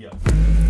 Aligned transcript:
hier. 0.00 0.69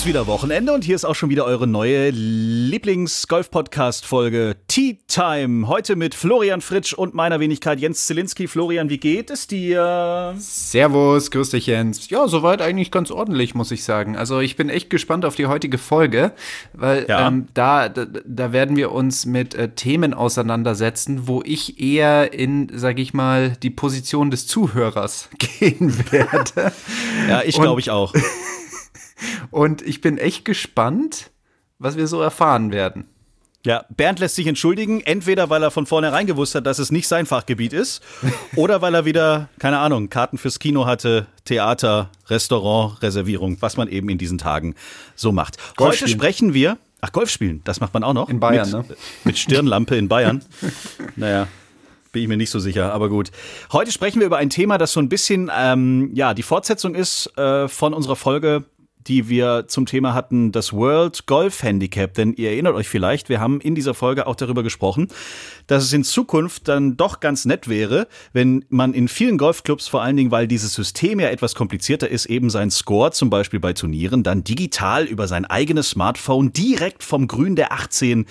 Ist 0.00 0.06
wieder 0.06 0.26
Wochenende 0.26 0.72
und 0.72 0.82
hier 0.82 0.94
ist 0.94 1.04
auch 1.04 1.14
schon 1.14 1.28
wieder 1.28 1.44
eure 1.44 1.66
neue 1.66 2.08
Lieblings-Golf-Podcast-Folge 2.08 4.56
Tea 4.66 4.96
Time. 5.08 5.68
Heute 5.68 5.94
mit 5.94 6.14
Florian 6.14 6.62
Fritsch 6.62 6.94
und 6.94 7.12
meiner 7.12 7.38
Wenigkeit 7.38 7.78
Jens 7.80 8.06
Zielinski. 8.06 8.48
Florian, 8.48 8.88
wie 8.88 8.96
geht 8.96 9.28
es 9.28 9.46
dir? 9.46 10.34
Servus, 10.38 11.30
grüß 11.30 11.50
dich 11.50 11.66
Jens. 11.66 12.08
Ja, 12.08 12.26
soweit 12.28 12.62
eigentlich 12.62 12.90
ganz 12.90 13.10
ordentlich, 13.10 13.54
muss 13.54 13.70
ich 13.72 13.84
sagen. 13.84 14.16
Also 14.16 14.40
ich 14.40 14.56
bin 14.56 14.70
echt 14.70 14.88
gespannt 14.88 15.26
auf 15.26 15.36
die 15.36 15.48
heutige 15.48 15.76
Folge, 15.76 16.32
weil 16.72 17.04
Ja. 17.06 17.28
ähm, 17.28 17.48
da, 17.52 17.90
da, 17.90 18.06
da 18.24 18.52
werden 18.54 18.76
wir 18.76 18.92
uns 18.92 19.26
mit 19.26 19.54
äh, 19.54 19.68
Themen 19.68 20.14
auseinandersetzen, 20.14 21.28
wo 21.28 21.42
ich 21.44 21.78
eher 21.78 22.32
in, 22.32 22.72
sag 22.74 22.98
ich 22.98 23.12
mal, 23.12 23.50
die 23.62 23.68
Position 23.68 24.30
des 24.30 24.46
Zuhörers 24.46 25.28
gehen 25.58 25.94
werde. 26.10 26.72
Ja, 27.28 27.42
ich 27.44 27.56
glaube 27.56 27.80
ich 27.82 27.90
auch. 27.90 28.14
Und 29.50 29.82
ich 29.82 30.00
bin 30.00 30.18
echt 30.18 30.44
gespannt, 30.44 31.30
was 31.78 31.96
wir 31.96 32.06
so 32.06 32.20
erfahren 32.20 32.72
werden. 32.72 33.06
Ja, 33.66 33.84
Bernd 33.90 34.20
lässt 34.20 34.36
sich 34.36 34.46
entschuldigen, 34.46 35.02
entweder 35.02 35.50
weil 35.50 35.62
er 35.62 35.70
von 35.70 35.84
vornherein 35.84 36.26
gewusst 36.26 36.54
hat, 36.54 36.66
dass 36.66 36.78
es 36.78 36.90
nicht 36.90 37.06
sein 37.06 37.26
Fachgebiet 37.26 37.74
ist, 37.74 38.02
oder 38.56 38.80
weil 38.80 38.94
er 38.94 39.04
wieder, 39.04 39.50
keine 39.58 39.78
Ahnung, 39.78 40.08
Karten 40.08 40.38
fürs 40.38 40.58
Kino 40.58 40.86
hatte, 40.86 41.26
Theater, 41.44 42.08
Restaurant, 42.28 43.02
Reservierung, 43.02 43.58
was 43.60 43.76
man 43.76 43.88
eben 43.88 44.08
in 44.08 44.16
diesen 44.16 44.38
Tagen 44.38 44.74
so 45.14 45.30
macht. 45.30 45.58
Golf 45.76 45.90
Heute 45.90 46.08
spielen. 46.08 46.18
sprechen 46.18 46.54
wir, 46.54 46.78
ach, 47.02 47.12
Golf 47.12 47.28
spielen, 47.28 47.60
das 47.64 47.80
macht 47.80 47.92
man 47.92 48.02
auch 48.02 48.14
noch. 48.14 48.30
In 48.30 48.40
Bayern, 48.40 48.70
mit, 48.70 48.88
ne? 48.88 48.96
Mit 49.24 49.38
Stirnlampe 49.38 49.94
in 49.94 50.08
Bayern. 50.08 50.42
naja. 51.16 51.46
Bin 52.12 52.22
ich 52.22 52.28
mir 52.28 52.38
nicht 52.38 52.50
so 52.50 52.58
sicher, 52.58 52.92
aber 52.92 53.08
gut. 53.08 53.30
Heute 53.72 53.92
sprechen 53.92 54.18
wir 54.18 54.26
über 54.26 54.38
ein 54.38 54.50
Thema, 54.50 54.78
das 54.78 54.92
so 54.92 55.00
ein 55.00 55.08
bisschen, 55.08 55.50
ähm, 55.56 56.10
ja, 56.14 56.34
die 56.34 56.42
Fortsetzung 56.42 56.96
ist 56.96 57.26
äh, 57.38 57.68
von 57.68 57.94
unserer 57.94 58.16
Folge, 58.16 58.64
die 59.06 59.28
wir 59.28 59.64
zum 59.68 59.86
Thema 59.86 60.14
hatten, 60.14 60.52
das 60.52 60.72
World 60.72 61.26
Golf 61.26 61.62
Handicap. 61.62 62.14
Denn 62.14 62.32
ihr 62.34 62.50
erinnert 62.50 62.74
euch 62.74 62.88
vielleicht, 62.88 63.28
wir 63.28 63.40
haben 63.40 63.60
in 63.60 63.74
dieser 63.74 63.94
Folge 63.94 64.26
auch 64.26 64.36
darüber 64.36 64.62
gesprochen, 64.62 65.08
dass 65.66 65.84
es 65.84 65.92
in 65.92 66.04
Zukunft 66.04 66.68
dann 66.68 66.96
doch 66.96 67.20
ganz 67.20 67.44
nett 67.44 67.68
wäre, 67.68 68.08
wenn 68.32 68.64
man 68.68 68.92
in 68.92 69.08
vielen 69.08 69.38
Golfclubs, 69.38 69.88
vor 69.88 70.02
allen 70.02 70.16
Dingen, 70.16 70.30
weil 70.30 70.46
dieses 70.46 70.74
System 70.74 71.20
ja 71.20 71.28
etwas 71.28 71.54
komplizierter 71.54 72.08
ist, 72.08 72.26
eben 72.26 72.50
sein 72.50 72.70
Score 72.70 73.12
zum 73.12 73.30
Beispiel 73.30 73.60
bei 73.60 73.72
Turnieren 73.72 74.22
dann 74.22 74.44
digital 74.44 75.04
über 75.04 75.28
sein 75.28 75.44
eigenes 75.44 75.90
Smartphone 75.90 76.52
direkt 76.52 77.02
vom 77.02 77.26
Grün 77.26 77.56
der 77.56 77.72
18 77.72 78.26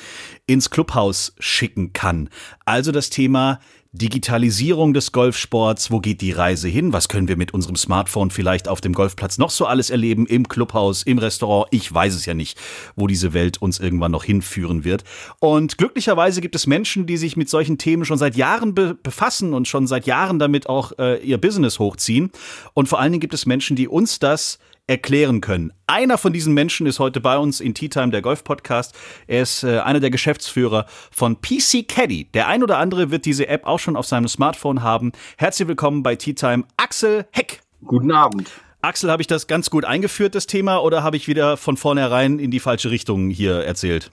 ins 0.46 0.70
Clubhaus 0.70 1.34
schicken 1.40 1.94
kann. 1.94 2.30
Also 2.66 2.92
das 2.92 3.10
Thema 3.10 3.60
Digitalisierung 3.92 4.94
des 4.94 5.12
Golfsports, 5.12 5.90
wo 5.90 6.00
geht 6.00 6.22
die 6.22 6.32
Reise 6.32 6.68
hin? 6.68 6.94
Was 6.94 7.10
können 7.10 7.28
wir 7.28 7.38
mit 7.38 7.56
unserem 7.56 7.76
Smartphone 7.76 8.30
vielleicht 8.30 8.68
auf 8.68 8.82
dem 8.82 8.94
Golfplatz 8.94 9.40
noch 9.40 9.50
so 9.50 9.66
alles 9.66 9.90
erleben? 9.90 10.28
Im 10.28 10.48
Clubhaus, 10.48 11.02
im 11.02 11.18
Restaurant? 11.18 11.70
Ich 11.72 11.92
weiß 11.92 12.14
es 12.14 12.28
ja 12.28 12.36
nicht, 12.36 12.60
wo 12.96 13.08
diese 13.08 13.34
Welt 13.34 13.60
uns 13.60 13.80
irgendwann 13.80 14.12
noch 14.12 14.24
hinführen 14.24 14.84
wird. 14.84 15.06
Und 15.40 15.80
glücklicherweise 15.80 16.40
gibt 16.40 16.54
es 16.54 16.68
Menschen, 16.68 17.08
die 17.08 17.18
sich 17.18 17.36
mit 17.36 17.50
solchen 17.50 17.80
Themen 17.80 18.06
schon 18.06 18.20
seit 18.20 18.36
Jahren 18.36 18.76
be 18.76 18.94
befassen 18.94 19.56
und 19.56 19.68
schon 19.68 19.88
seit 19.88 20.06
Jahren 20.06 20.38
damit 20.38 20.70
auch 20.70 20.92
äh, 21.00 21.18
ihr 21.26 21.40
Business 21.40 21.80
hochziehen. 21.80 22.30
Und 22.76 22.90
vor 22.90 23.00
allen 23.00 23.12
Dingen 23.12 23.22
gibt 23.22 23.34
es 23.34 23.48
Menschen, 23.48 23.76
die 23.76 23.88
uns 23.88 24.20
das 24.20 24.60
erklären 24.90 25.40
können. 25.40 25.72
Einer 25.86 26.18
von 26.18 26.34
diesen 26.34 26.54
Menschen 26.54 26.88
ist 26.88 27.00
heute 27.00 27.22
bei 27.22 27.38
uns 27.38 27.60
in 27.60 27.76
Tea 27.76 27.90
Time, 27.90 28.10
der 28.10 28.24
Golf-Podcast. 28.24 28.96
Er 29.28 29.44
ist 29.44 29.64
äh, 29.64 29.80
einer 29.80 30.00
der 30.00 30.10
Geschäftsführer 30.10 30.88
von 31.12 31.40
PC 31.40 31.88
Caddy. 31.88 32.26
Der 32.34 32.48
ein 32.48 32.64
oder 32.64 32.80
andere 32.80 33.12
wird 33.12 33.26
diese 33.26 33.48
App 33.48 33.68
auch 33.68 33.78
schon 33.78 33.96
auf 33.96 34.08
seinem 34.08 34.28
Smartphone 34.28 34.82
haben. 34.82 35.12
Herzlich 35.38 35.68
willkommen 35.68 36.02
bei 36.02 36.16
Tea 36.16 36.34
Time, 36.34 36.64
Axel 36.78 37.28
Heck. 37.32 37.62
Guten 37.86 38.12
Abend. 38.12 38.50
Axel, 38.82 39.12
habe 39.12 39.22
ich 39.22 39.28
das 39.28 39.46
ganz 39.46 39.70
gut 39.70 39.86
eingeführt, 39.86 40.34
das 40.34 40.48
Thema, 40.48 40.80
oder 40.80 41.04
habe 41.04 41.18
ich 41.18 41.28
wieder 41.28 41.58
von 41.58 41.78
vornherein 41.78 42.40
in 42.40 42.50
die 42.50 42.60
falsche 42.60 42.90
Richtung 42.90 43.30
hier 43.30 43.56
erzählt? 43.56 44.12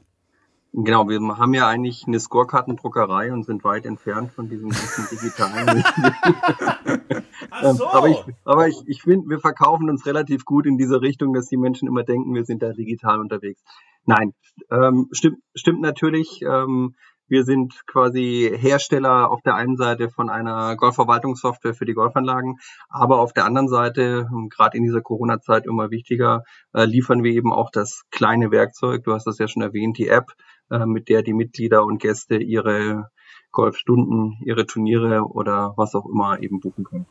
Genau, 0.78 1.09
wir 1.09 1.19
haben 1.38 1.54
ja 1.54 1.66
eigentlich 1.66 2.04
eine 2.06 2.20
Scorekartendruckerei 2.20 3.32
und 3.32 3.44
sind 3.44 3.64
weit 3.64 3.87
entfernt 3.87 4.31
von 4.32 4.50
diesem 4.50 4.69
ganzen 4.69 5.09
digitalen. 5.10 5.82
Ähm, 7.62 7.81
aber 7.81 8.09
ich, 8.09 8.22
aber 8.44 8.69
ich, 8.69 8.82
ich 8.87 9.03
finde, 9.03 9.31
wir 9.31 9.38
verkaufen 9.38 9.88
uns 9.88 10.04
relativ 10.04 10.44
gut 10.44 10.66
in 10.66 10.76
diese 10.76 11.00
Richtung, 11.00 11.32
dass 11.32 11.48
die 11.48 11.56
Menschen 11.56 11.88
immer 11.88 12.03
denken, 12.03 12.34
wir 12.34 12.44
sind 12.44 12.62
da 12.62 12.72
digital 12.72 13.19
unterwegs. 13.19 13.62
Nein, 14.04 14.34
ähm, 14.70 15.09
stimmt, 15.12 15.38
stimmt 15.54 15.81
natürlich. 15.81 16.42
Ähm, 16.42 16.94
wir 17.28 17.44
sind 17.44 17.87
quasi 17.87 18.53
Hersteller 18.56 19.31
auf 19.31 19.43
der 19.43 19.54
einen 19.54 19.76
Seite 19.76 20.10
von 20.10 20.31
einer 20.31 20.76
Golfverwaltungssoftware 20.76 21.75
für 21.75 21.84
die 21.84 21.94
Golfanlagen, 21.94 22.58
aber 22.88 23.20
auf 23.20 23.32
der 23.32 23.47
anderen 23.47 23.69
Seite, 23.69 24.28
ähm, 24.31 24.48
gerade 24.48 24.76
in 24.76 24.84
dieser 24.84 25.00
Corona-Zeit 25.00 25.66
immer 25.66 25.91
wichtiger, 25.91 26.44
äh, 26.72 26.84
liefern 26.84 27.25
wir 27.25 27.32
eben 27.32 27.53
auch 27.53 27.70
das 27.70 28.03
kleine 28.10 28.50
Werkzeug, 28.50 29.03
du 29.04 29.12
hast 29.12 29.26
das 29.26 29.38
ja 29.38 29.48
schon 29.48 29.62
erwähnt, 29.62 29.98
die 29.98 30.08
App, 30.08 30.32
mit 30.71 31.09
der 31.09 31.22
die 31.22 31.32
Mitglieder 31.32 31.84
und 31.84 31.99
Gäste 31.99 32.37
ihre 32.37 33.10
Golfstunden, 33.53 34.37
ihre 34.44 34.66
Turniere 34.66 35.22
oder 35.22 35.75
was 35.77 35.94
auch 35.94 36.06
immer 36.06 36.43
eben 36.43 36.60
buchen 36.60 36.84
können. 36.84 37.06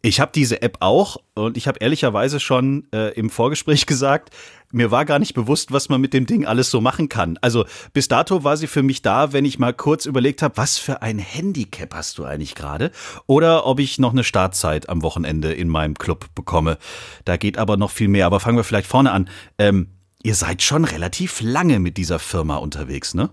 Ich 0.00 0.20
habe 0.20 0.30
diese 0.32 0.62
App 0.62 0.76
auch 0.78 1.16
und 1.34 1.56
ich 1.56 1.66
habe 1.66 1.80
ehrlicherweise 1.80 2.38
schon 2.38 2.86
äh, 2.94 3.12
im 3.14 3.30
Vorgespräch 3.30 3.84
gesagt, 3.86 4.30
mir 4.70 4.90
war 4.90 5.04
gar 5.04 5.18
nicht 5.18 5.34
bewusst, 5.34 5.72
was 5.72 5.88
man 5.88 6.00
mit 6.00 6.14
dem 6.14 6.24
Ding 6.24 6.46
alles 6.46 6.70
so 6.70 6.80
machen 6.80 7.08
kann. 7.08 7.36
Also 7.40 7.64
bis 7.92 8.06
dato 8.06 8.44
war 8.44 8.56
sie 8.56 8.68
für 8.68 8.82
mich 8.82 9.02
da, 9.02 9.32
wenn 9.32 9.44
ich 9.44 9.58
mal 9.58 9.74
kurz 9.74 10.06
überlegt 10.06 10.40
habe, 10.40 10.56
was 10.56 10.78
für 10.78 11.02
ein 11.02 11.18
Handicap 11.18 11.94
hast 11.94 12.18
du 12.18 12.24
eigentlich 12.24 12.54
gerade? 12.54 12.92
Oder 13.26 13.66
ob 13.66 13.80
ich 13.80 13.98
noch 13.98 14.12
eine 14.12 14.24
Startzeit 14.24 14.88
am 14.88 15.02
Wochenende 15.02 15.52
in 15.52 15.68
meinem 15.68 15.94
Club 15.94 16.26
bekomme. 16.34 16.78
Da 17.24 17.36
geht 17.36 17.58
aber 17.58 17.76
noch 17.76 17.90
viel 17.90 18.08
mehr. 18.08 18.26
Aber 18.26 18.40
fangen 18.40 18.56
wir 18.56 18.64
vielleicht 18.64 18.88
vorne 18.88 19.10
an. 19.10 19.28
Ähm, 19.58 19.88
ihr 20.22 20.34
seid 20.34 20.62
schon 20.62 20.84
relativ 20.84 21.40
lange 21.40 21.78
mit 21.78 21.96
dieser 21.96 22.18
Firma 22.18 22.56
unterwegs, 22.56 23.14
ne? 23.14 23.30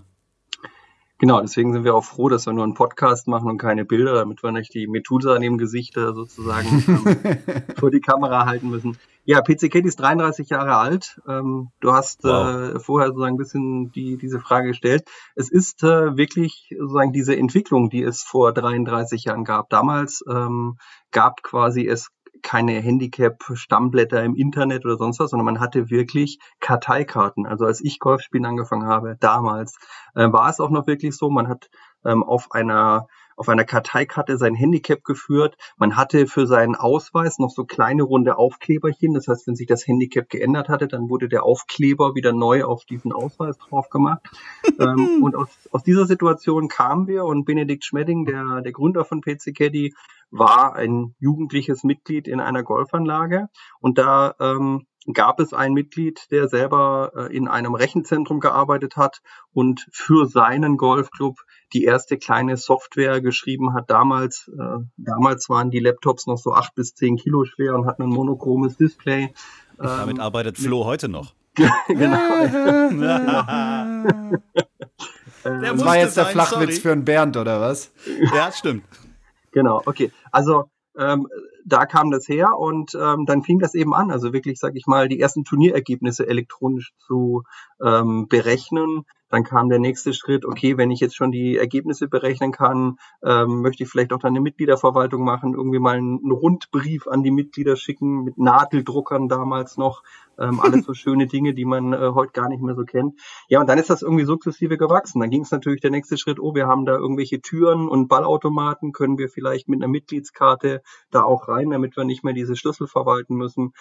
Genau, 1.18 1.40
deswegen 1.40 1.72
sind 1.72 1.86
wir 1.86 1.96
auch 1.96 2.04
froh, 2.04 2.28
dass 2.28 2.46
wir 2.46 2.52
nur 2.52 2.66
einen 2.66 2.74
Podcast 2.74 3.30
machen 3.30 3.50
und 3.50 3.58
keine 3.58 3.86
Bilder, 3.86 4.16
damit 4.16 4.44
wir 4.44 4.52
nicht 4.52 4.74
die 4.74 4.86
Methusa 4.86 5.40
neben 5.40 5.58
Gesicht 5.58 5.96
äh, 5.96 6.14
sozusagen 6.14 6.84
ähm, 6.90 7.64
vor 7.80 7.90
die 7.90 8.02
Kamera 8.02 8.46
halten 8.46 8.70
müssen. 8.70 8.98
Ja, 9.24 9.40
PC 9.42 9.72
Kate 9.72 9.88
ist 9.88 9.96
33 10.02 10.50
Jahre 10.50 10.76
alt. 10.76 11.22
Ähm, 11.26 11.70
du 11.80 11.94
hast 11.94 12.26
Wow. 12.26 12.76
äh, 12.76 12.80
vorher 12.80 13.08
sozusagen 13.08 13.36
ein 13.36 13.38
bisschen 13.38 13.92
die, 13.94 14.18
diese 14.18 14.42
Frage 14.42 14.68
gestellt. 14.68 15.06
Es 15.36 15.50
ist 15.50 15.84
äh, 15.84 16.18
wirklich 16.18 16.76
sozusagen 16.78 17.14
diese 17.14 17.36
Entwicklung, 17.38 17.90
die 17.90 18.04
es 18.04 18.22
vor 18.22 18.52
33 18.52 19.24
Jahren 19.24 19.46
gab. 19.46 19.70
Damals 19.70 20.22
ähm, 20.30 20.78
gab 21.12 21.42
quasi 21.44 21.88
es 21.88 22.10
keine 22.46 22.74
Handicap-Stammblätter 22.74 24.24
im 24.24 24.36
Internet 24.36 24.86
oder 24.86 24.98
sonst 24.98 25.20
was, 25.20 25.32
sondern 25.32 25.46
man 25.46 25.60
hatte 25.60 25.90
wirklich 25.90 26.38
Karteikarten. 26.60 27.48
Also 27.48 27.66
als 27.66 27.82
ich 27.82 27.98
Golfspielen 27.98 28.46
angefangen 28.46 28.86
habe, 28.86 29.18
damals, 29.20 29.76
äh, 30.14 30.32
war 30.32 30.48
es 30.48 30.60
auch 30.60 30.70
noch 30.70 30.86
wirklich 30.86 31.18
so, 31.18 31.32
man 31.32 31.48
hat 31.48 31.70
ähm, 32.06 32.24
auf 32.24 32.52
einer 32.52 33.08
auf 33.36 33.50
einer 33.50 33.66
Karteikarte 33.66 34.38
sein 34.38 34.56
Handicap 34.56 35.04
geführt. 35.04 35.58
Man 35.78 35.96
hatte 35.96 36.28
für 36.28 36.48
seinen 36.48 36.76
Ausweis 36.76 37.40
noch 37.40 37.50
so 37.50 37.66
kleine 37.66 38.04
runde 38.04 38.38
Aufkleberchen. 38.38 39.14
Das 39.14 39.28
heißt, 39.28 39.48
wenn 39.48 39.56
sich 39.56 39.68
das 39.68 39.88
Handicap 39.88 40.30
geändert 40.30 40.70
hatte, 40.70 40.88
dann 40.88 41.10
wurde 41.10 41.28
der 41.28 41.44
Aufkleber 41.44 42.16
wieder 42.16 42.34
neu 42.34 42.64
auf 42.64 42.86
diesen 42.86 43.12
Ausweis 43.12 43.58
drauf 43.58 43.90
gemacht. 43.90 44.22
ähm, 44.80 45.24
und 45.24 45.36
aus, 45.36 45.50
aus 45.72 45.84
dieser 45.84 46.06
Situation 46.06 46.68
kamen 46.68 47.08
wir 47.08 47.26
und 47.26 47.46
Benedikt 47.46 47.86
Schmedding, 47.86 48.26
der, 48.26 48.62
der 48.62 48.72
Gründer 48.72 49.06
von 49.06 49.22
PC 49.22 49.56
Caddy, 49.56 49.94
war 50.32 50.76
ein 50.76 51.16
jugendliches 51.20 51.84
Mitglied 51.84 52.28
in 52.28 52.40
einer 52.40 52.64
Golfanlage. 52.64 53.50
Und 53.80 53.98
da 53.98 54.36
ähm, 54.40 54.86
gab 55.14 55.40
es 55.40 55.54
ein 55.54 55.74
Mitglied, 55.74 56.32
der 56.32 56.48
selber 56.48 57.12
äh, 57.16 57.36
in 57.36 57.48
einem 57.48 57.76
Rechenzentrum 57.76 58.40
gearbeitet 58.40 58.98
hat 58.98 59.22
und 59.54 59.88
für 59.92 60.26
seinen 60.26 60.78
Golfclub 60.78 61.38
die 61.74 61.84
erste 61.84 62.18
kleine 62.18 62.58
Software 62.58 63.22
geschrieben 63.22 63.74
hat. 63.74 63.90
Damals, 63.90 64.50
äh, 64.58 64.84
damals 64.98 65.50
waren 65.50 65.72
die 65.72 65.80
Laptops 65.80 66.28
noch 66.28 66.38
so 66.38 66.54
acht 66.54 66.76
bis 66.76 66.94
zehn 66.94 67.18
Kilo 67.18 67.46
schwer 67.46 67.76
und 67.76 67.86
hatten 67.86 68.04
ein 68.04 68.10
monochromes 68.10 68.78
Display. 68.78 69.34
Damit 69.78 70.20
arbeitet 70.20 70.58
Flo 70.58 70.86
heute 70.86 71.10
noch. 71.10 71.34
genau. 71.88 72.46
Der 75.46 75.74
Das 75.74 75.86
war 75.86 75.98
jetzt 75.98 76.18
der 76.18 76.24
sein, 76.24 76.34
Flachwitz 76.34 76.60
sorry. 76.60 76.82
für 76.82 76.92
einen 76.92 77.06
Bernd, 77.06 77.38
oder 77.38 77.62
was? 77.62 77.92
Ja, 78.34 78.52
stimmt. 78.52 78.84
Genau, 79.52 79.82
okay. 79.86 80.12
Also 80.32 80.70
ähm, 80.98 81.28
da 81.66 81.86
kam 81.86 82.12
das 82.12 82.28
her 82.28 82.58
und 82.58 82.98
ähm, 83.00 83.26
dann 83.26 83.44
fing 83.44 83.60
das 83.60 83.76
eben 83.76 83.94
an, 83.94 84.12
also 84.12 84.34
wirklich, 84.34 84.60
sag 84.60 84.76
ich 84.76 84.86
mal, 84.88 85.08
die 85.08 85.20
ersten 85.20 85.44
Turnierergebnisse 85.44 86.28
elektronisch 86.28 86.94
zu 87.06 87.44
ähm, 87.84 88.28
berechnen. 88.28 89.06
Dann 89.30 89.44
kam 89.44 89.70
der 89.70 89.80
nächste 89.80 90.14
Schritt, 90.14 90.46
okay, 90.46 90.78
wenn 90.78 90.92
ich 90.92 91.00
jetzt 91.00 91.16
schon 91.16 91.32
die 91.32 91.58
Ergebnisse 91.58 92.08
berechnen 92.08 92.52
kann, 92.52 92.98
ähm, 93.24 93.62
möchte 93.62 93.84
ich 93.84 93.90
vielleicht 93.90 94.14
auch 94.14 94.20
dann 94.20 94.34
eine 94.34 94.42
Mitgliederverwaltung 94.42 95.24
machen, 95.24 95.54
irgendwie 95.54 95.80
mal 95.80 95.98
einen 95.98 96.32
Rundbrief 96.32 97.08
an 97.08 97.24
die 97.24 97.32
Mitglieder 97.32 97.76
schicken, 97.76 98.24
mit 98.24 98.38
Nadeldruckern 98.38 99.28
damals 99.28 99.78
noch. 99.78 100.04
Ähm, 100.38 100.60
alles 100.60 100.86
so 100.86 100.94
schöne 100.94 101.28
Dinge, 101.28 101.54
die 101.54 101.66
man 101.66 101.94
äh, 101.94 102.12
heute 102.14 102.34
gar 102.34 102.50
nicht 102.50 102.62
mehr 102.62 102.76
so 102.76 102.84
kennt. 102.84 103.20
Ja, 103.48 103.62
und 103.62 103.68
dann 103.68 103.80
ist 103.80 103.90
das 103.90 104.02
irgendwie 104.02 104.26
sukzessive 104.26 104.78
gewachsen. 104.78 105.20
Dann 105.20 105.30
ging 105.30 105.42
es 105.42 105.52
natürlich 105.52 105.82
der 105.82 105.92
nächste 105.92 106.18
Schritt, 106.18 106.40
oh, 106.40 106.54
wir 106.54 106.68
haben 106.68 106.86
da 106.86 106.96
irgendwelche 106.96 107.42
Türen 107.42 107.88
und 107.88 108.08
Ballautomaten, 108.08 108.92
können 108.92 109.18
wir 109.18 109.30
vielleicht 109.30 109.68
mit 109.68 109.82
einer 109.82 109.92
Mitgliedskarte 109.92 110.82
da 111.10 111.24
auch 111.24 111.48
rein, 111.48 111.70
damit 111.70 111.98
wir 111.98 112.04
nicht 112.04 112.24
mehr 112.24 112.34
diese 112.34 112.56
Schlüssel 112.56 112.88
verwalten 112.88 113.36
müssen. 113.36 113.74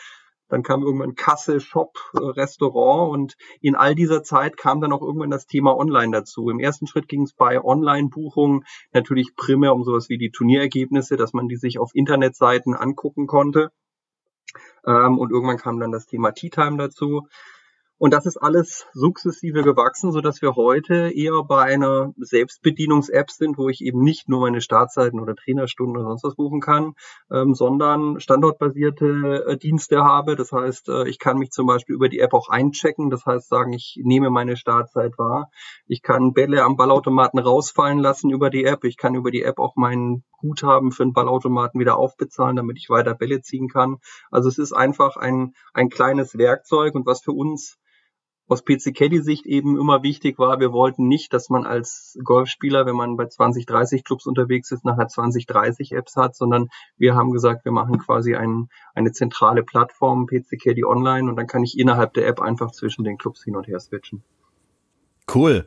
Dann 0.49 0.62
kam 0.62 0.82
irgendwann 0.82 1.14
Kasse, 1.14 1.61
Shop, 1.61 1.99
äh, 2.14 2.19
Restaurant 2.19 3.12
und 3.12 3.37
in 3.61 3.75
all 3.75 3.94
dieser 3.94 4.23
Zeit 4.23 4.56
kam 4.56 4.81
dann 4.81 4.93
auch 4.93 5.02
irgendwann 5.02 5.31
das 5.31 5.46
Thema 5.46 5.76
Online 5.76 6.12
dazu. 6.12 6.50
Im 6.50 6.61
ersten 6.61 6.87
Schritt 6.87 7.08
ging 7.08 7.23
es 7.23 7.32
bei 7.32 7.62
Online-Buchungen 7.62 8.64
natürlich 8.93 9.35
primär 9.37 9.75
um 9.75 9.85
sowas 9.85 10.08
wie 10.08 10.19
die 10.19 10.31
Turnierergebnisse, 10.31 11.17
dass 11.17 11.32
man 11.32 11.49
die 11.49 11.56
sich 11.56 11.79
auf 11.79 11.91
Internetseiten 11.94 12.75
angucken 12.75 13.26
konnte. 13.26 13.70
Ähm, 14.87 15.19
und 15.19 15.31
irgendwann 15.31 15.56
kam 15.56 15.81
dann 15.81 15.93
das 15.93 16.06
Thema 16.06 16.32
Tea 16.32 16.50
Time 16.50 16.76
dazu. 16.76 17.26
Und 17.96 18.12
das 18.12 18.26
ist 18.26 18.37
alles 18.37 18.87
sukzessive 18.93 19.62
gewachsen, 19.62 20.11
so 20.11 20.20
dass 20.20 20.43
wir 20.43 20.56
heute 20.56 21.12
eher 21.14 21.44
bei 21.44 21.62
einer 21.62 22.12
Selbstbedienungs-App 22.17 23.31
sind, 23.31 23.56
wo 23.56 23.69
ich 23.69 23.82
eben 23.82 24.02
nicht 24.02 24.29
nur 24.29 24.41
meine 24.41 24.61
Startzeiten 24.61 25.20
oder 25.20 25.37
Trainerstunden 25.37 25.96
oder 25.96 26.08
sonst 26.08 26.25
was 26.25 26.35
buchen 26.35 26.61
kann, 26.61 26.94
ähm, 27.31 27.55
sondern 27.55 28.19
standortbasierte 28.19 29.44
äh, 29.46 29.56
Dienste 29.56 30.02
habe. 30.02 30.35
Das 30.35 30.50
heißt, 30.50 30.88
äh, 30.88 31.08
ich 31.08 31.20
kann 31.20 31.38
mich 31.38 31.52
zum 31.52 31.69
Beispiel 31.69 31.94
über 31.94 32.08
die 32.08 32.19
App 32.19 32.35
auch 32.35 32.49
einchecken. 32.49 33.11
Das 33.11 33.26
heißt, 33.26 33.49
sagen, 33.49 33.73
ich 33.73 34.00
nehme 34.02 34.29
meine 34.29 34.56
Startzeit 34.56 35.17
wahr. 35.17 35.50
Ich 35.87 36.02
kann 36.02 36.32
Bälle 36.32 36.64
am 36.64 36.76
Ballautomaten 36.76 37.38
rausfallen 37.38 38.00
lassen 38.00 38.31
über 38.31 38.50
die 38.50 38.64
App. 38.64 38.82
Ich 38.82 38.96
kann 38.96 39.14
über 39.14 39.31
die 39.31 39.43
App 39.43 39.61
auch 39.61 39.76
meinen 39.76 40.25
Guthaben 40.38 40.91
für 40.91 41.05
einen 41.05 41.12
Ballautomaten 41.12 41.81
wieder 41.81 41.96
aufbezahlen, 41.96 42.56
damit 42.56 42.76
ich 42.76 42.91
weiter 42.91 43.14
Bälle 43.14 43.41
ziehen 43.41 43.69
kann. 43.69 43.99
Also 44.32 44.49
es 44.49 44.58
ist 44.58 44.73
einfach 44.73 45.17
ein, 45.17 45.55
ein 45.73 45.91
kleines 45.91 46.37
Werkzeug 46.37 46.96
und 46.96 47.06
was 47.06 47.23
für 47.23 47.32
uns 47.32 47.79
aus 48.46 48.64
PC 48.64 48.94
Caddy 48.94 49.23
Sicht 49.23 49.46
eben 49.46 49.79
immer 49.79 50.02
wichtig 50.02 50.38
war, 50.38 50.61
wir 50.61 50.73
wollten 50.73 51.08
nicht, 51.08 51.32
dass 51.32 51.49
man 51.49 51.64
als 51.64 52.19
Golfspieler, 52.23 52.85
wenn 52.85 52.96
man 52.96 53.17
bei 53.17 53.26
20, 53.26 53.64
30 53.64 54.05
Clubs 54.05 54.26
unterwegs 54.26 54.70
ist, 54.70 54.85
nachher 54.85 55.08
20, 55.08 55.46
30 55.46 55.93
Apps 55.93 56.17
hat, 56.17 56.37
sondern 56.37 56.69
wir 56.99 57.14
haben 57.14 57.32
gesagt, 57.32 57.64
wir 57.64 57.73
machen 57.73 57.99
quasi 57.99 58.35
ein, 58.35 58.69
eine 58.94 59.12
zentrale 59.12 59.62
Plattform, 59.62 60.26
PC 60.26 60.61
Caddy 60.62 60.85
Online, 60.85 61.31
und 61.31 61.37
dann 61.37 61.46
kann 61.46 61.62
ich 61.62 61.79
innerhalb 61.79 62.12
der 62.14 62.26
App 62.26 62.41
einfach 62.41 62.70
zwischen 62.73 63.05
den 63.05 63.17
Clubs 63.17 63.43
hin 63.43 63.56
und 63.56 63.67
her 63.67 63.81
switchen. 63.81 64.23
Cool. 65.32 65.67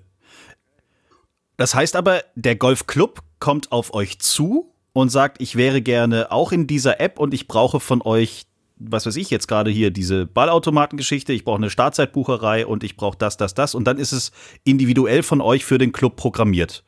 Das 1.57 1.73
heißt 1.73 1.95
aber, 1.95 2.21
der 2.35 2.55
Golfclub 2.55 3.21
kommt 3.39 3.71
auf 3.71 3.93
euch 3.95 4.19
zu 4.19 4.71
und 4.93 5.09
sagt, 5.09 5.41
ich 5.41 5.55
wäre 5.55 5.81
gerne 5.81 6.31
auch 6.31 6.51
in 6.51 6.67
dieser 6.67 6.99
App 6.99 7.19
und 7.19 7.33
ich 7.33 7.47
brauche 7.47 7.79
von 7.79 8.03
euch 8.03 8.45
was 8.79 9.05
weiß 9.05 9.15
ich 9.15 9.29
jetzt 9.29 9.47
gerade 9.47 9.71
hier, 9.71 9.91
diese 9.91 10.25
Ballautomatengeschichte, 10.25 11.33
ich 11.33 11.43
brauche 11.43 11.57
eine 11.57 11.69
Startzeitbucherei 11.69 12.65
und 12.65 12.83
ich 12.83 12.95
brauche 12.95 13.17
das, 13.17 13.37
das, 13.37 13.53
das. 13.53 13.75
Und 13.75 13.85
dann 13.85 13.97
ist 13.97 14.11
es 14.11 14.31
individuell 14.63 15.23
von 15.23 15.41
euch 15.41 15.65
für 15.65 15.77
den 15.77 15.91
Club 15.91 16.15
programmiert 16.15 16.83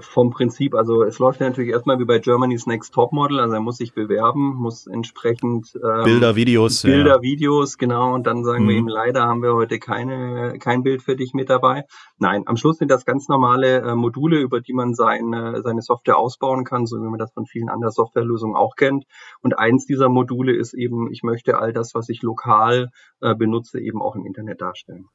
vom 0.00 0.30
Prinzip, 0.30 0.74
also 0.74 1.02
es 1.02 1.18
läuft 1.18 1.40
ja 1.40 1.48
natürlich 1.48 1.70
erstmal 1.70 1.98
wie 1.98 2.04
bei 2.04 2.18
Germany's 2.18 2.66
Next 2.66 2.92
Top 2.94 3.12
Model, 3.12 3.40
also 3.40 3.54
er 3.54 3.60
muss 3.60 3.76
sich 3.76 3.94
bewerben, 3.94 4.54
muss 4.56 4.86
entsprechend 4.86 5.72
ähm, 5.76 6.04
Bilder, 6.04 6.36
Videos, 6.36 6.82
Bilder, 6.82 7.16
ja. 7.16 7.22
Videos, 7.22 7.78
genau, 7.78 8.14
und 8.14 8.26
dann 8.26 8.44
sagen 8.44 8.64
mhm. 8.64 8.68
wir 8.68 8.76
ihm 8.76 8.88
leider 8.88 9.22
haben 9.22 9.42
wir 9.42 9.54
heute 9.54 9.78
keine 9.78 10.58
kein 10.58 10.82
Bild 10.82 11.02
für 11.02 11.16
dich 11.16 11.34
mit 11.34 11.50
dabei. 11.50 11.84
Nein, 12.18 12.44
am 12.46 12.56
Schluss 12.56 12.78
sind 12.78 12.90
das 12.90 13.04
ganz 13.04 13.28
normale 13.28 13.82
äh, 13.82 13.94
Module, 13.94 14.40
über 14.40 14.60
die 14.60 14.72
man 14.72 14.94
seine 14.94 15.62
seine 15.62 15.82
Software 15.82 16.18
ausbauen 16.18 16.64
kann, 16.64 16.86
so 16.86 16.96
wie 16.96 17.08
man 17.08 17.18
das 17.18 17.32
von 17.32 17.46
vielen 17.46 17.68
anderen 17.68 17.92
Softwarelösungen 17.92 18.56
auch 18.56 18.76
kennt. 18.76 19.04
Und 19.42 19.58
eins 19.58 19.86
dieser 19.86 20.08
Module 20.08 20.54
ist 20.54 20.74
eben, 20.74 21.10
ich 21.12 21.22
möchte 21.22 21.58
all 21.58 21.72
das, 21.72 21.94
was 21.94 22.08
ich 22.08 22.22
lokal 22.22 22.90
äh, 23.20 23.34
benutze, 23.34 23.80
eben 23.80 24.02
auch 24.02 24.16
im 24.16 24.26
Internet 24.26 24.60
darstellen. 24.60 25.06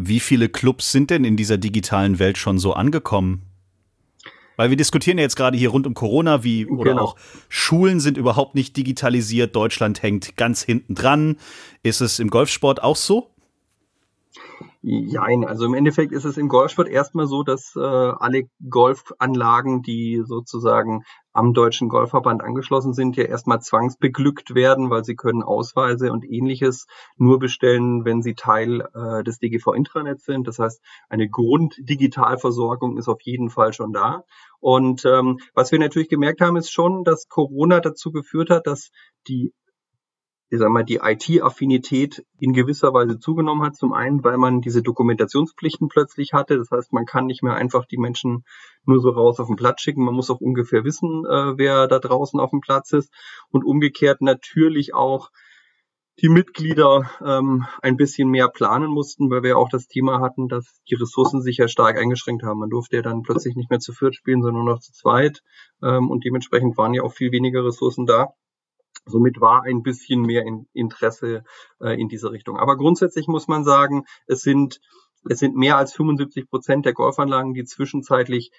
Wie 0.00 0.20
viele 0.20 0.48
Clubs 0.48 0.92
sind 0.92 1.10
denn 1.10 1.24
in 1.24 1.36
dieser 1.36 1.58
digitalen 1.58 2.20
Welt 2.20 2.38
schon 2.38 2.60
so 2.60 2.72
angekommen? 2.72 3.42
Weil 4.54 4.70
wir 4.70 4.76
diskutieren 4.76 5.18
ja 5.18 5.22
jetzt 5.22 5.34
gerade 5.34 5.58
hier 5.58 5.70
rund 5.70 5.88
um 5.88 5.94
Corona, 5.94 6.44
wie 6.44 6.66
oder 6.66 6.92
genau. 6.92 7.02
auch 7.02 7.16
Schulen 7.48 7.98
sind 7.98 8.16
überhaupt 8.16 8.54
nicht 8.54 8.76
digitalisiert, 8.76 9.56
Deutschland 9.56 10.00
hängt 10.00 10.36
ganz 10.36 10.62
hinten 10.62 10.94
dran. 10.94 11.36
Ist 11.82 12.00
es 12.00 12.20
im 12.20 12.30
Golfsport 12.30 12.80
auch 12.80 12.94
so? 12.94 13.30
Jein, 14.80 15.44
also 15.44 15.66
im 15.66 15.74
Endeffekt 15.74 16.12
ist 16.12 16.24
es 16.24 16.36
im 16.36 16.48
Golfsport 16.48 16.88
erstmal 16.88 17.26
so, 17.26 17.42
dass 17.42 17.74
äh, 17.74 17.80
alle 17.80 18.44
Golfanlagen, 18.70 19.82
die 19.82 20.22
sozusagen 20.24 21.02
am 21.32 21.52
Deutschen 21.52 21.88
Golfverband 21.88 22.42
angeschlossen 22.42 22.94
sind, 22.94 23.16
ja 23.16 23.24
erstmal 23.24 23.60
zwangsbeglückt 23.60 24.54
werden, 24.54 24.88
weil 24.88 25.04
sie 25.04 25.16
können 25.16 25.42
Ausweise 25.42 26.12
und 26.12 26.24
ähnliches 26.24 26.86
nur 27.16 27.40
bestellen, 27.40 28.04
wenn 28.04 28.22
sie 28.22 28.34
Teil 28.34 28.88
äh, 28.94 29.24
des 29.24 29.40
DGV 29.40 29.72
Intranets 29.72 30.24
sind. 30.24 30.46
Das 30.46 30.60
heißt, 30.60 30.80
eine 31.08 31.28
Grunddigitalversorgung 31.28 32.98
ist 32.98 33.08
auf 33.08 33.20
jeden 33.22 33.50
Fall 33.50 33.72
schon 33.72 33.92
da. 33.92 34.22
Und 34.60 35.04
ähm, 35.04 35.40
was 35.54 35.72
wir 35.72 35.80
natürlich 35.80 36.08
gemerkt 36.08 36.40
haben, 36.40 36.56
ist 36.56 36.72
schon, 36.72 37.02
dass 37.02 37.28
Corona 37.28 37.80
dazu 37.80 38.12
geführt 38.12 38.50
hat, 38.50 38.68
dass 38.68 38.90
die 39.26 39.52
ich 40.50 40.58
sag 40.58 40.70
mal, 40.70 40.84
die 40.84 41.00
IT-Affinität 41.02 42.24
in 42.38 42.54
gewisser 42.54 42.94
Weise 42.94 43.18
zugenommen 43.18 43.62
hat. 43.64 43.76
Zum 43.76 43.92
einen, 43.92 44.24
weil 44.24 44.38
man 44.38 44.62
diese 44.62 44.82
Dokumentationspflichten 44.82 45.88
plötzlich 45.88 46.32
hatte. 46.32 46.56
Das 46.56 46.70
heißt, 46.70 46.92
man 46.92 47.04
kann 47.04 47.26
nicht 47.26 47.42
mehr 47.42 47.54
einfach 47.54 47.84
die 47.84 47.98
Menschen 47.98 48.44
nur 48.84 49.00
so 49.00 49.10
raus 49.10 49.40
auf 49.40 49.48
den 49.48 49.56
Platz 49.56 49.82
schicken. 49.82 50.04
Man 50.04 50.14
muss 50.14 50.30
auch 50.30 50.40
ungefähr 50.40 50.84
wissen, 50.84 51.24
äh, 51.26 51.58
wer 51.58 51.86
da 51.86 51.98
draußen 51.98 52.40
auf 52.40 52.50
dem 52.50 52.60
Platz 52.60 52.92
ist. 52.92 53.12
Und 53.50 53.64
umgekehrt 53.64 54.22
natürlich 54.22 54.94
auch 54.94 55.30
die 56.20 56.28
Mitglieder 56.28 57.10
ähm, 57.24 57.66
ein 57.80 57.96
bisschen 57.96 58.28
mehr 58.28 58.48
planen 58.48 58.90
mussten, 58.90 59.30
weil 59.30 59.42
wir 59.42 59.56
auch 59.58 59.68
das 59.68 59.86
Thema 59.86 60.20
hatten, 60.20 60.48
dass 60.48 60.80
die 60.90 60.96
Ressourcen 60.96 61.42
sich 61.42 61.58
ja 61.58 61.68
stark 61.68 61.96
eingeschränkt 61.96 62.42
haben. 62.42 62.58
Man 62.58 62.70
durfte 62.70 62.96
ja 62.96 63.02
dann 63.02 63.22
plötzlich 63.22 63.54
nicht 63.54 63.70
mehr 63.70 63.78
zu 63.78 63.92
viert 63.92 64.16
spielen, 64.16 64.42
sondern 64.42 64.64
nur 64.64 64.74
noch 64.74 64.80
zu 64.80 64.92
zweit. 64.92 65.42
Ähm, 65.82 66.10
und 66.10 66.24
dementsprechend 66.24 66.76
waren 66.76 66.94
ja 66.94 67.02
auch 67.02 67.12
viel 67.12 67.32
weniger 67.32 67.64
Ressourcen 67.64 68.06
da. 68.06 68.34
Somit 69.06 69.40
war 69.40 69.62
ein 69.62 69.82
bisschen 69.82 70.22
mehr 70.22 70.44
Interesse 70.72 71.44
äh, 71.80 72.00
in 72.00 72.08
diese 72.08 72.30
Richtung. 72.30 72.58
Aber 72.58 72.76
grundsätzlich 72.76 73.26
muss 73.26 73.48
man 73.48 73.64
sagen, 73.64 74.04
es 74.26 74.42
sind, 74.42 74.80
es 75.28 75.38
sind 75.38 75.56
mehr 75.56 75.76
als 75.76 75.94
75 75.94 76.48
Prozent 76.48 76.86
der 76.86 76.92
Golfanlagen, 76.92 77.54
die 77.54 77.64
zwischenzeitlich 77.64 78.50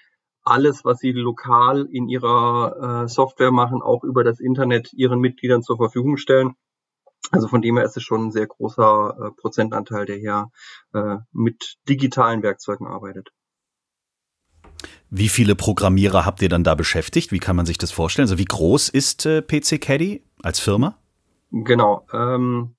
alles, 0.43 0.85
was 0.85 0.99
sie 0.99 1.11
lokal 1.11 1.87
in 1.91 2.07
ihrer 2.09 3.03
äh, 3.03 3.07
Software 3.07 3.51
machen, 3.51 3.81
auch 3.81 4.03
über 4.03 4.23
das 4.23 4.39
Internet 4.39 4.93
ihren 4.93 5.19
Mitgliedern 5.19 5.61
zur 5.61 5.77
Verfügung 5.77 6.17
stellen. 6.17 6.55
Also 7.31 7.47
von 7.47 7.61
dem 7.61 7.77
her 7.77 7.85
ist 7.85 7.97
es 7.97 8.03
schon 8.03 8.27
ein 8.27 8.31
sehr 8.31 8.47
großer 8.47 9.15
äh, 9.19 9.31
Prozentanteil, 9.39 10.05
der 10.05 10.17
hier 10.17 10.51
äh, 10.93 11.17
mit 11.31 11.75
digitalen 11.87 12.41
Werkzeugen 12.41 12.87
arbeitet. 12.87 13.29
Wie 15.09 15.29
viele 15.29 15.55
Programmierer 15.55 16.25
habt 16.25 16.41
ihr 16.41 16.49
dann 16.49 16.63
da 16.63 16.75
beschäftigt? 16.75 17.31
Wie 17.31 17.39
kann 17.39 17.55
man 17.55 17.65
sich 17.65 17.77
das 17.77 17.91
vorstellen? 17.91 18.25
Also 18.25 18.37
wie 18.37 18.45
groß 18.45 18.89
ist 18.89 19.25
äh, 19.25 19.41
PC 19.41 19.81
Caddy 19.81 20.23
als 20.43 20.59
Firma? 20.59 20.97
Genau. 21.51 22.05
Ähm, 22.13 22.75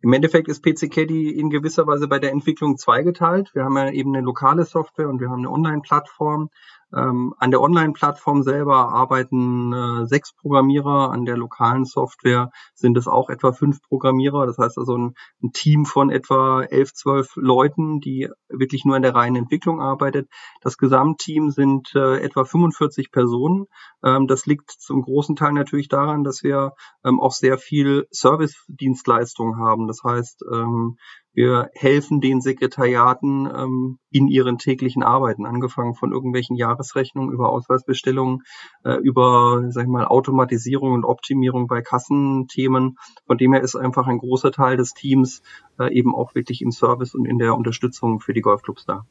Im 0.00 0.12
Endeffekt 0.12 0.48
ist 0.48 0.62
PC 0.62 0.90
Caddy 0.90 1.30
in 1.30 1.50
gewisser 1.50 1.86
Weise 1.86 2.08
bei 2.08 2.18
der 2.18 2.32
Entwicklung 2.32 2.76
zweigeteilt. 2.76 3.54
Wir 3.54 3.64
haben 3.64 3.76
ja 3.76 3.90
eben 3.90 4.14
eine 4.14 4.24
lokale 4.24 4.64
Software 4.64 5.08
und 5.08 5.20
wir 5.20 5.30
haben 5.30 5.38
eine 5.38 5.50
Online-Plattform. 5.50 6.50
Ähm, 6.94 7.34
an 7.38 7.50
der 7.50 7.60
Online-Plattform 7.60 8.42
selber 8.42 8.88
arbeiten 8.88 9.72
äh, 9.72 10.06
sechs 10.06 10.32
Programmierer, 10.32 11.10
an 11.10 11.26
der 11.26 11.36
lokalen 11.36 11.84
Software 11.84 12.50
sind 12.74 12.96
es 12.96 13.06
auch 13.06 13.28
etwa 13.28 13.52
fünf 13.52 13.82
Programmierer. 13.82 14.46
Das 14.46 14.56
heißt 14.56 14.78
also 14.78 14.96
ein, 14.96 15.14
ein, 15.42 15.52
Team 15.52 15.84
von 15.84 16.10
etwa 16.10 16.62
elf, 16.62 16.94
zwölf 16.94 17.32
Leuten, 17.36 18.00
die 18.00 18.28
wirklich 18.48 18.84
nur 18.86 18.96
in 18.96 19.02
der 19.02 19.14
reinen 19.14 19.36
Entwicklung 19.36 19.82
arbeitet. 19.82 20.28
Das 20.62 20.78
Gesamtteam 20.78 21.50
sind 21.50 21.94
äh, 21.94 22.20
etwa 22.20 22.44
45 22.44 23.10
Personen. 23.12 23.66
Ähm, 24.02 24.26
das 24.26 24.46
liegt 24.46 24.70
zum 24.70 25.02
großen 25.02 25.36
Teil 25.36 25.52
natürlich 25.52 25.88
daran, 25.88 26.24
dass 26.24 26.42
wir 26.42 26.72
ähm, 27.04 27.20
auch 27.20 27.32
sehr 27.32 27.58
viel 27.58 28.06
Service-Dienstleistungen 28.12 29.58
haben. 29.58 29.88
Das 29.88 30.02
heißt, 30.04 30.44
ähm, 30.50 30.96
wir 31.34 31.70
helfen 31.74 32.20
den 32.20 32.40
Sekretariaten 32.40 33.46
ähm, 33.46 33.98
in 34.10 34.28
ihren 34.28 34.58
täglichen 34.58 35.02
Arbeiten, 35.02 35.46
angefangen 35.46 35.94
von 35.94 36.12
irgendwelchen 36.12 36.56
Jahresrechnungen 36.56 37.32
über 37.32 37.50
Ausweisbestellungen, 37.50 38.42
äh, 38.84 38.96
über, 38.96 39.64
sag 39.68 39.84
ich 39.84 39.88
mal, 39.88 40.06
Automatisierung 40.06 40.92
und 40.92 41.04
Optimierung 41.04 41.66
bei 41.66 41.82
Kassenthemen. 41.82 42.96
Von 43.26 43.38
dem 43.38 43.52
her 43.52 43.62
ist 43.62 43.76
einfach 43.76 44.06
ein 44.06 44.18
großer 44.18 44.52
Teil 44.52 44.76
des 44.76 44.94
Teams 44.94 45.42
äh, 45.78 45.92
eben 45.92 46.14
auch 46.14 46.34
wirklich 46.34 46.62
im 46.62 46.72
Service 46.72 47.14
und 47.14 47.24
in 47.24 47.38
der 47.38 47.54
Unterstützung 47.54 48.20
für 48.20 48.32
die 48.32 48.40
Golfclubs 48.40 48.84
da. 48.86 49.04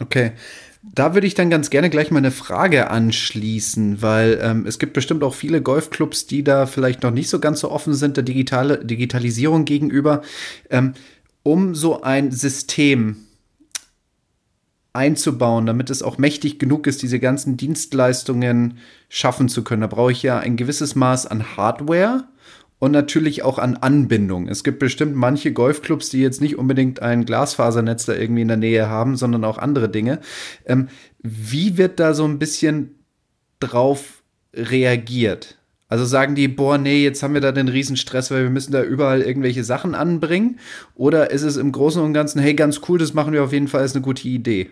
Okay, 0.00 0.32
da 0.82 1.14
würde 1.14 1.26
ich 1.26 1.34
dann 1.34 1.50
ganz 1.50 1.70
gerne 1.70 1.90
gleich 1.90 2.10
mal 2.10 2.18
eine 2.18 2.30
Frage 2.30 2.90
anschließen, 2.90 4.02
weil 4.02 4.40
ähm, 4.42 4.66
es 4.66 4.78
gibt 4.78 4.94
bestimmt 4.94 5.22
auch 5.22 5.34
viele 5.34 5.62
Golfclubs, 5.62 6.26
die 6.26 6.42
da 6.42 6.66
vielleicht 6.66 7.02
noch 7.02 7.10
nicht 7.12 7.28
so 7.28 7.38
ganz 7.38 7.60
so 7.60 7.70
offen 7.70 7.94
sind 7.94 8.16
der 8.16 8.24
digitale 8.24 8.84
Digitalisierung 8.84 9.64
gegenüber. 9.64 10.22
Ähm, 10.70 10.94
um 11.42 11.74
so 11.74 12.02
ein 12.02 12.30
System 12.30 13.16
einzubauen, 14.92 15.66
damit 15.66 15.90
es 15.90 16.02
auch 16.02 16.18
mächtig 16.18 16.58
genug 16.58 16.86
ist, 16.86 17.02
diese 17.02 17.18
ganzen 17.18 17.56
Dienstleistungen 17.56 18.78
schaffen 19.08 19.48
zu 19.48 19.64
können. 19.64 19.82
Da 19.82 19.86
brauche 19.86 20.12
ich 20.12 20.22
ja 20.22 20.38
ein 20.38 20.56
gewisses 20.56 20.94
Maß 20.94 21.26
an 21.26 21.56
Hardware 21.56 22.24
und 22.78 22.90
natürlich 22.90 23.42
auch 23.42 23.58
an 23.58 23.76
Anbindung. 23.76 24.48
Es 24.48 24.64
gibt 24.64 24.80
bestimmt 24.80 25.14
manche 25.14 25.52
Golfclubs, 25.52 26.10
die 26.10 26.20
jetzt 26.20 26.40
nicht 26.40 26.58
unbedingt 26.58 27.00
ein 27.00 27.24
Glasfasernetz 27.24 28.06
da 28.06 28.14
irgendwie 28.14 28.42
in 28.42 28.48
der 28.48 28.56
Nähe 28.56 28.88
haben, 28.88 29.16
sondern 29.16 29.44
auch 29.44 29.58
andere 29.58 29.88
Dinge. 29.88 30.20
Ähm, 30.66 30.88
wie 31.20 31.78
wird 31.78 32.00
da 32.00 32.12
so 32.12 32.24
ein 32.24 32.38
bisschen 32.38 32.96
drauf 33.60 34.22
reagiert? 34.52 35.58
Also 35.92 36.06
sagen 36.06 36.34
die, 36.34 36.48
boah, 36.48 36.78
nee, 36.78 37.04
jetzt 37.04 37.22
haben 37.22 37.34
wir 37.34 37.42
da 37.42 37.52
den 37.52 37.68
Riesenstress, 37.68 38.30
weil 38.30 38.44
wir 38.44 38.48
müssen 38.48 38.72
da 38.72 38.82
überall 38.82 39.20
irgendwelche 39.20 39.62
Sachen 39.62 39.94
anbringen? 39.94 40.58
Oder 40.94 41.30
ist 41.30 41.42
es 41.42 41.58
im 41.58 41.70
Großen 41.70 42.02
und 42.02 42.14
Ganzen, 42.14 42.40
hey, 42.40 42.54
ganz 42.54 42.80
cool, 42.88 42.98
das 42.98 43.12
machen 43.12 43.34
wir 43.34 43.44
auf 43.44 43.52
jeden 43.52 43.68
Fall, 43.68 43.84
ist 43.84 43.94
eine 43.94 44.02
gute 44.02 44.26
Idee? 44.26 44.70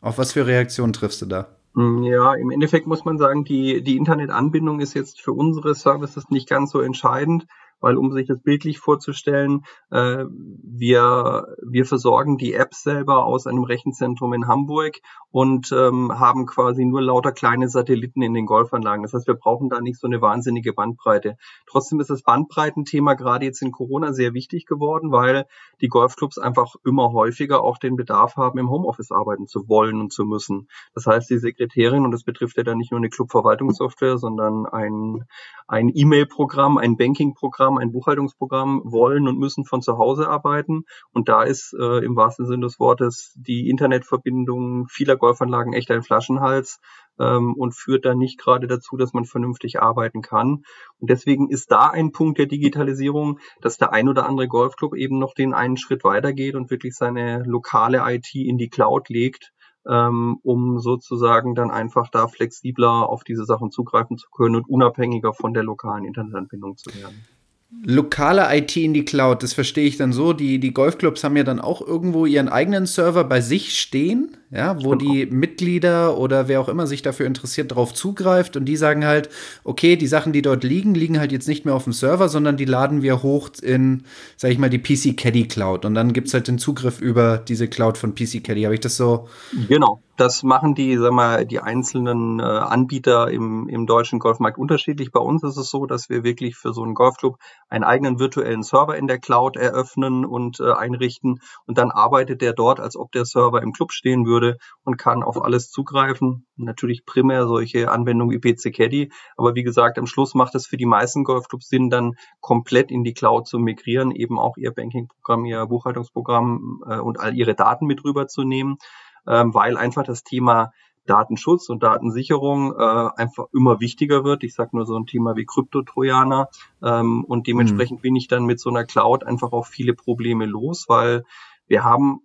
Auf 0.00 0.18
was 0.18 0.32
für 0.32 0.48
Reaktionen 0.48 0.92
triffst 0.92 1.22
du 1.22 1.26
da? 1.26 1.46
Hm, 1.76 2.02
ja, 2.02 2.34
im 2.34 2.50
Endeffekt 2.50 2.88
muss 2.88 3.04
man 3.04 3.18
sagen, 3.18 3.44
die, 3.44 3.84
die 3.84 3.96
Internetanbindung 3.96 4.80
ist 4.80 4.94
jetzt 4.94 5.20
für 5.20 5.30
unsere 5.32 5.76
Services 5.76 6.28
nicht 6.28 6.48
ganz 6.48 6.72
so 6.72 6.80
entscheidend 6.80 7.46
weil 7.80 7.96
um 7.96 8.12
sich 8.12 8.26
das 8.26 8.40
bildlich 8.40 8.78
vorzustellen, 8.78 9.64
äh, 9.90 10.24
wir, 10.28 11.56
wir 11.62 11.84
versorgen 11.84 12.36
die 12.38 12.54
App 12.54 12.74
selber 12.74 13.24
aus 13.24 13.46
einem 13.46 13.64
Rechenzentrum 13.64 14.32
in 14.32 14.48
Hamburg 14.48 14.96
und 15.30 15.72
ähm, 15.72 16.18
haben 16.18 16.46
quasi 16.46 16.84
nur 16.84 17.02
lauter 17.02 17.32
kleine 17.32 17.68
Satelliten 17.68 18.22
in 18.22 18.34
den 18.34 18.46
Golfanlagen. 18.46 19.02
Das 19.02 19.12
heißt, 19.12 19.26
wir 19.26 19.34
brauchen 19.34 19.68
da 19.68 19.80
nicht 19.80 20.00
so 20.00 20.06
eine 20.06 20.20
wahnsinnige 20.22 20.72
Bandbreite. 20.72 21.36
Trotzdem 21.66 22.00
ist 22.00 22.10
das 22.10 22.22
Bandbreitenthema 22.22 23.14
gerade 23.14 23.44
jetzt 23.44 23.62
in 23.62 23.72
Corona 23.72 24.12
sehr 24.12 24.34
wichtig 24.34 24.66
geworden, 24.66 25.12
weil 25.12 25.46
die 25.80 25.88
Golfclubs 25.88 26.38
einfach 26.38 26.74
immer 26.84 27.12
häufiger 27.12 27.62
auch 27.62 27.78
den 27.78 27.96
Bedarf 27.96 28.36
haben, 28.36 28.58
im 28.58 28.70
Homeoffice 28.70 29.12
arbeiten 29.12 29.46
zu 29.46 29.68
wollen 29.68 30.00
und 30.00 30.12
zu 30.12 30.24
müssen. 30.24 30.68
Das 30.94 31.06
heißt, 31.06 31.28
die 31.30 31.38
Sekretärin, 31.38 32.04
und 32.04 32.12
das 32.12 32.24
betrifft 32.24 32.56
ja 32.56 32.62
dann 32.62 32.78
nicht 32.78 32.90
nur 32.90 32.98
eine 32.98 33.10
Clubverwaltungssoftware, 33.10 34.18
sondern 34.18 34.66
ein, 34.66 35.24
ein 35.66 35.90
E-Mail-Programm, 35.94 36.78
ein 36.78 36.96
Banking-Programm, 36.96 37.67
ein 37.76 37.92
Buchhaltungsprogramm 37.92 38.80
wollen 38.84 39.28
und 39.28 39.38
müssen 39.38 39.66
von 39.66 39.82
zu 39.82 39.98
Hause 39.98 40.28
arbeiten. 40.28 40.84
Und 41.12 41.28
da 41.28 41.42
ist 41.42 41.74
äh, 41.78 42.04
im 42.04 42.16
wahrsten 42.16 42.46
Sinne 42.46 42.64
des 42.64 42.80
Wortes 42.80 43.34
die 43.36 43.68
Internetverbindung 43.68 44.86
vieler 44.88 45.16
Golfanlagen 45.16 45.74
echt 45.74 45.90
ein 45.90 46.02
Flaschenhals 46.02 46.80
ähm, 47.18 47.54
und 47.54 47.74
führt 47.74 48.06
dann 48.06 48.18
nicht 48.18 48.38
gerade 48.38 48.66
dazu, 48.66 48.96
dass 48.96 49.12
man 49.12 49.26
vernünftig 49.26 49.80
arbeiten 49.80 50.22
kann. 50.22 50.62
Und 50.98 51.10
deswegen 51.10 51.50
ist 51.50 51.70
da 51.70 51.88
ein 51.88 52.12
Punkt 52.12 52.38
der 52.38 52.46
Digitalisierung, 52.46 53.40
dass 53.60 53.76
der 53.76 53.92
ein 53.92 54.08
oder 54.08 54.26
andere 54.26 54.48
Golfclub 54.48 54.94
eben 54.94 55.18
noch 55.18 55.34
den 55.34 55.52
einen 55.52 55.76
Schritt 55.76 56.04
weitergeht 56.04 56.54
und 56.54 56.70
wirklich 56.70 56.94
seine 56.94 57.42
lokale 57.44 58.02
IT 58.06 58.34
in 58.34 58.56
die 58.56 58.70
Cloud 58.70 59.08
legt 59.10 59.52
ähm, 59.88 60.38
um 60.42 60.78
sozusagen 60.78 61.54
dann 61.54 61.70
einfach 61.70 62.10
da 62.10 62.28
flexibler 62.28 63.08
auf 63.08 63.24
diese 63.24 63.44
Sachen 63.44 63.70
zugreifen 63.70 64.18
zu 64.18 64.28
können 64.30 64.56
und 64.56 64.68
unabhängiger 64.68 65.32
von 65.32 65.54
der 65.54 65.62
lokalen 65.62 66.04
Internetanbindung 66.04 66.76
zu 66.76 66.94
werden 66.94 67.24
lokale 67.70 68.46
IT 68.56 68.76
in 68.76 68.94
die 68.94 69.04
Cloud, 69.04 69.42
das 69.42 69.52
verstehe 69.52 69.86
ich 69.86 69.98
dann 69.98 70.12
so. 70.12 70.32
Die, 70.32 70.58
die 70.58 70.72
Golfclubs 70.72 71.22
haben 71.22 71.36
ja 71.36 71.44
dann 71.44 71.60
auch 71.60 71.86
irgendwo 71.86 72.24
ihren 72.24 72.48
eigenen 72.48 72.86
Server 72.86 73.24
bei 73.24 73.42
sich 73.42 73.78
stehen, 73.78 74.36
ja, 74.50 74.82
wo 74.82 74.94
die 74.94 75.26
Mitglieder 75.26 76.16
oder 76.16 76.48
wer 76.48 76.60
auch 76.60 76.68
immer 76.70 76.86
sich 76.86 77.02
dafür 77.02 77.26
interessiert, 77.26 77.70
darauf 77.70 77.92
zugreift 77.92 78.56
und 78.56 78.64
die 78.64 78.76
sagen 78.76 79.04
halt, 79.04 79.28
okay, 79.64 79.96
die 79.96 80.06
Sachen, 80.06 80.32
die 80.32 80.40
dort 80.40 80.64
liegen, 80.64 80.94
liegen 80.94 81.20
halt 81.20 81.30
jetzt 81.30 81.46
nicht 81.46 81.66
mehr 81.66 81.74
auf 81.74 81.84
dem 81.84 81.92
Server, 81.92 82.30
sondern 82.30 82.56
die 82.56 82.64
laden 82.64 83.02
wir 83.02 83.22
hoch 83.22 83.50
in, 83.62 84.04
sag 84.36 84.50
ich 84.50 84.58
mal, 84.58 84.70
die 84.70 84.78
PC 84.78 85.16
Caddy 85.16 85.46
Cloud 85.46 85.84
und 85.84 85.94
dann 85.94 86.14
gibt 86.14 86.28
es 86.28 86.34
halt 86.34 86.48
den 86.48 86.58
Zugriff 86.58 87.00
über 87.00 87.36
diese 87.36 87.68
Cloud 87.68 87.98
von 87.98 88.14
PC 88.14 88.42
Caddy. 88.42 88.62
Habe 88.62 88.74
ich 88.74 88.80
das 88.80 88.96
so? 88.96 89.28
Genau. 89.68 90.00
Das 90.18 90.42
machen 90.42 90.74
die, 90.74 90.96
sag 90.96 91.12
mal, 91.12 91.46
die 91.46 91.60
einzelnen 91.60 92.40
äh, 92.40 92.42
Anbieter 92.42 93.30
im, 93.30 93.68
im 93.68 93.86
deutschen 93.86 94.18
Golfmarkt 94.18 94.58
unterschiedlich. 94.58 95.12
Bei 95.12 95.20
uns 95.20 95.44
ist 95.44 95.56
es 95.56 95.70
so, 95.70 95.86
dass 95.86 96.10
wir 96.10 96.24
wirklich 96.24 96.56
für 96.56 96.72
so 96.72 96.82
einen 96.82 96.94
Golfclub 96.94 97.38
einen 97.68 97.84
eigenen 97.84 98.18
virtuellen 98.18 98.64
Server 98.64 98.96
in 98.96 99.06
der 99.06 99.20
Cloud 99.20 99.56
eröffnen 99.56 100.24
und 100.24 100.58
äh, 100.58 100.72
einrichten. 100.72 101.40
Und 101.66 101.78
dann 101.78 101.92
arbeitet 101.92 102.42
der 102.42 102.52
dort, 102.52 102.80
als 102.80 102.96
ob 102.96 103.12
der 103.12 103.26
Server 103.26 103.62
im 103.62 103.72
Club 103.72 103.92
stehen 103.92 104.26
würde 104.26 104.58
und 104.82 104.96
kann 104.96 105.22
auf 105.22 105.40
alles 105.40 105.70
zugreifen. 105.70 106.48
Natürlich 106.56 107.06
primär 107.06 107.46
solche 107.46 107.88
Anwendungen 107.88 108.34
wie 108.34 108.40
PC 108.40 108.74
Caddy. 108.74 109.12
Aber 109.36 109.54
wie 109.54 109.62
gesagt, 109.62 110.00
am 110.00 110.08
Schluss 110.08 110.34
macht 110.34 110.56
es 110.56 110.66
für 110.66 110.76
die 110.76 110.84
meisten 110.84 111.22
Golfclubs 111.22 111.68
Sinn, 111.68 111.90
dann 111.90 112.16
komplett 112.40 112.90
in 112.90 113.04
die 113.04 113.14
Cloud 113.14 113.46
zu 113.46 113.60
migrieren, 113.60 114.10
eben 114.10 114.36
auch 114.36 114.56
ihr 114.56 114.72
Bankingprogramm, 114.72 115.44
ihr 115.44 115.64
Buchhaltungsprogramm 115.66 116.82
äh, 116.88 116.98
und 116.98 117.20
all 117.20 117.36
ihre 117.36 117.54
Daten 117.54 117.86
mit 117.86 118.04
rüberzunehmen 118.04 118.78
ähm, 119.28 119.54
weil 119.54 119.76
einfach 119.76 120.04
das 120.04 120.24
Thema 120.24 120.72
Datenschutz 121.08 121.68
und 121.68 121.82
Datensicherung 121.82 122.74
äh, 122.78 123.08
einfach 123.16 123.46
immer 123.52 123.80
wichtiger 123.80 124.24
wird. 124.24 124.44
Ich 124.44 124.54
sage 124.54 124.76
nur 124.76 124.86
so 124.86 124.96
ein 124.96 125.06
Thema 125.06 125.36
wie 125.36 125.46
Kryptotrojaner 125.46 126.48
ähm, 126.82 127.24
und 127.24 127.46
dementsprechend 127.46 128.00
mhm. 128.00 128.02
bin 128.02 128.16
ich 128.16 128.28
dann 128.28 128.44
mit 128.44 128.60
so 128.60 128.70
einer 128.70 128.84
Cloud 128.84 129.24
einfach 129.24 129.52
auch 129.52 129.66
viele 129.66 129.94
Probleme 129.94 130.46
los, 130.46 130.84
weil 130.88 131.24
wir 131.66 131.84
haben 131.84 132.20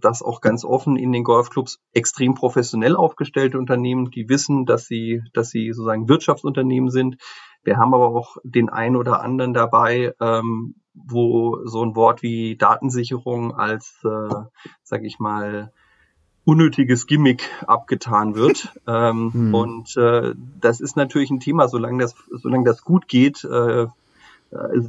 das 0.00 0.22
auch 0.22 0.40
ganz 0.40 0.64
offen 0.64 0.96
in 0.96 1.12
den 1.12 1.24
Golfclubs 1.24 1.80
extrem 1.92 2.34
professionell 2.34 2.96
aufgestellte 2.96 3.58
Unternehmen, 3.58 4.10
die 4.10 4.28
wissen, 4.28 4.66
dass 4.66 4.86
sie, 4.86 5.22
dass 5.34 5.50
sie 5.50 5.72
sozusagen 5.72 6.08
Wirtschaftsunternehmen 6.08 6.90
sind. 6.90 7.16
Wir 7.62 7.76
haben 7.76 7.94
aber 7.94 8.08
auch 8.08 8.38
den 8.42 8.70
einen 8.70 8.96
oder 8.96 9.22
anderen 9.22 9.52
dabei, 9.52 10.14
ähm, 10.20 10.76
wo 10.94 11.64
so 11.64 11.84
ein 11.84 11.94
Wort 11.94 12.22
wie 12.22 12.56
Datensicherung 12.56 13.54
als, 13.54 14.00
äh, 14.04 14.34
sage 14.82 15.06
ich 15.06 15.18
mal, 15.20 15.72
unnötiges 16.48 17.06
Gimmick 17.06 17.50
abgetan 17.66 18.34
wird. 18.34 18.72
ähm, 18.86 19.30
hm. 19.32 19.54
Und 19.54 19.96
äh, 19.98 20.34
das 20.60 20.80
ist 20.80 20.96
natürlich 20.96 21.30
ein 21.30 21.40
Thema, 21.40 21.68
solange 21.68 22.02
das, 22.02 22.14
solange 22.30 22.64
das 22.64 22.82
gut 22.82 23.06
geht, 23.06 23.44
äh, 23.44 23.86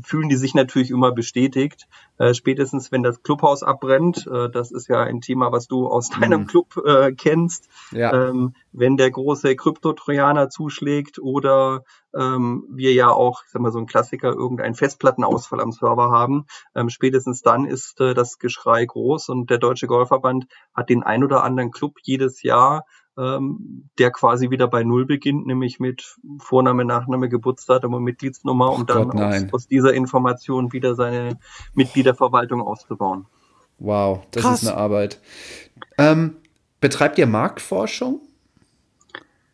fühlen 0.04 0.30
die 0.30 0.38
sich 0.38 0.54
natürlich 0.54 0.92
immer 0.92 1.12
bestätigt. 1.12 1.88
Äh, 2.18 2.34
spätestens, 2.34 2.92
wenn 2.92 3.04
das 3.04 3.24
Clubhaus 3.24 3.64
abbrennt, 3.64 4.26
äh, 4.28 4.50
das 4.50 4.72
ist 4.72 4.88
ja 4.88 5.02
ein 5.02 5.22
Thema, 5.22 5.52
was 5.52 5.68
du 5.68 5.88
aus 5.88 6.10
deinem 6.10 6.42
mhm. 6.42 6.48
Club 6.48 6.78
äh, 6.86 7.12
kennst, 7.12 7.68
ja. 7.92 8.30
ähm, 8.30 8.54
wenn 8.72 8.98
der 8.98 9.12
große 9.12 9.56
Kryptotrojaner 9.56 10.50
zuschlägt 10.50 11.20
oder 11.20 11.84
ähm, 12.14 12.66
wir 12.70 12.94
ja 12.94 13.10
auch, 13.10 13.44
ich 13.46 13.52
sag 13.52 13.62
mal 13.62 13.72
so 13.72 13.80
ein 13.80 13.86
Klassiker, 13.86 14.30
irgendeinen 14.30 14.76
Festplattenausfall 14.76 15.62
am 15.62 15.72
Server 15.72 16.10
haben, 16.10 16.46
ähm, 16.76 16.90
spätestens 16.90 17.42
dann 17.42 17.66
ist 17.66 18.00
äh, 18.02 18.14
das 18.14 18.40
Geschrei 18.40 18.86
groß 18.86 19.30
und 19.30 19.50
der 19.50 19.58
Deutsche 19.58 19.88
Golfverband 19.88 20.48
hat 20.74 20.90
den 20.90 21.04
ein 21.04 21.24
oder 21.24 21.44
anderen 21.44 21.72
Club 21.72 21.98
jedes 22.02 22.44
Jahr 22.44 22.86
ähm, 23.20 23.90
der 23.98 24.12
quasi 24.12 24.50
wieder 24.50 24.68
bei 24.68 24.84
Null 24.84 25.06
beginnt, 25.06 25.46
nämlich 25.46 25.80
mit 25.80 26.18
Vorname, 26.40 26.86
Nachname, 26.86 27.28
Geburtsdatum 27.28 27.94
und 27.94 28.04
Mitgliedsnummer, 28.04 28.72
um 28.72 28.86
dann 28.86 29.10
Gott, 29.10 29.22
aus, 29.22 29.44
aus, 29.52 29.68
dieser 29.68 29.94
Information 29.94 30.72
wieder 30.72 30.96
seine 30.96 31.38
Mitgliederverwaltung 31.74 32.62
auszubauen. 32.62 33.26
Wow, 33.80 34.22
das 34.32 34.44
Krass. 34.44 34.64
ist 34.64 34.70
eine 34.70 34.78
Arbeit. 34.78 35.20
Ähm, 35.98 36.38
betreibt 36.80 37.18
ihr 37.18 37.28
Marktforschung 37.28 38.22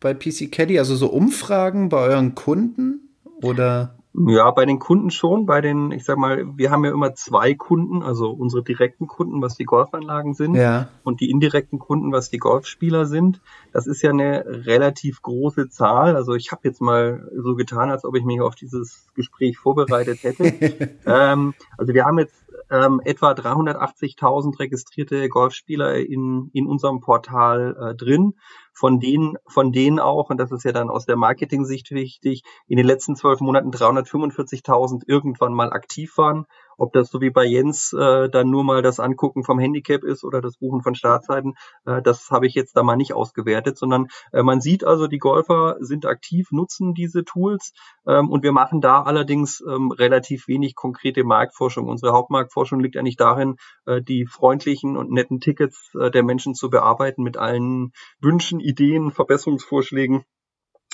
bei 0.00 0.14
PC 0.14 0.52
Caddy, 0.52 0.78
also 0.78 0.94
so 0.94 1.08
Umfragen 1.08 1.88
bei 1.88 1.98
euren 1.98 2.34
Kunden 2.34 3.08
oder? 3.42 3.95
Ja, 4.18 4.50
bei 4.50 4.64
den 4.64 4.78
Kunden 4.78 5.10
schon. 5.10 5.44
Bei 5.46 5.60
den, 5.60 5.92
ich 5.92 6.04
sag 6.04 6.16
mal, 6.16 6.56
wir 6.56 6.70
haben 6.70 6.84
ja 6.84 6.90
immer 6.90 7.14
zwei 7.14 7.54
Kunden, 7.54 8.02
also 8.02 8.30
unsere 8.30 8.62
direkten 8.62 9.06
Kunden, 9.06 9.42
was 9.42 9.56
die 9.56 9.64
Golfanlagen 9.64 10.34
sind, 10.34 10.54
ja. 10.54 10.88
und 11.04 11.20
die 11.20 11.30
indirekten 11.30 11.78
Kunden, 11.78 12.12
was 12.12 12.30
die 12.30 12.38
Golfspieler 12.38 13.06
sind. 13.06 13.40
Das 13.72 13.86
ist 13.86 14.02
ja 14.02 14.10
eine 14.10 14.44
relativ 14.46 15.20
große 15.20 15.68
Zahl. 15.68 16.16
Also 16.16 16.34
ich 16.34 16.50
habe 16.50 16.62
jetzt 16.64 16.80
mal 16.80 17.30
so 17.36 17.54
getan, 17.56 17.90
als 17.90 18.04
ob 18.04 18.16
ich 18.16 18.24
mich 18.24 18.40
auf 18.40 18.54
dieses 18.54 19.06
Gespräch 19.14 19.58
vorbereitet 19.58 20.22
hätte. 20.22 20.44
ähm, 21.06 21.54
also 21.76 21.92
wir 21.92 22.04
haben 22.04 22.18
jetzt 22.18 22.45
ähm, 22.70 23.00
etwa 23.04 23.32
380.000 23.32 24.58
registrierte 24.58 25.28
Golfspieler 25.28 25.96
in, 25.96 26.50
in 26.52 26.66
unserem 26.66 27.00
Portal 27.00 27.76
äh, 27.80 27.94
drin, 27.94 28.34
von 28.72 29.00
denen, 29.00 29.36
von 29.46 29.72
denen 29.72 30.00
auch, 30.00 30.30
und 30.30 30.38
das 30.38 30.52
ist 30.52 30.64
ja 30.64 30.72
dann 30.72 30.90
aus 30.90 31.06
der 31.06 31.16
Marketing-Sicht 31.16 31.90
wichtig, 31.92 32.42
in 32.66 32.76
den 32.76 32.86
letzten 32.86 33.16
zwölf 33.16 33.40
Monaten 33.40 33.70
345.000 33.70 35.02
irgendwann 35.06 35.54
mal 35.54 35.72
aktiv 35.72 36.16
waren. 36.16 36.46
Ob 36.76 36.92
das 36.92 37.10
so 37.10 37.20
wie 37.20 37.30
bei 37.30 37.44
Jens 37.44 37.92
äh, 37.92 38.28
dann 38.28 38.50
nur 38.50 38.64
mal 38.64 38.82
das 38.82 39.00
Angucken 39.00 39.44
vom 39.44 39.58
Handicap 39.58 40.04
ist 40.04 40.24
oder 40.24 40.40
das 40.40 40.56
Buchen 40.58 40.82
von 40.82 40.94
Startzeiten, 40.94 41.54
äh, 41.84 42.02
das 42.02 42.30
habe 42.30 42.46
ich 42.46 42.54
jetzt 42.54 42.76
da 42.76 42.82
mal 42.82 42.96
nicht 42.96 43.14
ausgewertet, 43.14 43.78
sondern 43.78 44.08
äh, 44.32 44.42
man 44.42 44.60
sieht 44.60 44.84
also, 44.84 45.06
die 45.06 45.18
Golfer 45.18 45.76
sind 45.80 46.06
aktiv, 46.06 46.48
nutzen 46.50 46.94
diese 46.94 47.24
Tools 47.24 47.72
ähm, 48.06 48.30
und 48.30 48.42
wir 48.42 48.52
machen 48.52 48.80
da 48.80 49.02
allerdings 49.02 49.62
ähm, 49.66 49.90
relativ 49.90 50.48
wenig 50.48 50.74
konkrete 50.74 51.24
Marktforschung. 51.24 51.88
Unsere 51.88 52.12
Hauptmarktforschung 52.12 52.80
liegt 52.80 52.96
eigentlich 52.96 53.16
darin, 53.16 53.56
äh, 53.86 54.02
die 54.02 54.26
freundlichen 54.26 54.96
und 54.96 55.10
netten 55.10 55.40
Tickets 55.40 55.94
äh, 55.98 56.10
der 56.10 56.22
Menschen 56.22 56.54
zu 56.54 56.70
bearbeiten 56.70 57.22
mit 57.22 57.36
allen 57.36 57.92
Wünschen, 58.20 58.60
Ideen, 58.60 59.10
Verbesserungsvorschlägen, 59.10 60.24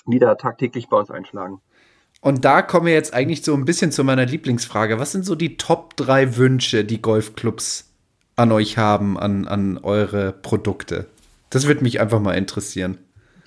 die 0.06 0.18
da 0.18 0.34
tagtäglich 0.34 0.88
bei 0.88 0.98
uns 0.98 1.10
einschlagen. 1.10 1.60
Und 2.22 2.44
da 2.44 2.62
kommen 2.62 2.86
wir 2.86 2.92
jetzt 2.94 3.12
eigentlich 3.12 3.44
so 3.44 3.52
ein 3.52 3.64
bisschen 3.64 3.90
zu 3.90 4.04
meiner 4.04 4.24
Lieblingsfrage. 4.24 5.00
Was 5.00 5.10
sind 5.10 5.26
so 5.26 5.34
die 5.34 5.56
Top 5.56 5.96
3 5.96 6.36
Wünsche, 6.36 6.84
die 6.84 7.02
Golfclubs 7.02 7.92
an 8.36 8.52
euch 8.52 8.78
haben, 8.78 9.18
an, 9.18 9.48
an 9.48 9.78
eure 9.78 10.30
Produkte? 10.32 11.08
Das 11.50 11.66
würde 11.66 11.82
mich 11.82 12.00
einfach 12.00 12.20
mal 12.20 12.34
interessieren. 12.34 12.98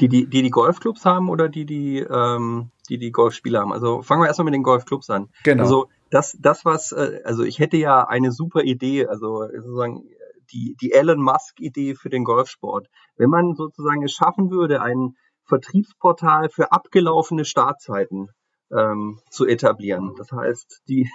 Die, 0.01 0.09
die, 0.09 0.29
die, 0.29 0.41
die 0.41 0.49
Golfclubs 0.49 1.05
haben 1.05 1.29
oder 1.29 1.47
die, 1.47 1.65
die, 1.65 1.99
ähm, 1.99 2.69
die, 2.89 2.97
die 2.97 3.13
Golfspieler 3.13 3.61
haben? 3.61 3.71
Also 3.71 4.01
fangen 4.01 4.21
wir 4.21 4.27
erstmal 4.27 4.43
mit 4.43 4.53
den 4.53 4.63
Golfclubs 4.63 5.09
an. 5.09 5.29
Genau. 5.45 5.63
Also 5.63 5.87
das, 6.09 6.37
das 6.41 6.65
was, 6.65 6.91
äh, 6.91 7.21
also 7.23 7.43
ich 7.43 7.59
hätte 7.59 7.77
ja 7.77 8.05
eine 8.05 8.33
super 8.33 8.63
Idee, 8.63 9.07
also 9.07 9.47
sozusagen 9.55 10.03
die, 10.51 10.75
die 10.81 10.91
Elon 10.91 11.21
Musk-Idee 11.21 11.95
für 11.95 12.09
den 12.09 12.25
Golfsport. 12.25 12.89
Wenn 13.15 13.29
man 13.29 13.55
sozusagen 13.55 14.03
es 14.03 14.11
schaffen 14.11 14.51
würde, 14.51 14.81
ein 14.81 15.15
Vertriebsportal 15.45 16.49
für 16.49 16.73
abgelaufene 16.73 17.45
Startzeiten 17.45 18.27
ähm, 18.71 19.19
zu 19.29 19.45
etablieren. 19.45 20.13
Das 20.17 20.31
heißt, 20.31 20.81
die, 20.87 21.09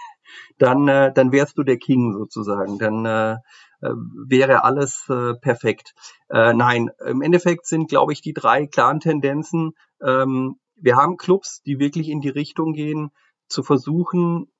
dann, 0.59 0.89
äh, 0.89 1.13
dann 1.13 1.33
wärst 1.33 1.59
du 1.59 1.63
der 1.63 1.79
King 1.79 2.13
sozusagen. 2.13 2.79
Dann 2.79 3.05
äh, 3.05 3.33
äh, 3.81 3.95
wäre 4.27 4.65
alles 4.65 5.07
äh, 5.09 5.35
perfekt. 5.35 5.95
Äh, 6.29 6.53
nein, 6.53 6.91
im 7.05 7.23
Endeffekt 7.23 7.67
sind, 7.67 7.89
glaube 7.89 8.13
ich, 8.13 8.21
die 8.21 8.35
drei 8.35 8.67
klaren 8.67 9.01
Tendenzen. 9.01 9.73
Ähm, 10.03 10.57
wir 10.77 10.97
haben 10.97 11.17
Clubs, 11.17 11.63
die 11.63 11.79
wirklich 11.79 12.09
in 12.09 12.21
die 12.21 12.29
Richtung 12.29 12.73
gehen, 12.73 13.11
zu 13.49 13.63
versuchen, 13.63 14.51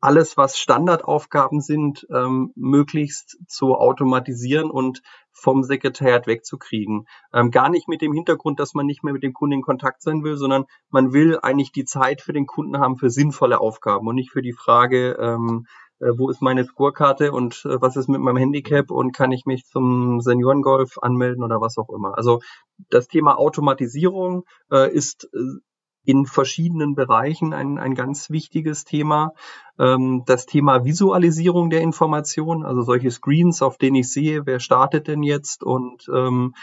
alles, 0.00 0.36
was 0.36 0.58
Standardaufgaben 0.58 1.60
sind, 1.60 2.06
ähm, 2.10 2.52
möglichst 2.56 3.38
zu 3.46 3.74
automatisieren 3.74 4.70
und 4.70 5.02
vom 5.32 5.62
Sekretariat 5.62 6.26
wegzukriegen. 6.26 7.06
Ähm, 7.32 7.50
gar 7.50 7.68
nicht 7.68 7.88
mit 7.88 8.02
dem 8.02 8.12
Hintergrund, 8.12 8.60
dass 8.60 8.74
man 8.74 8.86
nicht 8.86 9.04
mehr 9.04 9.12
mit 9.12 9.22
dem 9.22 9.32
Kunden 9.32 9.54
in 9.54 9.62
Kontakt 9.62 10.02
sein 10.02 10.22
will, 10.24 10.36
sondern 10.36 10.64
man 10.90 11.12
will 11.12 11.38
eigentlich 11.40 11.72
die 11.72 11.84
Zeit 11.84 12.20
für 12.22 12.32
den 12.32 12.46
Kunden 12.46 12.78
haben 12.78 12.96
für 12.96 13.10
sinnvolle 13.10 13.60
Aufgaben 13.60 14.06
und 14.08 14.14
nicht 14.14 14.30
für 14.30 14.42
die 14.42 14.52
Frage, 14.52 15.16
ähm, 15.20 15.66
äh, 16.00 16.12
wo 16.16 16.30
ist 16.30 16.40
meine 16.40 16.64
Scorekarte 16.64 17.32
und 17.32 17.64
äh, 17.66 17.80
was 17.80 17.96
ist 17.96 18.08
mit 18.08 18.20
meinem 18.20 18.38
Handicap 18.38 18.90
und 18.90 19.12
kann 19.12 19.32
ich 19.32 19.44
mich 19.44 19.64
zum 19.66 20.20
Seniorengolf 20.20 20.98
anmelden 20.98 21.44
oder 21.44 21.60
was 21.60 21.76
auch 21.78 21.90
immer. 21.90 22.16
Also 22.16 22.40
das 22.88 23.06
Thema 23.06 23.38
Automatisierung 23.38 24.44
äh, 24.72 24.90
ist 24.90 25.28
äh, 25.32 25.60
in 26.04 26.26
verschiedenen 26.26 26.94
Bereichen 26.94 27.52
ein, 27.52 27.78
ein 27.78 27.94
ganz 27.94 28.30
wichtiges 28.30 28.84
Thema. 28.84 29.32
Ähm, 29.78 30.22
das 30.26 30.46
Thema 30.46 30.84
Visualisierung 30.84 31.70
der 31.70 31.82
Information, 31.82 32.64
also 32.64 32.82
solche 32.82 33.10
Screens, 33.10 33.62
auf 33.62 33.76
denen 33.76 33.96
ich 33.96 34.12
sehe, 34.12 34.46
wer 34.46 34.60
startet 34.60 35.08
denn 35.08 35.22
jetzt 35.22 35.62
und 35.62 36.08
ähm, 36.12 36.54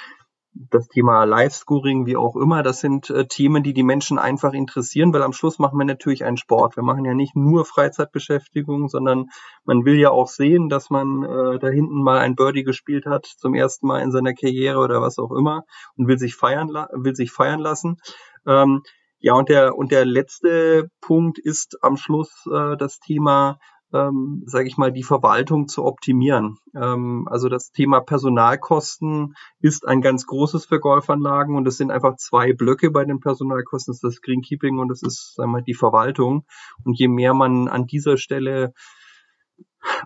das 0.71 0.87
Thema 0.87 1.23
Live-Scoring, 1.25 2.05
wie 2.05 2.17
auch 2.17 2.35
immer, 2.35 2.63
das 2.63 2.79
sind 2.79 3.09
äh, 3.09 3.27
Themen, 3.27 3.63
die 3.63 3.73
die 3.73 3.83
Menschen 3.83 4.17
einfach 4.17 4.53
interessieren, 4.53 5.13
weil 5.13 5.21
am 5.21 5.33
Schluss 5.33 5.59
machen 5.59 5.77
wir 5.77 5.85
natürlich 5.85 6.23
einen 6.23 6.37
Sport. 6.37 6.75
Wir 6.75 6.83
machen 6.83 7.05
ja 7.05 7.13
nicht 7.13 7.35
nur 7.35 7.65
Freizeitbeschäftigung, 7.65 8.87
sondern 8.87 9.29
man 9.65 9.85
will 9.85 9.99
ja 9.99 10.09
auch 10.09 10.27
sehen, 10.27 10.69
dass 10.69 10.89
man 10.89 11.23
äh, 11.23 11.59
da 11.59 11.67
hinten 11.67 12.01
mal 12.01 12.17
ein 12.19 12.35
Birdie 12.35 12.63
gespielt 12.63 13.05
hat, 13.05 13.25
zum 13.25 13.53
ersten 13.53 13.87
Mal 13.87 14.01
in 14.01 14.11
seiner 14.11 14.33
Karriere 14.33 14.79
oder 14.79 15.01
was 15.01 15.19
auch 15.19 15.31
immer 15.31 15.63
und 15.95 16.07
will 16.07 16.17
sich 16.17 16.35
feiern, 16.35 16.69
will 16.69 17.15
sich 17.15 17.31
feiern 17.31 17.59
lassen. 17.59 17.97
Ähm, 18.45 18.81
ja, 19.19 19.33
und 19.33 19.49
der, 19.49 19.75
und 19.77 19.91
der 19.91 20.05
letzte 20.05 20.89
Punkt 21.01 21.39
ist 21.39 21.77
am 21.81 21.97
Schluss 21.97 22.45
äh, 22.51 22.77
das 22.77 22.99
Thema, 22.99 23.59
ähm, 23.93 24.43
sage 24.45 24.67
ich 24.67 24.77
mal, 24.77 24.91
die 24.91 25.03
Verwaltung 25.03 25.67
zu 25.67 25.85
optimieren. 25.85 26.57
Ähm, 26.75 27.27
also 27.29 27.49
das 27.49 27.71
Thema 27.71 28.01
Personalkosten 28.01 29.33
ist 29.59 29.87
ein 29.87 30.01
ganz 30.01 30.27
großes 30.27 30.65
für 30.65 30.79
Golfanlagen 30.79 31.55
und 31.55 31.67
es 31.67 31.77
sind 31.77 31.89
einfach 31.89 32.17
zwei 32.17 32.53
Blöcke 32.53 32.91
bei 32.91 33.05
den 33.05 33.19
Personalkosten. 33.19 33.91
Das 33.91 34.03
ist 34.03 34.17
das 34.17 34.21
Greenkeeping 34.21 34.77
und 34.77 34.89
das 34.89 35.01
ist 35.01 35.35
sagen 35.35 35.51
wir, 35.51 35.61
die 35.61 35.73
Verwaltung. 35.73 36.45
Und 36.83 36.99
je 36.99 37.07
mehr 37.07 37.33
man 37.33 37.67
an 37.67 37.87
dieser 37.87 38.17
Stelle 38.17 38.73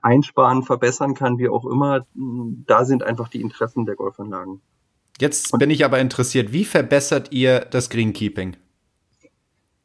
einsparen, 0.01 0.63
verbessern 0.63 1.15
kann, 1.15 1.37
wie 1.37 1.49
auch 1.49 1.65
immer, 1.65 2.05
da 2.13 2.85
sind 2.85 3.03
einfach 3.03 3.29
die 3.29 3.41
Interessen 3.41 3.85
der 3.85 3.95
Golfanlagen. 3.95 4.61
Jetzt 5.19 5.57
bin 5.57 5.69
ich 5.69 5.85
aber 5.85 5.99
interessiert, 5.99 6.53
wie 6.53 6.65
verbessert 6.65 7.31
ihr 7.31 7.59
das 7.59 7.89
Greenkeeping? 7.89 8.57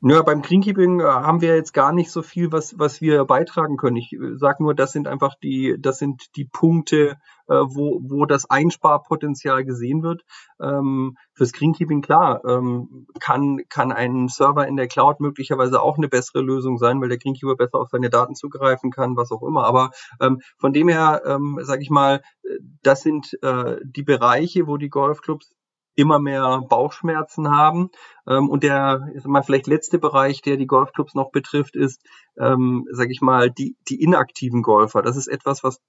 Ja, 0.09 0.23
beim 0.23 0.41
Greenkeeping 0.41 1.01
äh, 1.01 1.03
haben 1.03 1.41
wir 1.41 1.57
jetzt 1.57 1.75
gar 1.75 1.93
nicht 1.93 2.13
so 2.13 2.23
viel, 2.23 2.53
was, 2.53 2.79
was 2.79 3.01
wir 3.01 3.25
beitragen 3.25 3.77
können. 3.77 3.97
Ich 3.97 4.13
äh, 4.13 4.37
sage 4.37 4.63
nur, 4.63 4.73
das 4.73 4.93
sind 4.93 5.09
einfach 5.09 5.35
die, 5.43 5.75
das 5.81 5.99
sind 5.99 6.37
die 6.37 6.45
Punkte, 6.45 7.17
äh, 7.49 7.55
wo, 7.55 8.01
wo 8.05 8.25
das 8.25 8.49
Einsparpotenzial 8.49 9.65
gesehen 9.65 10.05
wird. 10.05 10.23
Ähm, 10.61 11.17
fürs 11.33 11.53
Greenkeeping, 11.53 12.03
klar, 12.03 12.41
ähm, 12.47 13.09
kann, 13.19 13.63
kann 13.69 13.91
ein 13.91 14.29
Server 14.29 14.69
in 14.69 14.77
der 14.77 14.87
Cloud 14.87 15.19
möglicherweise 15.19 15.83
auch 15.83 15.99
eine 15.99 16.09
bessere 16.09 16.41
Lösung 16.41 16.79
sein, 16.79 17.01
weil 17.01 17.09
der 17.09 17.19
Greenkeeper 17.19 17.57
besser 17.57 17.81
auf 17.81 17.89
seine 17.89 18.09
Daten 18.09 18.37
zugreifen 18.37 18.93
kann, 18.93 19.17
was 19.17 19.33
auch 19.33 19.43
immer. 19.43 19.65
Aber 19.65 19.91
ähm, 20.21 20.41
von 20.57 20.73
dem 20.73 20.87
her, 20.87 21.23
ähm, 21.27 21.59
sage 21.63 21.83
ich 21.83 21.91
mal, 21.91 22.23
das 22.85 23.03
sind 23.03 23.37
äh, 23.43 23.79
die 23.83 24.05
Bereiche, 24.05 24.69
wo 24.69 24.77
die 24.77 24.89
Golfclubs 24.89 25.56
immer 25.97 26.21
mehr 26.21 26.63
Bauchschmerzen 26.69 27.51
haben. 27.51 27.91
Ähm, 28.29 28.49
und 28.49 28.63
der, 28.63 29.09
sag 29.15 29.27
mal, 29.27 29.43
vielleicht 29.43 29.67
letzte 29.67 29.99
Bereich, 29.99 30.43
der 30.43 30.57
die 30.57 30.67
Golfclubs 30.67 31.15
noch 31.15 31.33
betrifft, 31.33 31.75
ist, 31.75 32.03
ähm, 32.39 32.87
sage 32.93 33.11
ich 33.11 33.21
mal, 33.21 33.51
die, 33.51 33.77
die 33.89 34.01
inaktiven 34.01 34.63
Golfer. 34.63 35.03
Das 35.03 35.17
ist 35.17 35.27
etwas, 35.27 35.65
was 35.65 35.81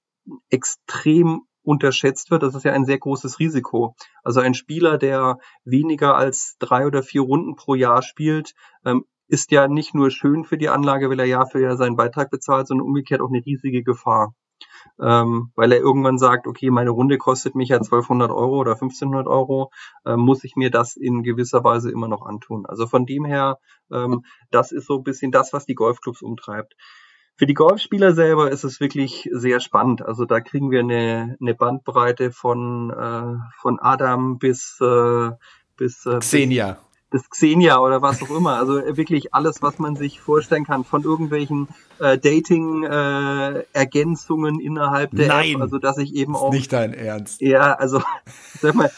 extrem 0.50 1.42
unterschätzt 1.62 2.30
wird. 2.30 2.42
Das 2.42 2.54
ist 2.54 2.64
ja 2.64 2.72
ein 2.72 2.86
sehr 2.86 2.98
großes 2.98 3.38
Risiko. 3.38 3.94
Also 4.24 4.40
ein 4.40 4.54
Spieler, 4.54 4.98
der 4.98 5.38
weniger 5.64 6.16
als 6.16 6.56
drei 6.58 6.86
oder 6.86 7.02
vier 7.02 7.22
Runden 7.22 7.56
pro 7.56 7.74
Jahr 7.74 8.02
spielt, 8.02 8.54
ähm, 8.84 9.04
ist 9.28 9.50
ja 9.52 9.68
nicht 9.68 9.94
nur 9.94 10.10
schön 10.10 10.44
für 10.44 10.56
die 10.56 10.70
Anlage, 10.70 11.10
weil 11.10 11.20
er 11.20 11.26
ja 11.26 11.44
für 11.44 11.60
ja 11.60 11.76
seinen 11.76 11.96
Beitrag 11.96 12.30
bezahlt, 12.30 12.66
sondern 12.66 12.86
umgekehrt 12.86 13.20
auch 13.20 13.28
eine 13.28 13.44
riesige 13.44 13.82
Gefahr 13.82 14.34
ähm, 15.00 15.50
weil 15.54 15.72
er 15.72 15.78
irgendwann 15.78 16.18
sagt, 16.18 16.46
okay, 16.46 16.70
meine 16.70 16.90
Runde 16.90 17.18
kostet 17.18 17.54
mich 17.54 17.70
ja 17.70 17.76
1200 17.76 18.30
Euro 18.30 18.58
oder 18.58 18.72
1500 18.72 19.26
Euro, 19.26 19.70
äh, 20.04 20.16
muss 20.16 20.44
ich 20.44 20.56
mir 20.56 20.70
das 20.70 20.96
in 20.96 21.22
gewisser 21.22 21.64
Weise 21.64 21.90
immer 21.90 22.08
noch 22.08 22.22
antun. 22.22 22.66
Also 22.66 22.86
von 22.86 23.06
dem 23.06 23.24
her, 23.24 23.58
ähm, 23.92 24.24
das 24.50 24.72
ist 24.72 24.86
so 24.86 24.98
ein 24.98 25.04
bisschen 25.04 25.30
das, 25.30 25.52
was 25.52 25.66
die 25.66 25.74
Golfclubs 25.74 26.22
umtreibt. 26.22 26.74
Für 27.36 27.46
die 27.46 27.54
Golfspieler 27.54 28.14
selber 28.14 28.50
ist 28.50 28.64
es 28.64 28.80
wirklich 28.80 29.28
sehr 29.32 29.60
spannend. 29.60 30.02
Also 30.04 30.24
da 30.24 30.40
kriegen 30.40 30.72
wir 30.72 30.80
eine, 30.80 31.36
eine 31.40 31.54
Bandbreite 31.54 32.32
von, 32.32 32.90
äh, 32.90 33.36
von 33.60 33.78
Adam 33.78 34.38
bis, 34.38 34.78
äh, 34.80 35.30
bis 35.76 36.04
äh, 36.04 36.18
Xenia 36.18 36.78
das 37.10 37.30
Xenia 37.30 37.78
oder 37.78 38.02
was 38.02 38.22
auch 38.22 38.28
immer. 38.30 38.58
Also 38.58 38.74
wirklich 38.96 39.34
alles, 39.34 39.62
was 39.62 39.78
man 39.78 39.96
sich 39.96 40.20
vorstellen 40.20 40.64
kann, 40.64 40.84
von 40.84 41.02
irgendwelchen 41.02 41.68
äh, 41.98 42.18
Dating-Ergänzungen 42.18 44.60
äh, 44.60 44.64
innerhalb 44.64 45.12
der 45.12 45.28
Nein, 45.28 45.54
App. 45.54 45.62
Also 45.62 45.78
dass 45.78 45.96
ich 45.98 46.14
eben 46.14 46.36
auch. 46.36 46.52
Nicht 46.52 46.70
dein 46.72 46.92
Ernst. 46.92 47.40
Ja, 47.40 47.72
also 47.74 48.02
sag 48.60 48.74
mal, 48.74 48.90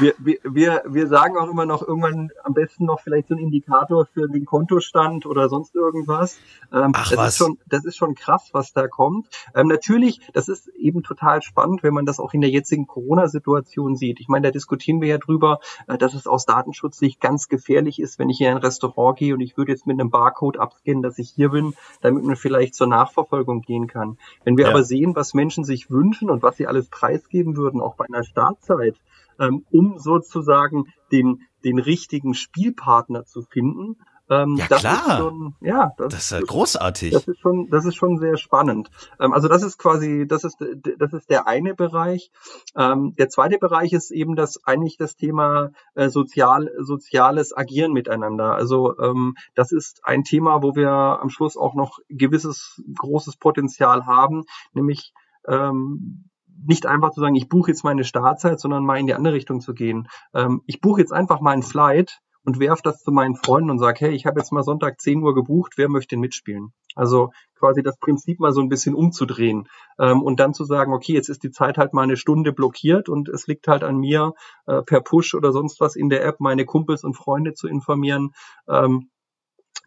wir, 0.00 0.14
wir, 0.42 0.82
wir 0.86 1.06
sagen 1.06 1.36
auch 1.36 1.48
immer 1.48 1.66
noch 1.66 1.86
irgendwann 1.86 2.30
am 2.44 2.54
besten 2.54 2.84
noch 2.84 3.00
vielleicht 3.00 3.28
so 3.28 3.34
ein 3.34 3.40
Indikator 3.40 4.06
für 4.06 4.28
den 4.28 4.44
Kontostand 4.44 5.26
oder 5.26 5.48
sonst 5.48 5.74
irgendwas. 5.74 6.38
Ähm, 6.72 6.92
Ach, 6.94 7.08
das 7.08 7.18
was? 7.18 7.28
ist 7.28 7.36
schon, 7.38 7.58
das 7.66 7.84
ist 7.84 7.96
schon 7.96 8.14
krass, 8.14 8.50
was 8.52 8.72
da 8.72 8.88
kommt. 8.88 9.28
Ähm, 9.54 9.68
natürlich, 9.68 10.20
das 10.32 10.48
ist 10.48 10.68
eben 10.68 11.02
total 11.02 11.42
spannend, 11.42 11.82
wenn 11.82 11.94
man 11.94 12.06
das 12.06 12.20
auch 12.20 12.34
in 12.34 12.40
der 12.40 12.50
jetzigen 12.50 12.86
Corona-Situation 12.86 13.96
sieht. 13.96 14.20
Ich 14.20 14.28
meine, 14.28 14.48
da 14.48 14.50
diskutieren 14.50 15.00
wir 15.00 15.08
ja 15.08 15.18
drüber, 15.18 15.60
äh, 15.86 15.98
dass 15.98 16.14
es 16.14 16.26
aus 16.26 16.46
Datenschutzsicht 16.46 17.20
ganz 17.20 17.48
gefährlich 17.48 18.00
ist, 18.00 18.18
wenn 18.18 18.30
ich 18.30 18.40
in 18.40 18.48
ein 18.48 18.58
Restaurant 18.58 19.18
gehe 19.18 19.34
und 19.34 19.40
ich 19.40 19.56
würde 19.56 19.72
jetzt 19.72 19.86
mit 19.86 19.98
einem 19.98 20.10
Barcode 20.10 20.58
abscannen, 20.58 21.02
dass 21.02 21.18
ich 21.18 21.30
hier 21.30 21.50
bin, 21.50 21.74
damit 22.00 22.24
man 22.24 22.36
vielleicht 22.36 22.74
zur 22.74 22.86
Nachverfolgung 22.86 23.62
gehen 23.62 23.86
kann. 23.86 24.18
Wenn 24.44 24.56
wir 24.56 24.64
ja. 24.64 24.70
aber 24.70 24.82
sehen, 24.82 25.14
was 25.16 25.34
Menschen 25.34 25.64
sich 25.64 25.90
wünschen 25.90 26.30
und 26.30 26.42
was 26.42 26.56
sie 26.56 26.66
alles 26.66 26.88
preisgeben 26.88 27.56
würden, 27.56 27.80
auch 27.80 27.94
bei 27.96 28.06
einer 28.06 28.24
Startzeit, 28.24 28.96
ähm, 29.38 29.64
um 29.70 29.98
sozusagen 29.98 30.92
den, 31.12 31.42
den 31.64 31.78
richtigen 31.78 32.34
Spielpartner 32.34 33.24
zu 33.24 33.42
finden. 33.42 33.96
Ähm, 34.30 34.56
ja, 34.56 34.66
das 34.68 34.80
klar. 34.80 35.08
Ist 35.08 35.16
schon, 35.16 35.54
ja, 35.60 35.92
das, 35.96 36.08
das 36.08 36.22
ist 36.24 36.30
ja 36.32 36.40
großartig. 36.40 37.12
Das 37.12 37.26
ist 37.26 37.40
schon, 37.40 37.70
das 37.70 37.84
ist 37.86 37.94
schon 37.94 38.18
sehr 38.18 38.36
spannend. 38.36 38.90
Ähm, 39.18 39.32
also 39.32 39.48
das 39.48 39.62
ist 39.62 39.78
quasi, 39.78 40.26
das 40.26 40.44
ist, 40.44 40.58
das 40.98 41.12
ist 41.14 41.30
der 41.30 41.48
eine 41.48 41.74
Bereich. 41.74 42.30
Ähm, 42.76 43.14
der 43.16 43.30
zweite 43.30 43.58
Bereich 43.58 43.92
ist 43.92 44.10
eben 44.10 44.36
das 44.36 44.62
eigentlich 44.64 44.98
das 44.98 45.16
Thema 45.16 45.70
äh, 45.94 46.10
sozial, 46.10 46.70
soziales 46.80 47.56
Agieren 47.56 47.92
miteinander. 47.92 48.54
Also 48.54 48.98
ähm, 48.98 49.34
das 49.54 49.72
ist 49.72 50.02
ein 50.04 50.24
Thema, 50.24 50.62
wo 50.62 50.74
wir 50.76 50.90
am 50.90 51.30
Schluss 51.30 51.56
auch 51.56 51.74
noch 51.74 51.98
gewisses 52.10 52.82
großes 52.98 53.36
Potenzial 53.36 54.04
haben, 54.04 54.44
nämlich 54.74 55.14
ähm, 55.46 56.27
nicht 56.66 56.86
einfach 56.86 57.10
zu 57.10 57.20
sagen, 57.20 57.34
ich 57.34 57.48
buche 57.48 57.70
jetzt 57.70 57.84
meine 57.84 58.04
Startzeit, 58.04 58.60
sondern 58.60 58.84
mal 58.84 58.98
in 58.98 59.06
die 59.06 59.14
andere 59.14 59.34
Richtung 59.34 59.60
zu 59.60 59.74
gehen. 59.74 60.08
Ähm, 60.34 60.62
ich 60.66 60.80
buche 60.80 61.00
jetzt 61.00 61.12
einfach 61.12 61.40
ein 61.40 61.62
Flight 61.62 62.20
und 62.44 62.60
werfe 62.60 62.82
das 62.82 63.02
zu 63.02 63.12
meinen 63.12 63.36
Freunden 63.36 63.70
und 63.70 63.78
sage, 63.78 63.98
hey, 64.00 64.12
ich 64.12 64.24
habe 64.24 64.40
jetzt 64.40 64.52
mal 64.52 64.62
Sonntag 64.62 65.00
10 65.00 65.22
Uhr 65.22 65.34
gebucht, 65.34 65.74
wer 65.76 65.88
möchte 65.88 66.14
denn 66.14 66.20
mitspielen? 66.20 66.72
Also 66.94 67.30
quasi 67.54 67.82
das 67.82 67.98
Prinzip 67.98 68.40
mal 68.40 68.52
so 68.52 68.60
ein 68.60 68.68
bisschen 68.68 68.94
umzudrehen 68.94 69.68
ähm, 69.98 70.22
und 70.22 70.40
dann 70.40 70.54
zu 70.54 70.64
sagen, 70.64 70.92
okay, 70.94 71.12
jetzt 71.12 71.28
ist 71.28 71.42
die 71.42 71.50
Zeit 71.50 71.76
halt 71.76 71.92
mal 71.92 72.02
eine 72.02 72.16
Stunde 72.16 72.52
blockiert 72.52 73.08
und 73.08 73.28
es 73.28 73.46
liegt 73.46 73.68
halt 73.68 73.84
an 73.84 73.98
mir, 73.98 74.32
äh, 74.66 74.82
per 74.82 75.00
Push 75.00 75.34
oder 75.34 75.52
sonst 75.52 75.80
was 75.80 75.94
in 75.94 76.08
der 76.08 76.24
App 76.24 76.40
meine 76.40 76.64
Kumpels 76.64 77.04
und 77.04 77.14
Freunde 77.14 77.54
zu 77.54 77.68
informieren. 77.68 78.30
Ähm, 78.68 79.10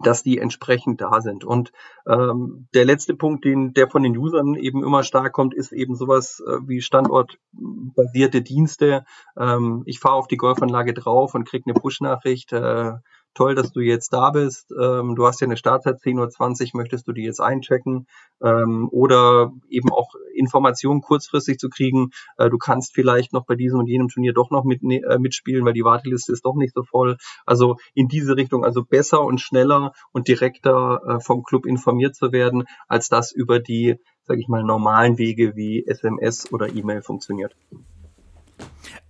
dass 0.05 0.23
die 0.23 0.37
entsprechend 0.37 1.01
da 1.01 1.21
sind. 1.21 1.43
Und 1.43 1.71
ähm, 2.07 2.67
der 2.73 2.85
letzte 2.85 3.15
Punkt, 3.15 3.45
den 3.45 3.73
der 3.73 3.89
von 3.89 4.03
den 4.03 4.17
Usern 4.17 4.55
eben 4.55 4.83
immer 4.83 5.03
stark 5.03 5.33
kommt, 5.33 5.53
ist 5.53 5.71
eben 5.71 5.95
sowas 5.95 6.41
äh, 6.45 6.57
wie 6.67 6.81
standortbasierte 6.81 8.41
Dienste. 8.41 9.05
Ähm, 9.37 9.83
ich 9.85 9.99
fahre 9.99 10.15
auf 10.15 10.27
die 10.27 10.37
Golfanlage 10.37 10.93
drauf 10.93 11.35
und 11.35 11.47
kriege 11.47 11.65
eine 11.65 11.79
Push-Nachricht. 11.79 12.53
Äh, 12.53 12.93
toll, 13.33 13.55
dass 13.55 13.71
du 13.71 13.79
jetzt 13.79 14.13
da 14.13 14.29
bist. 14.31 14.71
Ähm, 14.71 15.15
du 15.15 15.25
hast 15.25 15.41
ja 15.41 15.45
eine 15.45 15.57
Startzeit 15.57 15.97
10.20 15.97 16.73
Uhr, 16.73 16.81
möchtest 16.81 17.07
du 17.07 17.13
die 17.13 17.23
jetzt 17.23 17.39
einchecken? 17.39 18.07
Ähm, 18.43 18.89
oder 18.91 19.51
eben 19.69 19.91
auch 19.91 20.13
Informationen 20.33 21.01
kurzfristig 21.01 21.57
zu 21.57 21.69
kriegen. 21.69 22.11
Äh, 22.37 22.49
du 22.49 22.57
kannst 22.57 22.93
vielleicht 22.93 23.33
noch 23.33 23.45
bei 23.45 23.55
diesem 23.55 23.79
und 23.79 23.87
jenem 23.87 24.09
Turnier 24.09 24.33
doch 24.33 24.51
noch 24.51 24.63
mit, 24.63 24.81
äh, 24.83 25.19
mitspielen, 25.19 25.65
weil 25.65 25.73
die 25.73 25.83
Warteliste 25.83 26.33
ist 26.33 26.45
doch 26.45 26.55
nicht 26.55 26.73
so 26.73 26.83
voll. 26.83 27.17
Also 27.45 27.77
in 27.93 28.07
diese 28.07 28.35
Richtung, 28.35 28.65
also 28.65 28.83
besser 28.83 29.21
und 29.21 29.39
schneller 29.39 29.93
und 30.11 30.27
direkter 30.27 31.01
äh, 31.07 31.19
vom 31.19 31.43
Club 31.43 31.65
informiert 31.65 32.15
zu 32.15 32.31
werden, 32.31 32.65
als 32.87 33.09
das 33.09 33.31
über 33.31 33.59
die, 33.59 33.95
sage 34.23 34.39
ich 34.39 34.47
mal, 34.47 34.63
normalen 34.63 35.17
Wege 35.17 35.55
wie 35.55 35.85
SMS 35.85 36.51
oder 36.51 36.73
E-Mail 36.73 37.01
funktioniert. 37.01 37.55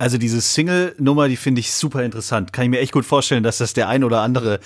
Also 0.02 0.18
diese 0.18 0.40
Single-Nummer, 0.40 1.28
die 1.28 1.36
finde 1.36 1.60
ich 1.60 1.72
super 1.72 2.02
interessant. 2.02 2.52
Kann 2.52 2.64
ich 2.64 2.70
mir 2.70 2.80
echt 2.80 2.90
gut 2.90 3.04
vorstellen, 3.04 3.44
dass 3.44 3.58
das 3.58 3.72
der 3.72 3.88
ein 3.88 4.02
oder 4.02 4.20
andere 4.20 4.58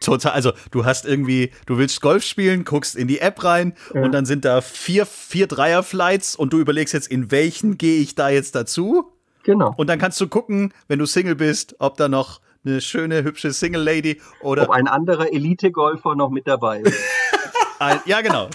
total, 0.00 0.32
also 0.32 0.50
du 0.72 0.84
hast 0.84 1.06
irgendwie, 1.06 1.52
du 1.66 1.78
willst 1.78 2.00
Golf 2.00 2.24
spielen, 2.24 2.64
guckst 2.64 2.96
in 2.96 3.06
die 3.06 3.20
App 3.20 3.44
rein 3.44 3.74
ja. 3.94 4.02
und 4.02 4.10
dann 4.10 4.26
sind 4.26 4.44
da 4.44 4.60
vier, 4.60 5.06
vier 5.06 5.46
Dreier-Flights 5.46 6.34
und 6.34 6.52
du 6.52 6.58
überlegst 6.58 6.92
jetzt, 6.92 7.06
in 7.06 7.30
welchen 7.30 7.78
gehe 7.78 8.00
ich 8.00 8.16
da 8.16 8.30
jetzt 8.30 8.56
dazu? 8.56 9.12
Genau. 9.44 9.72
Und 9.76 9.86
dann 9.86 10.00
kannst 10.00 10.20
du 10.20 10.26
gucken, 10.26 10.74
wenn 10.88 10.98
du 10.98 11.06
Single 11.06 11.36
bist, 11.36 11.76
ob 11.78 11.96
da 11.96 12.08
noch 12.08 12.40
eine 12.64 12.80
schöne, 12.80 13.22
hübsche 13.22 13.52
Single-Lady 13.52 14.20
oder. 14.42 14.64
Ob 14.64 14.70
ein 14.70 14.88
anderer 14.88 15.32
Elite-Golfer 15.32 16.16
noch 16.16 16.30
mit 16.30 16.48
dabei 16.48 16.80
ist. 16.80 16.98
ja, 18.06 18.22
genau. 18.22 18.48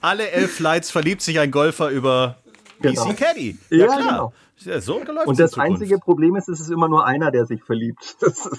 Alle 0.00 0.28
elf 0.28 0.56
Flights 0.56 0.90
verliebt 0.90 1.22
sich 1.22 1.38
ein 1.38 1.52
Golfer 1.52 1.88
über 1.90 2.38
genau. 2.80 3.04
PC 3.04 3.16
Caddy. 3.16 3.58
Ja, 3.70 3.78
ja 3.78 3.86
klar. 3.86 3.98
Genau. 4.00 4.32
Ja, 4.60 4.80
so 4.80 5.00
Und 5.24 5.38
das 5.38 5.58
einzige 5.58 5.98
Problem 5.98 6.36
ist, 6.36 6.48
es 6.48 6.60
ist 6.60 6.70
immer 6.70 6.88
nur 6.88 7.06
einer, 7.06 7.30
der 7.30 7.46
sich 7.46 7.62
verliebt. 7.62 8.16
Ist, 8.20 8.50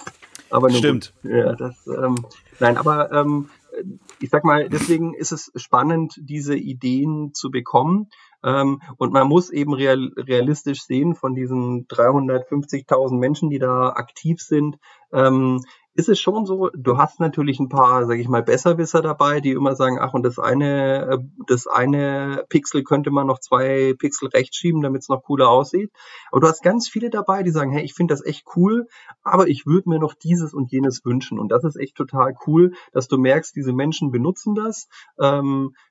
aber 0.49 0.69
Stimmt. 0.69 1.13
Gut. 1.21 1.31
Ja, 1.31 1.55
das, 1.55 1.85
ähm, 1.88 2.25
nein, 2.59 2.77
aber 2.77 3.12
ähm, 3.12 3.49
ich 4.19 4.29
sag 4.29 4.43
mal, 4.43 4.69
deswegen 4.69 5.13
ist 5.13 5.31
es 5.31 5.51
spannend, 5.55 6.15
diese 6.17 6.55
Ideen 6.55 7.33
zu 7.33 7.51
bekommen. 7.51 8.09
Ähm, 8.43 8.82
und 8.97 9.13
man 9.13 9.28
muss 9.28 9.49
eben 9.49 9.73
real, 9.73 10.12
realistisch 10.15 10.82
sehen, 10.84 11.15
von 11.15 11.36
diesen 11.36 11.88
350.000 11.88 13.17
Menschen, 13.17 13.49
die 13.49 13.60
da 13.60 13.89
aktiv 13.89 14.41
sind, 14.41 14.78
ähm, 15.12 15.62
ist 15.99 16.08
es 16.08 16.19
schon 16.21 16.45
so, 16.45 16.69
du 16.73 16.97
hast 16.97 17.19
natürlich 17.19 17.60
ein 17.60 17.67
paar, 17.67 18.06
sage 18.06 18.21
ich 18.21 18.30
mal, 18.30 18.41
Besserwisser 18.41 19.02
dabei, 19.02 19.41
die 19.41 19.52
immer 19.52 19.75
sagen, 19.75 19.97
ach, 19.99 20.13
und 20.13 20.23
das 20.23 20.39
eine, 20.39 21.08
äh, 21.10 21.17
das 21.45 21.67
eine 21.67 22.45
Pixel 22.47 22.84
könnte 22.84 23.12
man 23.12 23.28
noch 23.28 23.39
zwei 23.39 23.93
Pixel 23.99 24.30
rechts 24.30 24.56
schieben, 24.56 24.82
damit 24.82 25.02
es 25.02 25.10
noch 25.10 25.23
cooler 25.23 25.49
aussieht. 25.49 25.91
Aber 26.32 26.39
du 26.39 26.47
hast 26.47 26.63
ganz 26.63 26.88
viele 26.88 27.10
dabei, 27.10 27.43
die 27.43 27.52
sagen, 27.52 27.71
hey, 27.71 27.84
ich 27.84 27.95
finde 27.95 28.13
das 28.13 28.25
echt 28.25 28.45
cool, 28.56 28.88
aber 29.23 29.49
ich 29.49 29.65
würde 29.65 29.89
mir 29.89 29.99
noch 29.99 30.13
dieses 30.13 30.54
und 30.54 30.71
jenes 30.71 31.04
wünschen. 31.04 31.38
Und 31.38 31.52
das 31.52 31.65
ist 31.65 31.75
echt 31.75 31.95
total 31.95 32.34
cool, 32.47 32.71
dass 32.93 33.10
du 33.10 33.17
merkst, 33.17 33.54
diese 33.56 33.73
Menschen 33.73 34.12
benutzen 34.12 34.56
das. 34.56 34.88
Ähm, 35.19 35.73
äh, 35.73 35.88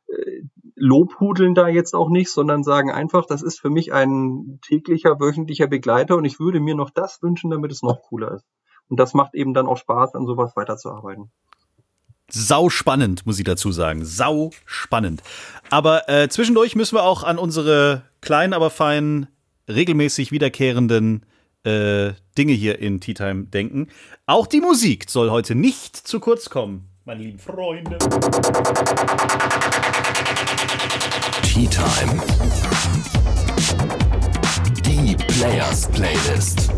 lobhudeln 0.79 1.55
da 1.55 1.69
jetzt 1.69 1.95
auch 1.95 2.09
nicht, 2.09 2.31
sondern 2.31 2.63
sagen 2.63 2.91
einfach, 2.91 3.27
das 3.27 3.43
ist 3.43 3.61
für 3.61 3.71
mich 3.71 3.93
ein 3.93 4.61
täglicher, 4.67 5.21
wöchentlicher 5.21 5.67
Begleiter 5.67 6.17
und 6.17 6.25
ich 6.25 6.39
würde 6.39 6.61
mir 6.61 6.75
noch 6.75 6.91
das 6.91 7.23
wünschen, 7.23 7.51
damit 7.51 7.73
es 7.73 7.83
noch 7.83 8.03
cooler 8.03 8.33
ist. 8.33 8.47
Und 8.89 8.99
das 8.99 9.13
macht 9.13 9.35
eben 9.35 9.55
dann 9.55 9.67
auch 9.67 9.77
Spaß, 9.77 10.15
an 10.15 10.27
sowas 10.27 10.53
weiterzuarbeiten. 10.57 11.31
Sau 12.31 12.69
spannend, 12.69 13.27
muss 13.27 13.39
ich 13.39 13.45
dazu 13.45 13.73
sagen. 13.73 14.05
Sau 14.05 14.51
spannend. 14.67 15.23
Aber 15.71 16.09
äh, 16.09 16.29
zwischendurch 16.29 16.77
müssen 16.77 16.97
wir 16.97 17.03
auch 17.03 17.23
an 17.23 17.39
unsere 17.39 18.03
kleinen, 18.21 18.53
aber 18.53 18.71
feinen, 18.71 19.29
regelmäßig 19.67 20.31
wiederkehrenden 20.31 21.25
äh, 21.65 22.13
Dinge 22.37 22.53
hier 22.53 22.79
in 22.79 23.01
Tea 23.01 23.15
Time 23.15 23.45
denken. 23.45 23.89
Auch 24.27 24.47
die 24.47 24.61
Musik 24.61 25.11
soll 25.11 25.31
heute 25.31 25.55
nicht 25.55 25.97
zu 25.97 26.21
kurz 26.21 26.51
kommen, 26.51 26.88
meine 27.09 27.23
lieben 27.23 27.39
Freunde. 27.39 27.97
Tea 31.43 31.67
Time. 31.67 32.23
Die 34.85 35.17
Players 35.17 35.87
Playlist. 35.87 36.69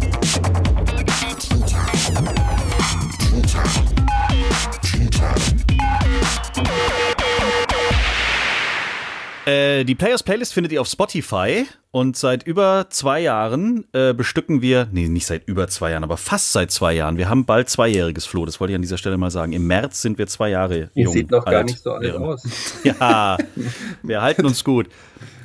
Äh, 9.47 9.85
die 9.85 9.95
Players 9.95 10.23
Playlist 10.23 10.53
findet 10.53 10.73
ihr 10.73 10.81
auf 10.81 10.87
Spotify 10.87 11.67
und 11.93 12.17
seit 12.17 12.43
über 12.47 12.87
zwei 12.91 13.21
Jahren 13.21 13.87
äh, 13.93 14.13
bestücken 14.13 14.61
wir, 14.61 14.89
nee, 14.93 15.09
nicht 15.09 15.27
seit 15.27 15.49
über 15.49 15.67
zwei 15.69 15.91
Jahren, 15.93 16.05
aber 16.05 16.17
fast 16.17 16.53
seit 16.53 16.71
zwei 16.71 16.93
Jahren. 16.93 17.17
Wir 17.17 17.29
haben 17.29 17.47
bald 17.47 17.69
zweijähriges 17.69 18.27
Flo, 18.27 18.45
das 18.45 18.61
wollte 18.61 18.73
ich 18.73 18.77
an 18.77 18.83
dieser 18.83 18.99
Stelle 18.99 19.17
mal 19.17 19.31
sagen. 19.31 19.53
Im 19.53 19.67
März 19.67 20.03
sind 20.03 20.19
wir 20.19 20.27
zwei 20.27 20.51
Jahre 20.51 20.91
jung. 20.95 21.13
Sieht 21.13 21.31
noch 21.31 21.47
alt, 21.47 21.55
gar 21.55 21.65
nicht 21.65 21.79
so 21.79 21.93
alt 21.93 22.15
aus. 22.17 22.43
Ja, 22.85 23.39
wir 24.03 24.23
halten 24.23 24.45
uns 24.47 24.63
gut. 24.63 24.89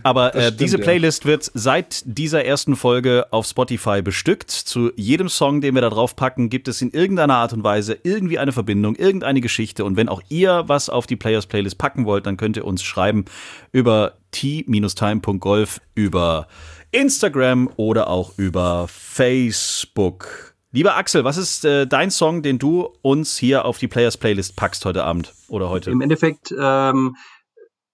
Aber 0.05 0.35
äh, 0.35 0.43
stimmt, 0.43 0.59
diese 0.59 0.77
Playlist 0.77 1.23
ja. 1.23 1.31
wird 1.31 1.51
seit 1.55 2.03
dieser 2.05 2.45
ersten 2.45 2.75
Folge 2.75 3.25
auf 3.31 3.47
Spotify 3.47 4.03
bestückt. 4.03 4.51
Zu 4.51 4.91
jedem 4.95 5.29
Song, 5.29 5.61
den 5.61 5.73
wir 5.73 5.81
da 5.81 5.89
drauf 5.89 6.15
packen, 6.15 6.51
gibt 6.51 6.67
es 6.67 6.79
in 6.83 6.91
irgendeiner 6.91 7.37
Art 7.37 7.53
und 7.53 7.63
Weise 7.63 7.97
irgendwie 8.03 8.37
eine 8.37 8.51
Verbindung, 8.51 8.95
irgendeine 8.95 9.41
Geschichte. 9.41 9.83
Und 9.83 9.97
wenn 9.97 10.07
auch 10.07 10.21
ihr 10.29 10.65
was 10.67 10.89
auf 10.89 11.07
die 11.07 11.15
Players 11.15 11.47
Playlist 11.47 11.79
packen 11.79 12.05
wollt, 12.05 12.27
dann 12.27 12.37
könnt 12.37 12.55
ihr 12.55 12.65
uns 12.65 12.83
schreiben 12.83 13.25
über 13.71 14.13
t-time.golf, 14.29 15.81
über 15.95 16.47
Instagram 16.91 17.71
oder 17.75 18.07
auch 18.07 18.37
über 18.37 18.85
Facebook. 18.87 20.53
Lieber 20.71 20.97
Axel, 20.97 21.23
was 21.23 21.37
ist 21.37 21.65
äh, 21.65 21.87
dein 21.87 22.11
Song, 22.11 22.43
den 22.43 22.59
du 22.59 22.89
uns 23.01 23.37
hier 23.37 23.65
auf 23.65 23.79
die 23.79 23.87
Players 23.87 24.17
Playlist 24.17 24.55
packst 24.55 24.85
heute 24.85 25.03
Abend 25.03 25.33
oder 25.47 25.69
heute? 25.69 25.89
Im 25.89 26.01
Endeffekt 26.01 26.53
ähm, 26.61 27.15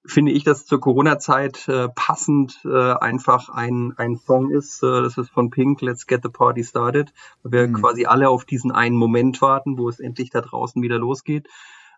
finde 0.06 0.32
ich, 0.32 0.44
dass 0.44 0.66
zur 0.66 0.80
Corona-Zeit 0.80 1.68
äh, 1.68 1.90
passend 1.90 2.60
äh, 2.66 2.94
einfach 2.94 3.50
ein, 3.50 3.94
ein 3.98 4.18
Song 4.18 4.50
ist. 4.50 4.84
Äh, 4.84 5.02
das 5.02 5.18
ist 5.18 5.30
von 5.30 5.50
Pink, 5.50 5.82
Let's 5.82 6.08
Get 6.08 6.22
the 6.24 6.30
Party 6.30 6.64
Started, 6.64 7.14
weil 7.44 7.52
wir 7.52 7.68
mhm. 7.68 7.74
quasi 7.74 8.06
alle 8.06 8.30
auf 8.30 8.46
diesen 8.46 8.72
einen 8.72 8.96
Moment 8.96 9.42
warten, 9.42 9.78
wo 9.78 9.90
es 9.90 10.00
endlich 10.00 10.30
da 10.32 10.42
draußen 10.42 10.82
wieder 10.82 10.98
losgeht. 10.98 11.48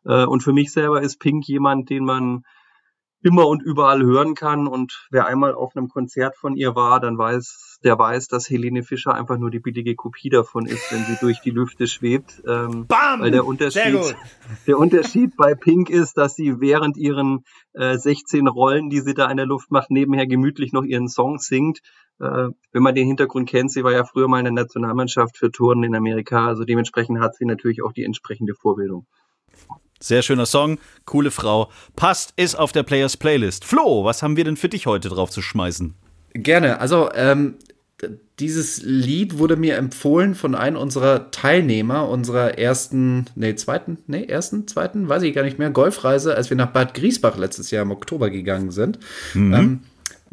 Äh, 0.06 0.26
und 0.26 0.44
für 0.44 0.54
mich 0.54 0.72
selber 0.72 1.02
ist 1.02 1.20
Pink 1.20 1.48
jemand, 1.48 1.90
den 1.90 2.04
man 2.04 2.46
immer 3.24 3.48
und 3.48 3.64
überall 3.64 4.04
hören 4.04 4.36
kann. 4.36 4.68
Und 4.68 5.08
wer 5.10 5.26
einmal 5.26 5.56
auf 5.56 5.76
einem 5.76 5.88
Konzert 5.88 6.36
von 6.38 6.56
ihr 6.56 6.76
war, 6.76 7.00
dann 7.00 7.18
weiß, 7.18 7.80
der 7.84 7.98
weiß, 7.98 8.28
dass 8.28 8.50
Helene 8.50 8.84
Fischer 8.84 9.14
einfach 9.14 9.38
nur 9.38 9.50
die 9.50 9.60
billige 9.60 9.96
Kopie 9.96 10.30
davon 10.30 10.66
ist, 10.66 10.92
wenn 10.92 11.04
sie 11.06 11.18
durch 11.20 11.42
die 11.42 11.50
Lüfte 11.50 11.88
schwebt. 11.88 12.42
Ähm, 12.48 12.86
Bam! 12.88 13.22
Weil 13.22 13.32
der 13.32 13.46
Unterschied, 13.46 14.16
der 14.68 14.78
Unterschied 14.78 15.36
bei 15.38 15.56
Pink 15.56 15.90
ist, 15.90 16.18
dass 16.18 16.36
sie 16.36 16.60
während 16.60 16.98
ihren 16.98 17.44
äh, 17.74 17.98
16 17.98 18.48
Rollen, 18.48 18.90
die 18.90 19.00
sie 19.00 19.14
da 19.14 19.30
in 19.32 19.38
der 19.38 19.46
Luft 19.46 19.72
macht, 19.72 19.90
nebenher 19.90 20.28
gemütlich 20.28 20.74
noch 20.74 20.84
ihren 20.84 21.08
Song 21.08 21.40
singt. 21.40 21.80
Äh, 22.20 22.50
wenn 22.72 22.84
man 22.84 22.96
den 22.96 23.08
Hintergrund 23.08 23.50
kennt, 23.50 23.72
sie 23.72 23.84
war 23.84 23.92
ja 23.92 24.04
früher 24.04 24.28
mal 24.28 24.40
in 24.40 24.46
der 24.46 24.54
Nationalmannschaft 24.54 25.38
für 25.38 25.52
Touren 25.52 25.84
in 25.84 25.96
Amerika, 25.96 26.48
also 26.48 26.64
dementsprechend 26.64 27.20
hat 27.20 27.36
sie 27.36 27.46
natürlich 27.46 27.84
auch 27.84 27.92
die 27.92 28.04
entsprechende 28.04 28.54
Vorbildung. 28.54 29.08
Sehr 30.04 30.22
schöner 30.22 30.46
Song, 30.46 30.80
coole 31.06 31.32
Frau. 31.32 31.72
Passt, 31.96 32.34
ist 32.36 32.56
auf 32.56 32.74
der 32.74 32.84
Players 32.84 33.16
Playlist. 33.16 33.64
Flo, 33.64 34.04
was 34.04 34.22
haben 34.22 34.36
wir 34.36 34.44
denn 34.44 34.58
für 34.58 34.68
dich 34.68 34.86
heute 34.86 35.08
drauf 35.08 35.30
zu 35.30 35.42
schmeißen? 35.42 35.94
Gerne. 36.34 36.82
Also, 36.82 37.10
ähm, 37.16 37.56
dieses 38.40 38.82
Lied 38.82 39.38
wurde 39.38 39.56
mir 39.56 39.78
empfohlen 39.78 40.36
von 40.36 40.56
einem 40.56 40.76
unserer 40.76 41.32
Teilnehmer 41.32 42.10
unserer 42.10 42.58
ersten, 42.58 43.28
nee, 43.36 43.56
zweiten, 43.56 44.00
nee, 44.08 44.26
ersten, 44.26 44.68
zweiten, 44.68 45.08
weiß 45.08 45.24
ich 45.24 45.34
gar 45.34 45.44
nicht 45.44 45.58
mehr, 45.58 45.70
Golfreise, 45.70 46.36
als 46.36 46.50
wir 46.50 46.58
nach 46.58 46.72
Bad 46.72 46.96
Griesbach 46.96 47.38
letztes 47.38 47.72
Jahr 47.72 47.84
im 47.84 47.92
Oktober 47.92 48.30
gegangen 48.30 48.72
sind. 48.72 49.00
Mhm. 49.34 49.54
Ähm, 49.54 49.80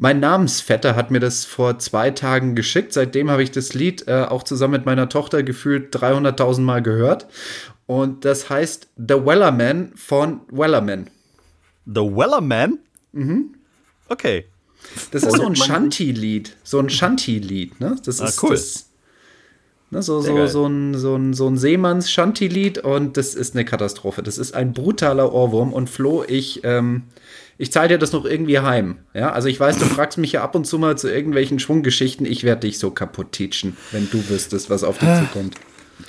mein 0.03 0.19
Namensvetter 0.19 0.97
hat 0.97 1.11
mir 1.11 1.21
das 1.21 1.45
vor 1.45 1.79
zwei 1.79 2.11
Tagen 2.11 2.55
geschickt. 2.55 2.95
Seitdem 2.95 3.31
habe 3.31 3.43
ich 3.43 3.51
das 3.51 3.75
Lied 3.75 4.09
äh, 4.09 4.23
auch 4.23 4.43
zusammen 4.43 4.73
mit 4.73 4.87
meiner 4.87 5.11
Tochter 5.11 5.43
gefühlt 5.43 5.95
300.000 5.95 6.63
Mal 6.63 6.83
gehört. 6.83 7.27
Und 7.91 8.25
das 8.25 8.49
heißt 8.49 8.87
The 8.97 9.27
Wellerman 9.27 9.91
von 9.97 10.43
Wellerman. 10.53 11.11
The 11.87 12.03
Wellerman? 12.03 12.79
Mhm. 13.11 13.57
Okay. 14.09 14.45
Das 15.11 15.25
ist 15.25 15.37
so 15.37 15.45
ein 15.45 15.57
Shanty-Lied. 15.57 16.55
So 16.63 16.79
ein 16.79 16.89
Shanty-Lied, 16.89 17.81
ne? 17.81 17.97
Das 18.05 18.21
ah, 18.21 18.27
ist 18.27 18.41
cool. 18.45 18.51
Das, 18.51 18.91
ne, 19.91 20.05
so, 20.05 20.21
so, 20.21 20.47
so 20.47 20.67
ein, 20.67 20.95
so 20.95 21.17
ein, 21.17 21.35
so 21.35 21.49
ein 21.49 21.59
Seemanns-Shanty-Lied 21.59 22.79
und 22.79 23.17
das 23.17 23.35
ist 23.35 23.57
eine 23.57 23.65
Katastrophe. 23.65 24.23
Das 24.23 24.39
ist 24.39 24.55
ein 24.55 24.73
brutaler 24.73 25.33
Ohrwurm 25.33 25.73
und 25.73 25.91
Flo, 25.91 26.23
ich, 26.25 26.61
ähm, 26.63 27.03
ich 27.59 27.73
zahle 27.73 27.89
dir 27.89 27.99
das 27.99 28.13
noch 28.13 28.25
irgendwie 28.25 28.61
heim. 28.61 28.99
Ja, 29.15 29.33
also 29.33 29.49
ich 29.49 29.59
weiß, 29.59 29.79
du 29.79 29.85
fragst 29.97 30.17
mich 30.17 30.31
ja 30.31 30.45
ab 30.45 30.55
und 30.55 30.65
zu 30.65 30.79
mal 30.79 30.97
zu 30.97 31.13
irgendwelchen 31.13 31.59
Schwunggeschichten. 31.59 32.25
Ich 32.25 32.45
werde 32.45 32.69
dich 32.69 32.79
so 32.79 32.93
kaputt 32.93 33.33
teachen, 33.33 33.77
wenn 33.91 34.09
du 34.13 34.29
wüsstest, 34.29 34.71
was 34.71 34.85
auf 34.85 34.99
dich 34.99 35.09
zukommt. 35.19 35.57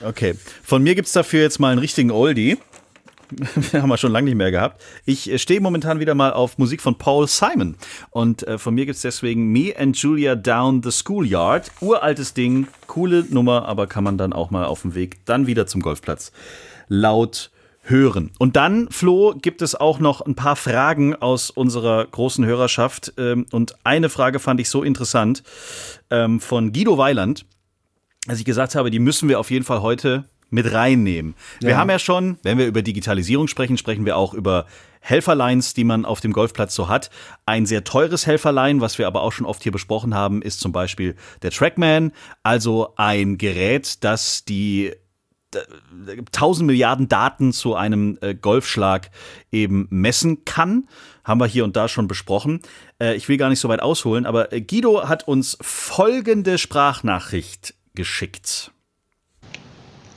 Okay. 0.04 0.36
Von 0.63 0.84
mir 0.84 0.95
gibt 0.95 1.08
es 1.08 1.13
dafür 1.13 1.41
jetzt 1.41 1.60
mal 1.60 1.69
einen 1.69 1.80
richtigen 1.80 2.12
Oldie. 2.12 2.58
haben 3.73 3.89
wir 3.89 3.97
schon 3.97 4.12
lange 4.12 4.25
nicht 4.25 4.36
mehr 4.36 4.51
gehabt. 4.51 4.82
Ich 5.06 5.32
äh, 5.32 5.38
stehe 5.38 5.62
momentan 5.62 5.99
wieder 5.99 6.15
mal 6.15 6.34
auf 6.34 6.58
Musik 6.58 6.82
von 6.82 6.97
Paul 6.97 7.27
Simon. 7.27 7.75
Und 8.10 8.45
äh, 8.47 8.58
von 8.58 8.73
mir 8.73 8.86
gibt 8.86 8.95
es 8.95 9.01
deswegen 9.01 9.51
Me 9.51 9.73
and 9.77 9.97
Julia 9.97 10.36
Down 10.36 10.84
the 10.84 10.91
Schoolyard. 10.91 11.71
Uraltes 11.82 12.34
Ding, 12.34 12.67
coole 12.88 13.25
Nummer, 13.30 13.67
aber 13.67 13.88
kann 13.88 14.04
man 14.04 14.17
dann 14.17 14.34
auch 14.34 14.51
mal 14.51 14.65
auf 14.65 14.82
dem 14.82 14.95
Weg 14.95 15.25
dann 15.25 15.47
wieder 15.47 15.67
zum 15.67 15.82
Golfplatz 15.82 16.32
laut 16.88 17.51
hören. 17.84 18.32
Und 18.38 18.56
dann, 18.56 18.89
Flo, 18.91 19.34
gibt 19.41 19.62
es 19.62 19.75
auch 19.75 19.99
noch 19.99 20.21
ein 20.21 20.36
paar 20.36 20.56
Fragen 20.56 21.15
aus 21.15 21.49
unserer 21.49 22.06
großen 22.06 22.45
Hörerschaft. 22.45 23.13
Ähm, 23.17 23.45
und 23.51 23.75
eine 23.84 24.10
Frage 24.10 24.39
fand 24.39 24.60
ich 24.60 24.69
so 24.69 24.84
interessant 24.84 25.43
ähm, 26.10 26.39
von 26.39 26.73
Guido 26.73 26.97
Weiland, 26.97 27.45
als 28.27 28.39
ich 28.39 28.45
gesagt 28.45 28.75
habe, 28.75 28.91
die 28.91 28.99
müssen 28.99 29.29
wir 29.29 29.39
auf 29.39 29.51
jeden 29.51 29.65
Fall 29.65 29.81
heute 29.81 30.25
mit 30.49 30.73
reinnehmen. 30.73 31.34
Wir 31.62 31.71
Ja. 31.71 31.77
haben 31.77 31.89
ja 31.89 31.97
schon, 31.97 32.38
wenn 32.43 32.57
wir 32.57 32.67
über 32.67 32.81
Digitalisierung 32.81 33.47
sprechen, 33.47 33.77
sprechen 33.77 34.05
wir 34.05 34.17
auch 34.17 34.34
über 34.34 34.65
Helferlines, 34.99 35.73
die 35.73 35.86
man 35.86 36.03
auf 36.05 36.19
dem 36.19 36.34
Golfplatz 36.34 36.75
so 36.75 36.89
hat. 36.89 37.10
Ein 37.45 37.65
sehr 37.65 37.84
teures 37.86 38.27
Helferlein, 38.27 38.81
was 38.81 38.97
wir 38.97 39.07
aber 39.07 39.21
auch 39.21 39.31
schon 39.31 39.45
oft 39.45 39.63
hier 39.63 39.71
besprochen 39.71 40.13
haben, 40.13 40.41
ist 40.41 40.60
zum 40.60 40.71
Beispiel 40.73 41.15
der 41.41 41.51
Trackman, 41.51 42.12
also 42.43 42.93
ein 42.97 43.38
Gerät, 43.38 44.03
das 44.03 44.43
die 44.45 44.91
tausend 46.31 46.67
Milliarden 46.67 47.10
Daten 47.10 47.51
zu 47.51 47.75
einem 47.75 48.17
äh, 48.21 48.34
Golfschlag 48.34 49.10
eben 49.51 49.88
messen 49.89 50.45
kann. 50.45 50.88
Haben 51.23 51.39
wir 51.41 51.45
hier 51.45 51.63
und 51.65 51.75
da 51.75 51.88
schon 51.88 52.07
besprochen. 52.07 52.62
Äh, 53.01 53.15
ich 53.15 53.27
will 53.27 53.38
gar 53.38 53.49
nicht 53.49 53.60
so 53.60 53.67
weit 53.67 53.81
ausholen, 53.81 54.25
aber 54.25 54.53
äh, 54.53 54.62
Guido 54.62 55.07
hat 55.10 55.27
uns 55.27 55.57
folgende 55.62 56.57
Sprachnachricht 56.57 57.73
geschickt. 57.95 58.71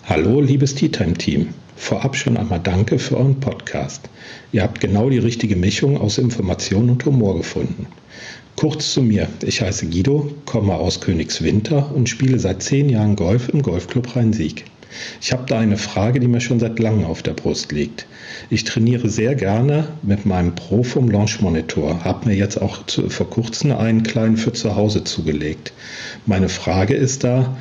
Hallo, 0.04 0.40
liebes 0.40 0.74
Tea 0.74 0.90
Time 0.90 1.14
Team. 1.14 1.54
Vorab 1.76 2.14
schon 2.14 2.36
einmal 2.36 2.60
danke 2.60 2.98
für 2.98 3.16
euren 3.16 3.40
Podcast. 3.40 4.08
Ihr 4.52 4.62
habt 4.62 4.80
genau 4.80 5.10
die 5.10 5.18
richtige 5.18 5.56
Mischung 5.56 5.98
aus 5.98 6.18
Information 6.18 6.90
und 6.90 7.04
Humor 7.04 7.36
gefunden. 7.36 7.86
Kurz 8.56 8.92
zu 8.92 9.02
mir. 9.02 9.28
Ich 9.42 9.60
heiße 9.60 9.86
Guido, 9.86 10.32
komme 10.46 10.74
aus 10.74 11.00
Königswinter 11.00 11.92
und 11.94 12.08
spiele 12.08 12.38
seit 12.38 12.62
zehn 12.62 12.88
Jahren 12.88 13.16
Golf 13.16 13.48
im 13.48 13.62
Golfclub 13.62 14.14
Rhein-Sieg. 14.14 14.64
Ich 15.20 15.32
habe 15.32 15.44
da 15.46 15.58
eine 15.58 15.76
Frage, 15.76 16.20
die 16.20 16.28
mir 16.28 16.40
schon 16.40 16.60
seit 16.60 16.78
langem 16.78 17.04
auf 17.04 17.22
der 17.22 17.32
Brust 17.32 17.72
liegt. 17.72 18.06
Ich 18.50 18.64
trainiere 18.64 19.08
sehr 19.08 19.34
gerne 19.34 19.88
mit 20.02 20.26
meinem 20.26 20.54
Profum 20.54 21.10
Launch 21.10 21.40
Monitor, 21.40 22.04
habe 22.04 22.28
mir 22.28 22.34
jetzt 22.34 22.60
auch 22.60 22.86
zu, 22.86 23.08
vor 23.10 23.30
kurzem 23.30 23.72
einen 23.72 24.02
kleinen 24.02 24.36
für 24.36 24.52
zu 24.52 24.76
Hause 24.76 25.04
zugelegt. 25.04 25.72
Meine 26.26 26.48
Frage 26.48 26.94
ist 26.94 27.24
da, 27.24 27.56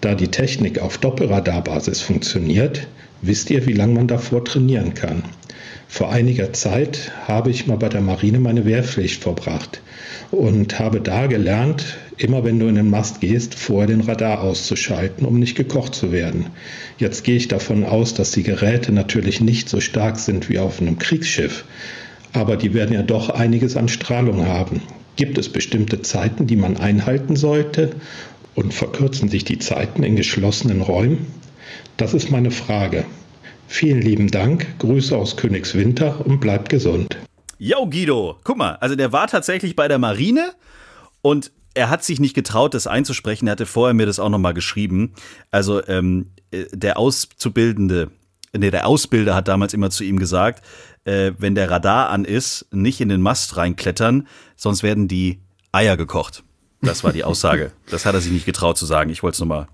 da 0.00 0.14
die 0.14 0.28
Technik 0.28 0.80
auf 0.80 0.98
Doppelradarbasis 0.98 2.00
funktioniert, 2.00 2.86
wisst 3.22 3.50
ihr, 3.50 3.66
wie 3.66 3.72
lange 3.72 3.94
man 3.94 4.08
davor 4.08 4.44
trainieren 4.44 4.94
kann? 4.94 5.22
Vor 5.88 6.10
einiger 6.10 6.52
Zeit 6.52 7.10
habe 7.26 7.50
ich 7.50 7.66
mal 7.66 7.76
bei 7.76 7.88
der 7.88 8.00
Marine 8.00 8.38
meine 8.38 8.64
Wehrpflicht 8.64 9.22
verbracht 9.22 9.82
und 10.30 10.78
habe 10.78 11.00
da 11.00 11.26
gelernt, 11.26 11.98
immer 12.22 12.44
wenn 12.44 12.58
du 12.58 12.66
in 12.66 12.74
den 12.74 12.90
Mast 12.90 13.20
gehst, 13.20 13.54
vorher 13.54 13.86
den 13.86 14.02
Radar 14.02 14.40
auszuschalten, 14.42 15.26
um 15.26 15.38
nicht 15.38 15.56
gekocht 15.56 15.94
zu 15.94 16.12
werden. 16.12 16.46
Jetzt 16.98 17.24
gehe 17.24 17.36
ich 17.36 17.48
davon 17.48 17.84
aus, 17.84 18.14
dass 18.14 18.30
die 18.32 18.42
Geräte 18.42 18.92
natürlich 18.92 19.40
nicht 19.40 19.68
so 19.68 19.80
stark 19.80 20.18
sind 20.18 20.48
wie 20.48 20.58
auf 20.58 20.80
einem 20.80 20.98
Kriegsschiff, 20.98 21.64
aber 22.32 22.56
die 22.56 22.74
werden 22.74 22.92
ja 22.92 23.02
doch 23.02 23.30
einiges 23.30 23.76
an 23.76 23.88
Strahlung 23.88 24.46
haben. 24.46 24.82
Gibt 25.16 25.38
es 25.38 25.48
bestimmte 25.48 26.02
Zeiten, 26.02 26.46
die 26.46 26.56
man 26.56 26.76
einhalten 26.76 27.36
sollte 27.36 27.90
und 28.54 28.74
verkürzen 28.74 29.28
sich 29.28 29.44
die 29.44 29.58
Zeiten 29.58 30.02
in 30.02 30.16
geschlossenen 30.16 30.82
Räumen? 30.82 31.26
Das 31.96 32.14
ist 32.14 32.30
meine 32.30 32.50
Frage. 32.50 33.04
Vielen 33.66 34.02
lieben 34.02 34.30
Dank, 34.30 34.66
Grüße 34.78 35.16
aus 35.16 35.36
Königswinter 35.36 36.26
und 36.26 36.40
bleibt 36.40 36.68
gesund. 36.68 37.16
Yo, 37.58 37.86
Guido, 37.86 38.36
guck 38.42 38.56
mal, 38.56 38.76
also 38.76 38.96
der 38.96 39.12
war 39.12 39.26
tatsächlich 39.26 39.76
bei 39.76 39.86
der 39.86 39.98
Marine 39.98 40.52
und 41.22 41.52
er 41.74 41.90
hat 41.90 42.04
sich 42.04 42.20
nicht 42.20 42.34
getraut, 42.34 42.74
das 42.74 42.86
einzusprechen. 42.86 43.46
Er 43.46 43.52
hatte 43.52 43.66
vorher 43.66 43.94
mir 43.94 44.06
das 44.06 44.18
auch 44.18 44.28
nochmal 44.28 44.54
geschrieben. 44.54 45.14
Also 45.50 45.86
ähm, 45.86 46.30
äh, 46.50 46.64
der 46.72 46.98
Auszubildende, 46.98 48.10
nee, 48.56 48.70
der 48.70 48.86
Ausbilder 48.86 49.34
hat 49.34 49.48
damals 49.48 49.74
immer 49.74 49.90
zu 49.90 50.04
ihm 50.04 50.18
gesagt, 50.18 50.64
äh, 51.04 51.32
wenn 51.38 51.54
der 51.54 51.70
Radar 51.70 52.10
an 52.10 52.24
ist, 52.24 52.66
nicht 52.72 53.00
in 53.00 53.08
den 53.08 53.22
Mast 53.22 53.56
reinklettern, 53.56 54.26
sonst 54.56 54.82
werden 54.82 55.08
die 55.08 55.40
Eier 55.72 55.96
gekocht. 55.96 56.42
Das 56.82 57.04
war 57.04 57.12
die 57.12 57.24
Aussage. 57.24 57.72
das 57.90 58.06
hat 58.06 58.14
er 58.14 58.20
sich 58.20 58.32
nicht 58.32 58.46
getraut 58.46 58.78
zu 58.78 58.86
sagen. 58.86 59.10
Ich 59.10 59.22
wollte 59.22 59.34
es 59.34 59.40
nochmal 59.40 59.68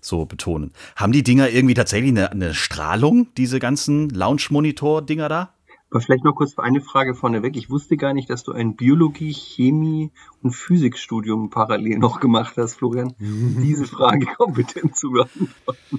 so 0.00 0.24
betonen. 0.24 0.72
Haben 0.94 1.12
die 1.12 1.22
Dinger 1.22 1.48
irgendwie 1.48 1.74
tatsächlich 1.74 2.10
eine, 2.10 2.30
eine 2.30 2.54
Strahlung, 2.54 3.28
diese 3.36 3.58
ganzen 3.58 4.08
Lounge-Monitor-Dinger 4.10 5.28
da? 5.28 5.55
Aber 5.90 6.00
vielleicht 6.00 6.24
noch 6.24 6.34
kurz 6.34 6.58
eine 6.58 6.80
Frage 6.80 7.14
vorneweg. 7.14 7.56
Ich 7.56 7.70
wusste 7.70 7.96
gar 7.96 8.12
nicht, 8.12 8.28
dass 8.28 8.42
du 8.42 8.52
ein 8.52 8.74
Biologie, 8.74 9.32
Chemie 9.32 10.10
und 10.42 10.50
Physikstudium 10.50 11.48
parallel 11.48 11.98
noch 11.98 12.18
gemacht 12.18 12.54
hast, 12.56 12.74
Florian. 12.74 13.14
Diese 13.18 13.84
Frage 13.86 14.26
kompetent 14.26 14.96
zu 14.96 15.12
beantworten. 15.12 15.54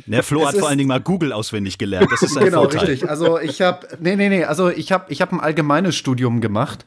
Der 0.06 0.24
Flo 0.24 0.42
Es 0.42 0.48
hat 0.48 0.58
vor 0.58 0.68
allen 0.68 0.78
Dingen 0.78 0.90
mal 0.90 1.00
Google 1.00 1.32
auswendig 1.32 1.78
gelernt. 1.78 2.12
Das 2.12 2.22
ist 2.22 2.34
sein 2.34 2.46
genau, 2.46 2.64
Vorteil. 2.64 2.86
richtig. 2.86 3.10
Also 3.10 3.40
ich 3.40 3.62
habe, 3.62 3.88
nee, 4.02 4.18
nee, 4.18 4.28
nee, 4.28 4.44
also 4.44 4.70
ich 4.70 4.92
habe 4.92 5.06
ich 5.10 5.22
hab 5.22 5.32
ein 5.32 5.40
allgemeines 5.40 5.96
Studium 5.96 6.42
gemacht, 6.42 6.86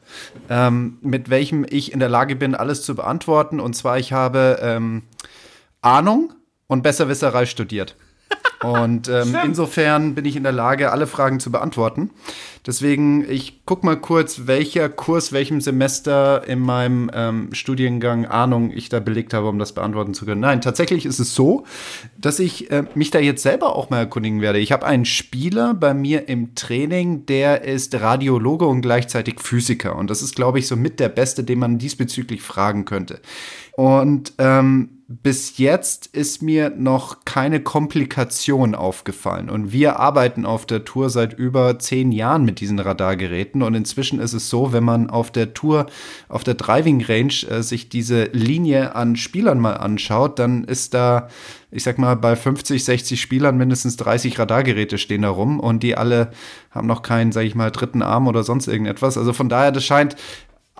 ähm, 0.49 0.99
mit 1.01 1.31
welchem 1.31 1.65
ich 1.67 1.93
in 1.93 1.99
der 1.99 2.09
Lage 2.09 2.35
bin, 2.35 2.53
alles 2.53 2.83
zu 2.83 2.95
beantworten. 2.95 3.59
Und 3.59 3.75
zwar, 3.75 3.97
ich 3.97 4.13
habe 4.13 4.59
ähm, 4.61 5.01
Ahnung 5.81 6.33
und 6.67 6.83
Besserwisserei 6.83 7.47
studiert. 7.47 7.95
Und 8.63 9.09
ähm, 9.09 9.35
insofern 9.43 10.13
bin 10.13 10.25
ich 10.25 10.35
in 10.35 10.43
der 10.43 10.51
Lage, 10.51 10.91
alle 10.91 11.07
Fragen 11.07 11.39
zu 11.39 11.51
beantworten. 11.51 12.11
Deswegen, 12.65 13.27
ich 13.27 13.65
guck 13.65 13.83
mal 13.83 13.95
kurz, 13.99 14.41
welcher 14.45 14.87
Kurs, 14.87 15.31
welchem 15.31 15.61
Semester 15.61 16.47
in 16.47 16.59
meinem 16.59 17.09
ähm, 17.11 17.49
Studiengang 17.53 18.25
Ahnung 18.25 18.71
ich 18.71 18.87
da 18.87 18.99
belegt 18.99 19.33
habe, 19.33 19.47
um 19.47 19.57
das 19.57 19.73
beantworten 19.73 20.13
zu 20.13 20.25
können. 20.25 20.41
Nein, 20.41 20.61
tatsächlich 20.61 21.07
ist 21.07 21.19
es 21.19 21.33
so, 21.33 21.65
dass 22.19 22.37
ich 22.37 22.69
äh, 22.69 22.83
mich 22.93 23.09
da 23.09 23.19
jetzt 23.19 23.41
selber 23.41 23.75
auch 23.75 23.89
mal 23.89 23.99
erkundigen 23.99 24.41
werde. 24.41 24.59
Ich 24.59 24.71
habe 24.71 24.85
einen 24.85 25.05
Spieler 25.05 25.73
bei 25.73 25.95
mir 25.95 26.29
im 26.29 26.53
Training, 26.53 27.25
der 27.25 27.63
ist 27.63 27.95
Radiologe 27.95 28.67
und 28.67 28.81
gleichzeitig 28.81 29.39
Physiker. 29.39 29.95
Und 29.95 30.11
das 30.11 30.21
ist, 30.21 30.35
glaube 30.35 30.59
ich, 30.59 30.67
so 30.67 30.75
mit 30.75 30.99
der 30.99 31.09
Beste, 31.09 31.43
den 31.43 31.57
man 31.57 31.79
diesbezüglich 31.79 32.43
fragen 32.43 32.85
könnte. 32.85 33.21
Und 33.73 34.33
ähm, 34.37 35.00
bis 35.23 35.57
jetzt 35.57 36.07
ist 36.07 36.41
mir 36.41 36.69
noch 36.69 37.25
keine 37.25 37.59
Komplikation 37.61 38.75
aufgefallen. 38.75 39.49
Und 39.49 39.73
wir 39.73 39.99
arbeiten 39.99 40.45
auf 40.45 40.65
der 40.65 40.85
Tour 40.85 41.09
seit 41.09 41.33
über 41.33 41.79
zehn 41.79 42.11
Jahren 42.11 42.45
mit 42.45 42.59
diesen 42.59 42.79
Radargeräten. 42.79 43.61
Und 43.61 43.73
inzwischen 43.73 44.19
ist 44.19 44.33
es 44.33 44.49
so, 44.49 44.71
wenn 44.71 44.83
man 44.83 45.09
auf 45.09 45.29
der 45.31 45.53
Tour, 45.53 45.87
auf 46.29 46.43
der 46.43 46.53
Driving 46.53 47.03
Range 47.03 47.33
äh, 47.49 47.61
sich 47.61 47.89
diese 47.89 48.25
Linie 48.31 48.95
an 48.95 49.15
Spielern 49.17 49.59
mal 49.59 49.73
anschaut, 49.73 50.39
dann 50.39 50.63
ist 50.63 50.93
da, 50.93 51.27
ich 51.71 51.83
sag 51.83 51.97
mal, 51.97 52.15
bei 52.15 52.35
50, 52.35 52.83
60 52.83 53.19
Spielern 53.19 53.57
mindestens 53.57 53.97
30 53.97 54.39
Radargeräte 54.39 54.97
stehen 54.97 55.23
da 55.23 55.29
rum. 55.29 55.59
Und 55.59 55.83
die 55.83 55.97
alle 55.97 56.31
haben 56.69 56.87
noch 56.87 57.01
keinen, 57.01 57.33
sag 57.33 57.43
ich 57.43 57.55
mal, 57.55 57.71
dritten 57.71 58.01
Arm 58.01 58.27
oder 58.27 58.43
sonst 58.43 58.67
irgendetwas. 58.67 59.17
Also 59.17 59.33
von 59.33 59.49
daher, 59.49 59.73
das 59.73 59.83
scheint 59.83 60.15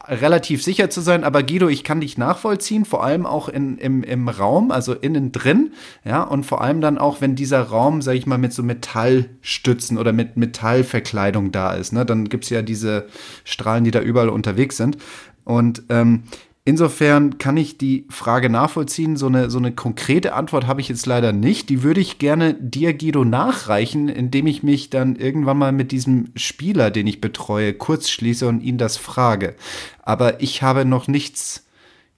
relativ 0.07 0.63
sicher 0.63 0.89
zu 0.89 1.01
sein, 1.01 1.23
aber 1.23 1.43
Guido, 1.43 1.67
ich 1.67 1.83
kann 1.83 2.01
dich 2.01 2.17
nachvollziehen, 2.17 2.85
vor 2.85 3.03
allem 3.03 3.25
auch 3.25 3.49
in, 3.49 3.77
im, 3.77 4.03
im 4.03 4.27
Raum, 4.27 4.71
also 4.71 4.93
innen 4.93 5.31
drin, 5.31 5.73
ja, 6.03 6.23
und 6.23 6.45
vor 6.45 6.61
allem 6.61 6.81
dann 6.81 6.97
auch, 6.97 7.21
wenn 7.21 7.35
dieser 7.35 7.61
Raum, 7.61 8.01
sag 8.01 8.13
ich 8.15 8.25
mal, 8.25 8.37
mit 8.37 8.53
so 8.53 8.63
Metallstützen 8.63 9.97
oder 9.97 10.13
mit 10.13 10.37
Metallverkleidung 10.37 11.51
da 11.51 11.73
ist, 11.73 11.93
ne, 11.93 12.05
dann 12.05 12.29
gibt's 12.29 12.49
ja 12.49 12.61
diese 12.61 13.07
Strahlen, 13.43 13.83
die 13.83 13.91
da 13.91 14.01
überall 14.01 14.29
unterwegs 14.29 14.77
sind. 14.77 14.97
Und 15.43 15.83
ähm, 15.89 16.23
Insofern 16.63 17.39
kann 17.39 17.57
ich 17.57 17.79
die 17.79 18.05
Frage 18.09 18.47
nachvollziehen. 18.47 19.17
So 19.17 19.25
eine, 19.25 19.49
so 19.49 19.57
eine 19.57 19.71
konkrete 19.71 20.33
Antwort 20.33 20.67
habe 20.67 20.79
ich 20.79 20.89
jetzt 20.89 21.07
leider 21.07 21.33
nicht. 21.33 21.69
Die 21.69 21.81
würde 21.81 22.01
ich 22.01 22.19
gerne 22.19 22.53
dir, 22.53 22.93
Guido, 22.93 23.25
nachreichen, 23.25 24.09
indem 24.09 24.45
ich 24.45 24.61
mich 24.61 24.91
dann 24.91 25.15
irgendwann 25.15 25.57
mal 25.57 25.71
mit 25.71 25.91
diesem 25.91 26.27
Spieler, 26.35 26.91
den 26.91 27.07
ich 27.07 27.19
betreue, 27.19 27.73
kurz 27.73 28.09
schließe 28.09 28.47
und 28.47 28.61
ihn 28.61 28.77
das 28.77 28.97
frage. 28.97 29.55
Aber 30.03 30.41
ich 30.41 30.61
habe 30.61 30.85
noch 30.85 31.07
nichts 31.07 31.65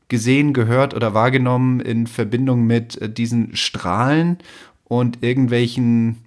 gesehen, 0.10 0.54
gehört 0.54 0.94
oder 0.94 1.14
wahrgenommen 1.14 1.80
in 1.80 2.06
Verbindung 2.06 2.68
mit 2.68 3.02
äh, 3.02 3.10
diesen 3.10 3.56
Strahlen 3.56 4.40
und 4.84 5.24
irgendwelchen 5.24 6.18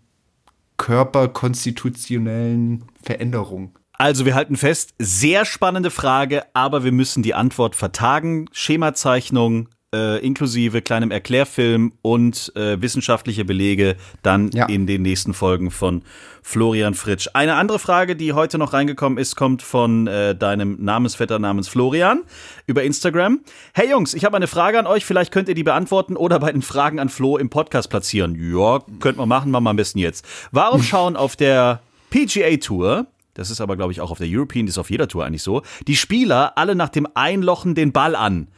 körperkonstitutionellen 0.79 2.85
Veränderungen. 3.03 3.73
Also 3.99 4.27
wir 4.27 4.35
halten 4.35 4.57
fest, 4.57 4.95
sehr 4.99 5.45
spannende 5.45 5.91
Frage, 5.91 6.45
aber 6.55 6.85
wir 6.85 6.93
müssen 6.93 7.23
die 7.23 7.35
Antwort 7.35 7.75
vertagen. 7.75 8.47
Schemazeichnung 8.53 9.69
äh, 9.95 10.19
inklusive 10.19 10.83
kleinem 10.83 11.11
Erklärfilm 11.11 11.93
und 12.03 12.53
äh, 12.57 12.83
wissenschaftliche 12.83 13.45
Belege 13.45 13.97
dann 14.23 14.51
Ja. 14.51 14.67
in 14.67 14.87
den 14.87 15.01
nächsten 15.03 15.33
Folgen 15.33 15.71
von 15.71 16.03
Florian 16.43 16.93
Fritsch. 16.95 17.29
Eine 17.35 17.55
andere 17.55 17.79
Frage, 17.79 18.17
die 18.17 18.33
heute 18.33 18.59
noch 18.59 18.73
reingekommen 18.73 19.17
ist, 19.17 19.37
kommt 19.37 19.63
von 19.63 20.07
äh, 20.09 20.35
deinem 20.35 20.77
Namensvetter 20.85 21.39
namens 21.39 21.69
Florian 21.69 22.23
über 22.67 22.83
Instagram. 22.83 23.41
Hey 23.75 23.89
Jungs, 23.91 24.13
ich 24.13 24.25
habe 24.25 24.37
eine 24.37 24.49
Frage 24.49 24.79
an 24.79 24.87
euch, 24.87 25.05
vielleicht 25.07 25.33
könnt 25.33 25.49
ihr 25.49 25.55
die 25.55 25.63
beantworten 25.65 26.17
oder 26.17 26.39
bei 26.41 26.53
den 26.53 26.63
Fragen 26.63 26.99
an 26.99 27.09
Flo 27.09 27.39
im 27.39 27.49
Podcast 27.49 27.89
platzieren. 27.89 28.35
Ja, 28.53 28.81
könnt 29.01 29.17
man 29.17 29.29
machen, 29.29 29.51
machen 29.51 29.65
wir 29.65 29.71
am 29.71 29.77
besten 29.77 30.01
jetzt. 30.01 30.27
Warum 30.51 30.83
schauen 30.83 31.17
auf 31.17 31.37
der 31.37 31.81
PGA 32.11 32.57
Tour, 32.59 33.07
das 33.37 33.51
ist 33.51 33.61
aber, 33.61 33.77
glaube 33.77 33.93
ich, 33.93 34.01
auch 34.01 34.11
auf 34.11 34.19
der 34.19 34.29
European, 34.29 34.67
das 34.67 34.75
ist 34.75 34.79
auf 34.79 34.91
jeder 34.91 35.09
Tour 35.09 35.25
eigentlich 35.25 35.43
so, 35.43 35.63
die 35.87 35.97
Spieler 35.97 36.57
alle 36.57 36.75
nach 36.75 36.89
dem 36.89 37.07
Einlochen 37.15 37.75
den 37.75 37.93
Ball 37.93 38.17
an. 38.17 38.49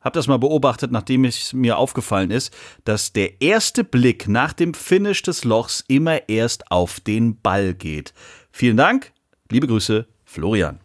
Hab 0.00 0.12
das 0.12 0.28
mal 0.28 0.38
beobachtet, 0.38 0.92
nachdem 0.92 1.24
es 1.24 1.52
mir 1.52 1.76
aufgefallen 1.76 2.30
ist, 2.30 2.56
dass 2.84 3.12
der 3.12 3.42
erste 3.42 3.82
Blick 3.82 4.28
nach 4.28 4.52
dem 4.52 4.72
Finish 4.72 5.22
des 5.22 5.42
Lochs 5.42 5.84
immer 5.88 6.28
erst 6.28 6.70
auf 6.70 7.00
den 7.00 7.40
Ball 7.40 7.74
geht. 7.74 8.14
Vielen 8.52 8.76
Dank, 8.76 9.12
liebe 9.50 9.66
Grüße, 9.66 10.06
Florian. 10.24 10.78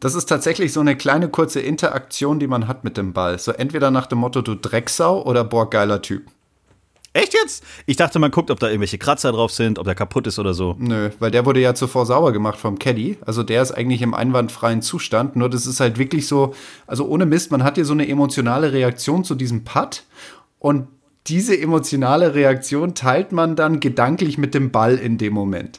Das 0.00 0.16
ist 0.16 0.26
tatsächlich 0.26 0.72
so 0.72 0.80
eine 0.80 0.96
kleine 0.96 1.28
kurze 1.28 1.60
Interaktion, 1.60 2.40
die 2.40 2.48
man 2.48 2.66
hat 2.66 2.82
mit 2.82 2.96
dem 2.96 3.12
Ball. 3.12 3.38
So 3.38 3.52
entweder 3.52 3.92
nach 3.92 4.06
dem 4.06 4.18
Motto, 4.18 4.42
du 4.42 4.56
Drecksau 4.56 5.24
oder 5.24 5.44
boah, 5.44 5.70
geiler 5.70 6.02
Typ. 6.02 6.24
Echt 7.14 7.32
jetzt? 7.32 7.62
Ich 7.86 7.96
dachte, 7.96 8.18
man 8.18 8.32
guckt, 8.32 8.50
ob 8.50 8.58
da 8.58 8.66
irgendwelche 8.66 8.98
Kratzer 8.98 9.30
drauf 9.30 9.52
sind, 9.52 9.78
ob 9.78 9.84
der 9.84 9.94
kaputt 9.94 10.26
ist 10.26 10.40
oder 10.40 10.52
so. 10.52 10.74
Nö, 10.80 11.10
weil 11.20 11.30
der 11.30 11.46
wurde 11.46 11.60
ja 11.60 11.72
zuvor 11.72 12.06
sauber 12.06 12.32
gemacht 12.32 12.58
vom 12.58 12.76
Caddy. 12.76 13.18
Also 13.24 13.44
der 13.44 13.62
ist 13.62 13.70
eigentlich 13.70 14.02
im 14.02 14.14
einwandfreien 14.14 14.82
Zustand. 14.82 15.36
Nur 15.36 15.48
das 15.48 15.64
ist 15.64 15.78
halt 15.78 15.96
wirklich 15.96 16.26
so, 16.26 16.54
also 16.88 17.06
ohne 17.06 17.24
Mist, 17.24 17.52
man 17.52 17.62
hat 17.62 17.76
hier 17.76 17.84
so 17.84 17.92
eine 17.92 18.08
emotionale 18.08 18.72
Reaktion 18.72 19.22
zu 19.22 19.36
diesem 19.36 19.62
Putt. 19.62 20.02
Und 20.58 20.88
diese 21.28 21.56
emotionale 21.56 22.34
Reaktion 22.34 22.96
teilt 22.96 23.30
man 23.30 23.54
dann 23.54 23.78
gedanklich 23.78 24.36
mit 24.36 24.52
dem 24.52 24.72
Ball 24.72 24.96
in 24.96 25.16
dem 25.16 25.34
Moment. 25.34 25.78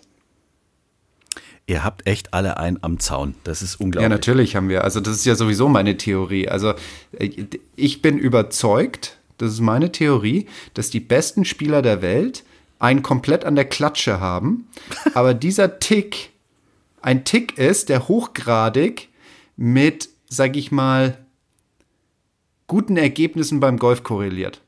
Ihr 1.67 1.83
habt 1.83 2.07
echt 2.07 2.33
alle 2.33 2.57
einen 2.57 2.79
am 2.81 2.99
Zaun. 2.99 3.35
Das 3.43 3.61
ist 3.61 3.75
unglaublich. 3.75 4.03
Ja, 4.03 4.09
natürlich 4.09 4.55
haben 4.55 4.69
wir. 4.69 4.85
Also 4.85 5.01
das 5.01 5.15
ist 5.15 5.25
ja 5.25 5.35
sowieso 5.35 5.67
meine 5.67 5.97
Theorie. 5.97 6.47
Also 6.47 6.75
äh, 7.11 7.29
ich 7.75 8.01
bin 8.01 8.17
überzeugt, 8.17 9.17
das 9.37 9.53
ist 9.53 9.61
meine 9.61 9.91
Theorie, 9.91 10.47
dass 10.73 10.89
die 10.89 10.99
besten 10.99 11.45
Spieler 11.45 11.81
der 11.81 12.01
Welt 12.01 12.43
einen 12.79 13.01
komplett 13.01 13.45
an 13.45 13.55
der 13.55 13.65
Klatsche 13.65 14.19
haben, 14.19 14.67
aber 15.13 15.33
dieser 15.33 15.79
Tick 15.79 16.31
ein 17.01 17.23
Tick 17.23 17.57
ist, 17.57 17.89
der 17.89 18.07
hochgradig 18.07 19.09
mit, 19.57 20.09
sag 20.27 20.55
ich 20.55 20.71
mal, 20.71 21.19
guten 22.65 22.97
Ergebnissen 22.97 23.59
beim 23.59 23.77
Golf 23.77 24.01
korreliert. 24.01 24.61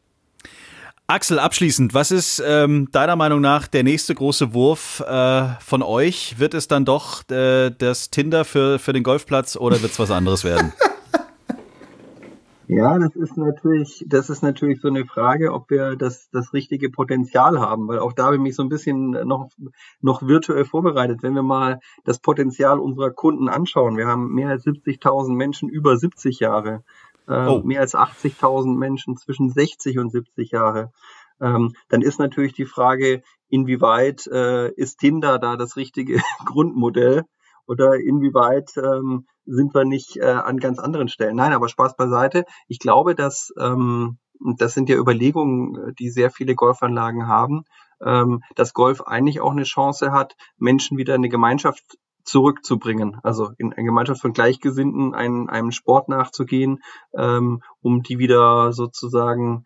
Axel, 1.07 1.39
abschließend, 1.39 1.93
was 1.93 2.11
ist 2.11 2.43
ähm, 2.45 2.89
deiner 2.91 3.15
Meinung 3.15 3.39
nach 3.39 3.67
der 3.67 3.83
nächste 3.83 4.13
große 4.13 4.53
Wurf 4.53 4.99
äh, 4.99 5.47
von 5.61 5.81
euch? 5.81 6.37
Wird 6.37 6.53
es 6.53 6.67
dann 6.67 6.83
doch 6.83 7.27
äh, 7.31 7.71
das 7.71 8.11
Tinder 8.11 8.43
für, 8.43 8.77
für 8.77 8.91
den 8.93 9.03
Golfplatz 9.03 9.55
oder 9.55 9.81
wird 9.81 9.93
es 9.93 9.99
was 9.99 10.11
anderes 10.11 10.43
werden? 10.43 10.73
Ja, 12.69 12.99
das 12.99 13.15
ist 13.15 13.37
natürlich, 13.37 14.03
das 14.07 14.29
ist 14.29 14.41
natürlich 14.41 14.81
so 14.81 14.89
eine 14.89 15.05
Frage, 15.05 15.53
ob 15.53 15.69
wir 15.69 15.95
das, 15.95 16.29
das 16.31 16.51
richtige 16.51 16.89
Potenzial 16.89 17.61
haben, 17.61 17.87
weil 17.87 17.99
auch 17.99 18.11
da 18.11 18.25
habe 18.25 18.35
ich 18.35 18.41
mich 18.41 18.55
so 18.55 18.63
ein 18.63 18.67
bisschen 18.67 19.11
noch, 19.11 19.49
noch 20.01 20.21
virtuell 20.21 20.65
vorbereitet. 20.65 21.23
Wenn 21.23 21.33
wir 21.33 21.43
mal 21.43 21.79
das 22.03 22.19
Potenzial 22.19 22.79
unserer 22.79 23.11
Kunden 23.11 23.47
anschauen, 23.47 23.95
wir 23.95 24.07
haben 24.07 24.33
mehr 24.33 24.49
als 24.49 24.65
70.000 24.65 25.33
Menschen 25.33 25.69
über 25.69 25.95
70 25.95 26.41
Jahre, 26.41 26.83
äh, 27.29 27.47
oh. 27.47 27.61
mehr 27.63 27.79
als 27.79 27.95
80.000 27.95 28.77
Menschen 28.77 29.15
zwischen 29.15 29.49
60 29.49 29.97
und 29.99 30.11
70 30.11 30.51
Jahre. 30.51 30.91
Ähm, 31.39 31.73
dann 31.87 32.01
ist 32.01 32.19
natürlich 32.19 32.53
die 32.53 32.65
Frage, 32.65 33.23
inwieweit 33.47 34.27
äh, 34.27 34.73
ist 34.73 34.99
Tinder 34.99 35.39
da 35.39 35.55
das 35.55 35.77
richtige 35.77 36.19
Grundmodell? 36.45 37.23
oder 37.67 37.95
inwieweit 37.95 38.71
ähm, 38.77 39.27
sind 39.47 39.73
wir 39.73 39.85
nicht 39.85 40.17
äh, 40.17 40.25
an 40.25 40.57
ganz 40.57 40.79
anderen 40.79 41.07
Stellen? 41.07 41.35
Nein, 41.35 41.53
aber 41.53 41.69
Spaß 41.69 41.95
beiseite. 41.95 42.45
Ich 42.67 42.79
glaube, 42.79 43.15
dass 43.15 43.53
ähm, 43.59 44.19
das 44.57 44.73
sind 44.73 44.89
ja 44.89 44.97
Überlegungen, 44.97 45.95
die 45.97 46.09
sehr 46.09 46.29
viele 46.29 46.55
Golfanlagen 46.55 47.27
haben, 47.27 47.63
ähm, 48.05 48.43
dass 48.55 48.73
Golf 48.73 49.01
eigentlich 49.01 49.41
auch 49.41 49.51
eine 49.51 49.63
Chance 49.63 50.11
hat, 50.11 50.35
Menschen 50.57 50.97
wieder 50.97 51.15
in 51.15 51.21
eine 51.21 51.29
Gemeinschaft 51.29 51.97
zurückzubringen, 52.23 53.19
also 53.23 53.51
in 53.57 53.73
eine 53.73 53.85
Gemeinschaft 53.85 54.21
von 54.21 54.33
Gleichgesinnten 54.33 55.15
einem, 55.15 55.47
einem 55.49 55.71
Sport 55.71 56.09
nachzugehen, 56.09 56.83
ähm, 57.17 57.61
um 57.81 58.03
die 58.03 58.19
wieder 58.19 58.73
sozusagen 58.73 59.63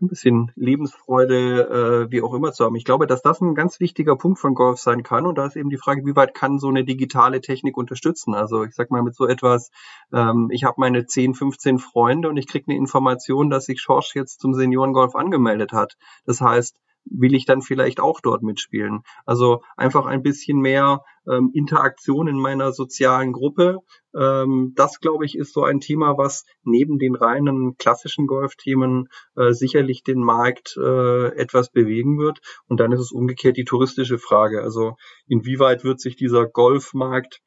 ein 0.00 0.08
bisschen 0.08 0.52
Lebensfreude, 0.54 2.06
äh, 2.06 2.10
wie 2.10 2.22
auch 2.22 2.34
immer 2.34 2.52
zu 2.52 2.64
haben. 2.64 2.76
Ich 2.76 2.84
glaube, 2.84 3.06
dass 3.06 3.22
das 3.22 3.40
ein 3.40 3.54
ganz 3.54 3.80
wichtiger 3.80 4.16
Punkt 4.16 4.38
von 4.38 4.54
Golf 4.54 4.78
sein 4.78 5.02
kann. 5.02 5.26
Und 5.26 5.38
da 5.38 5.46
ist 5.46 5.56
eben 5.56 5.70
die 5.70 5.76
Frage, 5.76 6.04
wie 6.06 6.16
weit 6.16 6.34
kann 6.34 6.58
so 6.58 6.68
eine 6.68 6.84
digitale 6.84 7.40
Technik 7.40 7.76
unterstützen? 7.76 8.34
Also 8.34 8.64
ich 8.64 8.74
sag 8.74 8.90
mal 8.90 9.02
mit 9.02 9.14
so 9.14 9.26
etwas, 9.26 9.70
ähm, 10.12 10.48
ich 10.50 10.64
habe 10.64 10.76
meine 10.78 11.06
10, 11.06 11.34
15 11.34 11.78
Freunde 11.78 12.28
und 12.28 12.36
ich 12.36 12.46
kriege 12.46 12.66
eine 12.68 12.76
Information, 12.76 13.50
dass 13.50 13.66
sich 13.66 13.80
Schorsch 13.80 14.14
jetzt 14.14 14.40
zum 14.40 14.54
Seniorengolf 14.54 15.14
angemeldet 15.14 15.72
hat. 15.72 15.96
Das 16.24 16.40
heißt, 16.40 16.76
will 17.10 17.34
ich 17.34 17.44
dann 17.44 17.62
vielleicht 17.62 18.00
auch 18.00 18.20
dort 18.20 18.42
mitspielen. 18.42 19.02
Also 19.24 19.62
einfach 19.76 20.06
ein 20.06 20.22
bisschen 20.22 20.58
mehr 20.58 21.02
ähm, 21.26 21.50
Interaktion 21.54 22.28
in 22.28 22.38
meiner 22.38 22.72
sozialen 22.72 23.32
Gruppe. 23.32 23.78
Ähm, 24.14 24.72
das, 24.76 25.00
glaube 25.00 25.24
ich, 25.24 25.36
ist 25.36 25.52
so 25.52 25.64
ein 25.64 25.80
Thema, 25.80 26.16
was 26.18 26.44
neben 26.62 26.98
den 26.98 27.14
reinen 27.14 27.76
klassischen 27.76 28.26
Golfthemen 28.26 29.08
äh, 29.36 29.52
sicherlich 29.52 30.02
den 30.02 30.20
Markt 30.20 30.76
äh, 30.76 31.28
etwas 31.36 31.70
bewegen 31.70 32.18
wird. 32.18 32.40
Und 32.66 32.80
dann 32.80 32.92
ist 32.92 33.00
es 33.00 33.12
umgekehrt 33.12 33.56
die 33.56 33.64
touristische 33.64 34.18
Frage. 34.18 34.62
Also 34.62 34.96
inwieweit 35.26 35.84
wird 35.84 36.00
sich 36.00 36.16
dieser 36.16 36.46
Golfmarkt 36.46 37.40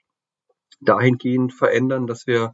dahingehend 0.80 1.54
verändern, 1.54 2.08
dass 2.08 2.28
wir 2.28 2.54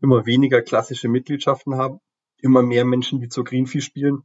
immer 0.00 0.26
weniger 0.26 0.62
klassische 0.62 1.08
Mitgliedschaften 1.08 1.76
haben, 1.76 1.98
immer 2.38 2.62
mehr 2.62 2.84
Menschen, 2.84 3.20
die 3.20 3.28
zur 3.28 3.44
Greenfee 3.44 3.80
spielen 3.80 4.22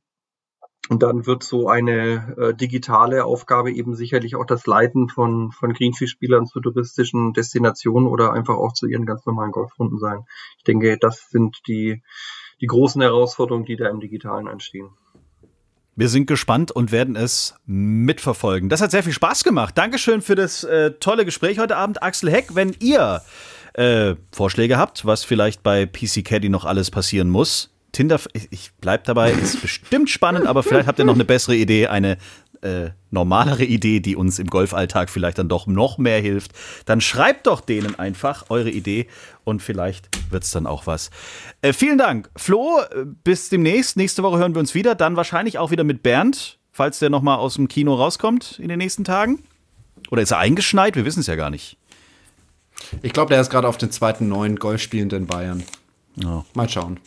und 0.91 1.03
dann 1.03 1.25
wird 1.25 1.41
so 1.41 1.69
eine 1.69 2.35
äh, 2.37 2.53
digitale 2.53 3.23
Aufgabe 3.23 3.71
eben 3.71 3.95
sicherlich 3.95 4.35
auch 4.35 4.45
das 4.45 4.67
Leiten 4.67 5.07
von, 5.07 5.53
von 5.53 5.71
Greenfish-Spielern 5.71 6.47
zu 6.47 6.59
touristischen 6.59 7.31
Destinationen 7.31 8.09
oder 8.09 8.33
einfach 8.33 8.55
auch 8.55 8.73
zu 8.73 8.87
ihren 8.87 9.05
ganz 9.05 9.25
normalen 9.25 9.53
Golfrunden 9.53 9.99
sein. 9.99 10.25
Ich 10.57 10.65
denke, 10.65 10.97
das 10.99 11.29
sind 11.29 11.59
die, 11.65 12.03
die 12.59 12.67
großen 12.67 13.01
Herausforderungen, 13.01 13.63
die 13.63 13.77
da 13.77 13.87
im 13.87 14.01
Digitalen 14.01 14.49
anstehen. 14.49 14.89
Wir 15.95 16.09
sind 16.09 16.27
gespannt 16.27 16.73
und 16.73 16.91
werden 16.91 17.15
es 17.15 17.55
mitverfolgen. 17.65 18.67
Das 18.67 18.81
hat 18.81 18.91
sehr 18.91 19.03
viel 19.03 19.13
Spaß 19.13 19.45
gemacht. 19.45 19.77
Dankeschön 19.77 20.21
für 20.21 20.35
das 20.35 20.65
äh, 20.65 20.91
tolle 20.99 21.23
Gespräch 21.23 21.57
heute 21.57 21.77
Abend, 21.77 22.03
Axel 22.03 22.29
Heck. 22.29 22.53
Wenn 22.53 22.75
ihr 22.81 23.21
äh, 23.75 24.15
Vorschläge 24.33 24.77
habt, 24.77 25.05
was 25.05 25.23
vielleicht 25.23 25.63
bei 25.63 25.85
PC 25.85 26.25
Caddy 26.25 26.49
noch 26.49 26.65
alles 26.65 26.91
passieren 26.91 27.29
muss, 27.29 27.71
Tinder, 27.91 28.19
ich 28.33 28.71
bleib 28.79 29.03
dabei, 29.03 29.31
ist 29.31 29.61
bestimmt 29.61 30.09
spannend, 30.09 30.47
aber 30.47 30.63
vielleicht 30.63 30.87
habt 30.87 30.99
ihr 30.99 31.05
noch 31.05 31.15
eine 31.15 31.25
bessere 31.25 31.55
Idee, 31.55 31.87
eine 31.87 32.17
äh, 32.61 32.91
normalere 33.09 33.63
Idee, 33.63 33.99
die 33.99 34.15
uns 34.15 34.39
im 34.39 34.47
Golfalltag 34.47 35.09
vielleicht 35.09 35.39
dann 35.39 35.49
doch 35.49 35.67
noch 35.67 35.97
mehr 35.97 36.21
hilft. 36.21 36.51
Dann 36.85 37.01
schreibt 37.01 37.47
doch 37.47 37.61
denen 37.61 37.97
einfach 37.97 38.45
eure 38.49 38.69
Idee 38.69 39.07
und 39.43 39.61
vielleicht 39.61 40.09
wird 40.31 40.43
es 40.43 40.51
dann 40.51 40.67
auch 40.67 40.87
was. 40.87 41.09
Äh, 41.61 41.73
vielen 41.73 41.97
Dank. 41.97 42.29
Flo, 42.35 42.79
bis 43.23 43.49
demnächst. 43.49 43.97
Nächste 43.97 44.23
Woche 44.23 44.37
hören 44.37 44.55
wir 44.55 44.59
uns 44.59 44.75
wieder. 44.75 44.95
Dann 44.95 45.15
wahrscheinlich 45.15 45.57
auch 45.57 45.71
wieder 45.71 45.83
mit 45.83 46.03
Bernd, 46.03 46.59
falls 46.71 46.99
der 46.99 47.09
nochmal 47.09 47.39
aus 47.39 47.55
dem 47.55 47.67
Kino 47.67 47.95
rauskommt 47.95 48.59
in 48.59 48.69
den 48.69 48.77
nächsten 48.77 49.03
Tagen. 49.03 49.43
Oder 50.11 50.21
ist 50.21 50.31
er 50.31 50.37
eingeschneit? 50.37 50.95
Wir 50.95 51.05
wissen 51.05 51.21
es 51.21 51.27
ja 51.27 51.35
gar 51.35 51.49
nicht. 51.49 51.77
Ich 53.01 53.13
glaube, 53.13 53.29
der 53.29 53.41
ist 53.41 53.49
gerade 53.49 53.67
auf 53.67 53.77
den 53.77 53.91
zweiten 53.91 54.27
neuen 54.27 54.57
Golfspielenden 54.57 55.25
Bayern. 55.25 55.63
Oh. 56.25 56.43
Mal 56.53 56.69
schauen. 56.69 56.99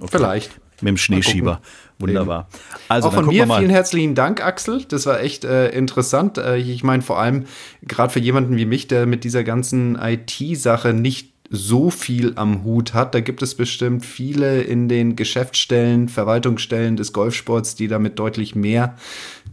Okay. 0.00 0.16
Vielleicht. 0.16 0.60
Mit 0.80 0.90
dem 0.90 0.96
Schneeschieber. 0.96 1.60
Wunderbar. 1.98 2.48
Also, 2.88 3.08
Auch 3.08 3.14
von 3.14 3.26
mir 3.26 3.46
vielen 3.46 3.70
herzlichen 3.70 4.14
Dank, 4.14 4.44
Axel. 4.44 4.84
Das 4.88 5.06
war 5.06 5.20
echt 5.20 5.44
äh, 5.44 5.70
interessant. 5.70 6.38
Äh, 6.38 6.58
ich 6.58 6.84
meine, 6.84 7.02
vor 7.02 7.18
allem 7.18 7.46
gerade 7.82 8.12
für 8.12 8.20
jemanden 8.20 8.56
wie 8.56 8.64
mich, 8.64 8.86
der 8.86 9.06
mit 9.06 9.24
dieser 9.24 9.42
ganzen 9.42 9.98
IT-Sache 10.00 10.92
nicht 10.92 11.32
so 11.50 11.90
viel 11.90 12.34
am 12.36 12.62
Hut 12.62 12.94
hat. 12.94 13.14
Da 13.14 13.20
gibt 13.20 13.42
es 13.42 13.54
bestimmt 13.54 14.04
viele 14.04 14.62
in 14.62 14.88
den 14.88 15.16
Geschäftsstellen, 15.16 16.08
Verwaltungsstellen 16.08 16.96
des 16.96 17.12
Golfsports, 17.12 17.74
die 17.74 17.88
damit 17.88 18.18
deutlich 18.18 18.54
mehr 18.54 18.96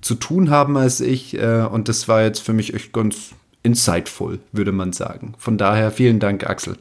zu 0.02 0.16
tun 0.16 0.50
haben 0.50 0.78
als 0.78 1.00
ich. 1.00 1.38
Äh, 1.38 1.68
und 1.72 1.90
das 1.90 2.08
war 2.08 2.22
jetzt 2.22 2.40
für 2.40 2.54
mich 2.54 2.74
echt 2.74 2.94
ganz 2.94 3.32
insightful, 3.64 4.40
würde 4.52 4.72
man 4.72 4.94
sagen. 4.94 5.34
Von 5.38 5.58
daher 5.58 5.92
vielen 5.92 6.20
Dank, 6.20 6.48
Axel. 6.48 6.78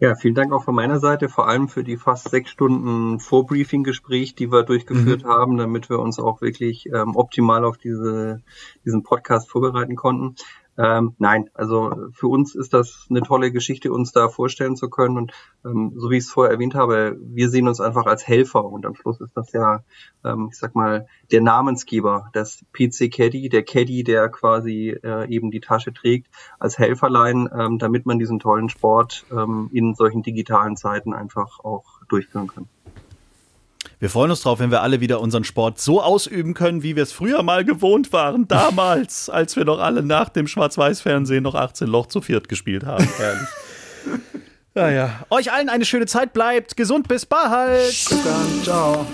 Ja, 0.00 0.16
vielen 0.16 0.34
Dank 0.34 0.52
auch 0.52 0.64
von 0.64 0.74
meiner 0.74 0.98
Seite, 0.98 1.28
vor 1.28 1.46
allem 1.46 1.68
für 1.68 1.84
die 1.84 1.96
fast 1.96 2.28
sechs 2.28 2.50
Stunden 2.50 3.20
Vorbriefing-Gespräch, 3.20 4.34
die 4.34 4.50
wir 4.50 4.64
durchgeführt 4.64 5.22
mhm. 5.22 5.28
haben, 5.28 5.56
damit 5.58 5.90
wir 5.90 6.00
uns 6.00 6.18
auch 6.18 6.40
wirklich 6.40 6.86
ähm, 6.86 7.14
optimal 7.14 7.64
auf 7.64 7.78
diese, 7.78 8.42
diesen 8.84 9.04
Podcast 9.04 9.48
vorbereiten 9.48 9.94
konnten. 9.94 10.34
Ähm, 10.78 11.14
nein, 11.18 11.50
also 11.54 12.08
für 12.12 12.28
uns 12.28 12.54
ist 12.54 12.72
das 12.72 13.06
eine 13.10 13.20
tolle 13.22 13.52
Geschichte, 13.52 13.92
uns 13.92 14.12
da 14.12 14.28
vorstellen 14.28 14.76
zu 14.76 14.88
können. 14.88 15.18
Und 15.18 15.32
ähm, 15.64 15.92
so 15.96 16.10
wie 16.10 16.16
ich 16.16 16.24
es 16.24 16.30
vorher 16.30 16.52
erwähnt 16.52 16.74
habe, 16.74 17.16
wir 17.20 17.50
sehen 17.50 17.68
uns 17.68 17.80
einfach 17.80 18.06
als 18.06 18.26
Helfer. 18.26 18.64
Und 18.64 18.86
am 18.86 18.94
Schluss 18.94 19.20
ist 19.20 19.36
das 19.36 19.52
ja, 19.52 19.82
ähm, 20.24 20.48
ich 20.50 20.58
sag 20.58 20.74
mal, 20.74 21.06
der 21.30 21.42
Namensgeber, 21.42 22.30
das 22.32 22.64
PC 22.72 23.10
Caddy, 23.12 23.48
der 23.48 23.64
Caddy, 23.64 24.02
der 24.04 24.28
quasi 24.28 24.96
äh, 25.02 25.28
eben 25.28 25.50
die 25.50 25.60
Tasche 25.60 25.92
trägt, 25.92 26.28
als 26.58 26.78
Helferlein, 26.78 27.48
ähm, 27.54 27.78
damit 27.78 28.06
man 28.06 28.18
diesen 28.18 28.38
tollen 28.38 28.68
Sport 28.68 29.26
ähm, 29.30 29.68
in 29.72 29.94
solchen 29.94 30.22
digitalen 30.22 30.76
Zeiten 30.76 31.12
einfach 31.12 31.60
auch 31.60 31.84
durchführen 32.08 32.48
kann. 32.48 32.68
Wir 34.02 34.10
freuen 34.10 34.30
uns 34.32 34.40
drauf, 34.40 34.58
wenn 34.58 34.72
wir 34.72 34.82
alle 34.82 34.98
wieder 35.00 35.20
unseren 35.20 35.44
Sport 35.44 35.78
so 35.80 36.02
ausüben 36.02 36.54
können, 36.54 36.82
wie 36.82 36.96
wir 36.96 37.04
es 37.04 37.12
früher 37.12 37.44
mal 37.44 37.64
gewohnt 37.64 38.12
waren. 38.12 38.48
Damals, 38.48 39.30
als 39.30 39.54
wir 39.54 39.64
noch 39.64 39.78
alle 39.78 40.02
nach 40.02 40.28
dem 40.28 40.48
Schwarz-Weiß-Fernsehen 40.48 41.44
noch 41.44 41.54
18 41.54 41.86
Loch 41.86 42.06
zu 42.06 42.20
viert 42.20 42.48
gespielt 42.48 42.84
haben. 42.84 43.08
Herrlich. 43.16 43.48
Naja, 44.74 45.20
euch 45.30 45.52
allen 45.52 45.68
eine 45.68 45.84
schöne 45.84 46.06
Zeit, 46.06 46.32
bleibt 46.32 46.76
gesund, 46.76 47.06
bis 47.06 47.24
bald. 47.26 47.86
Bis 47.86 48.08
dann, 48.08 48.64
ciao. 48.64 49.06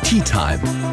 Tea 0.03 0.21
Time, 0.21 0.61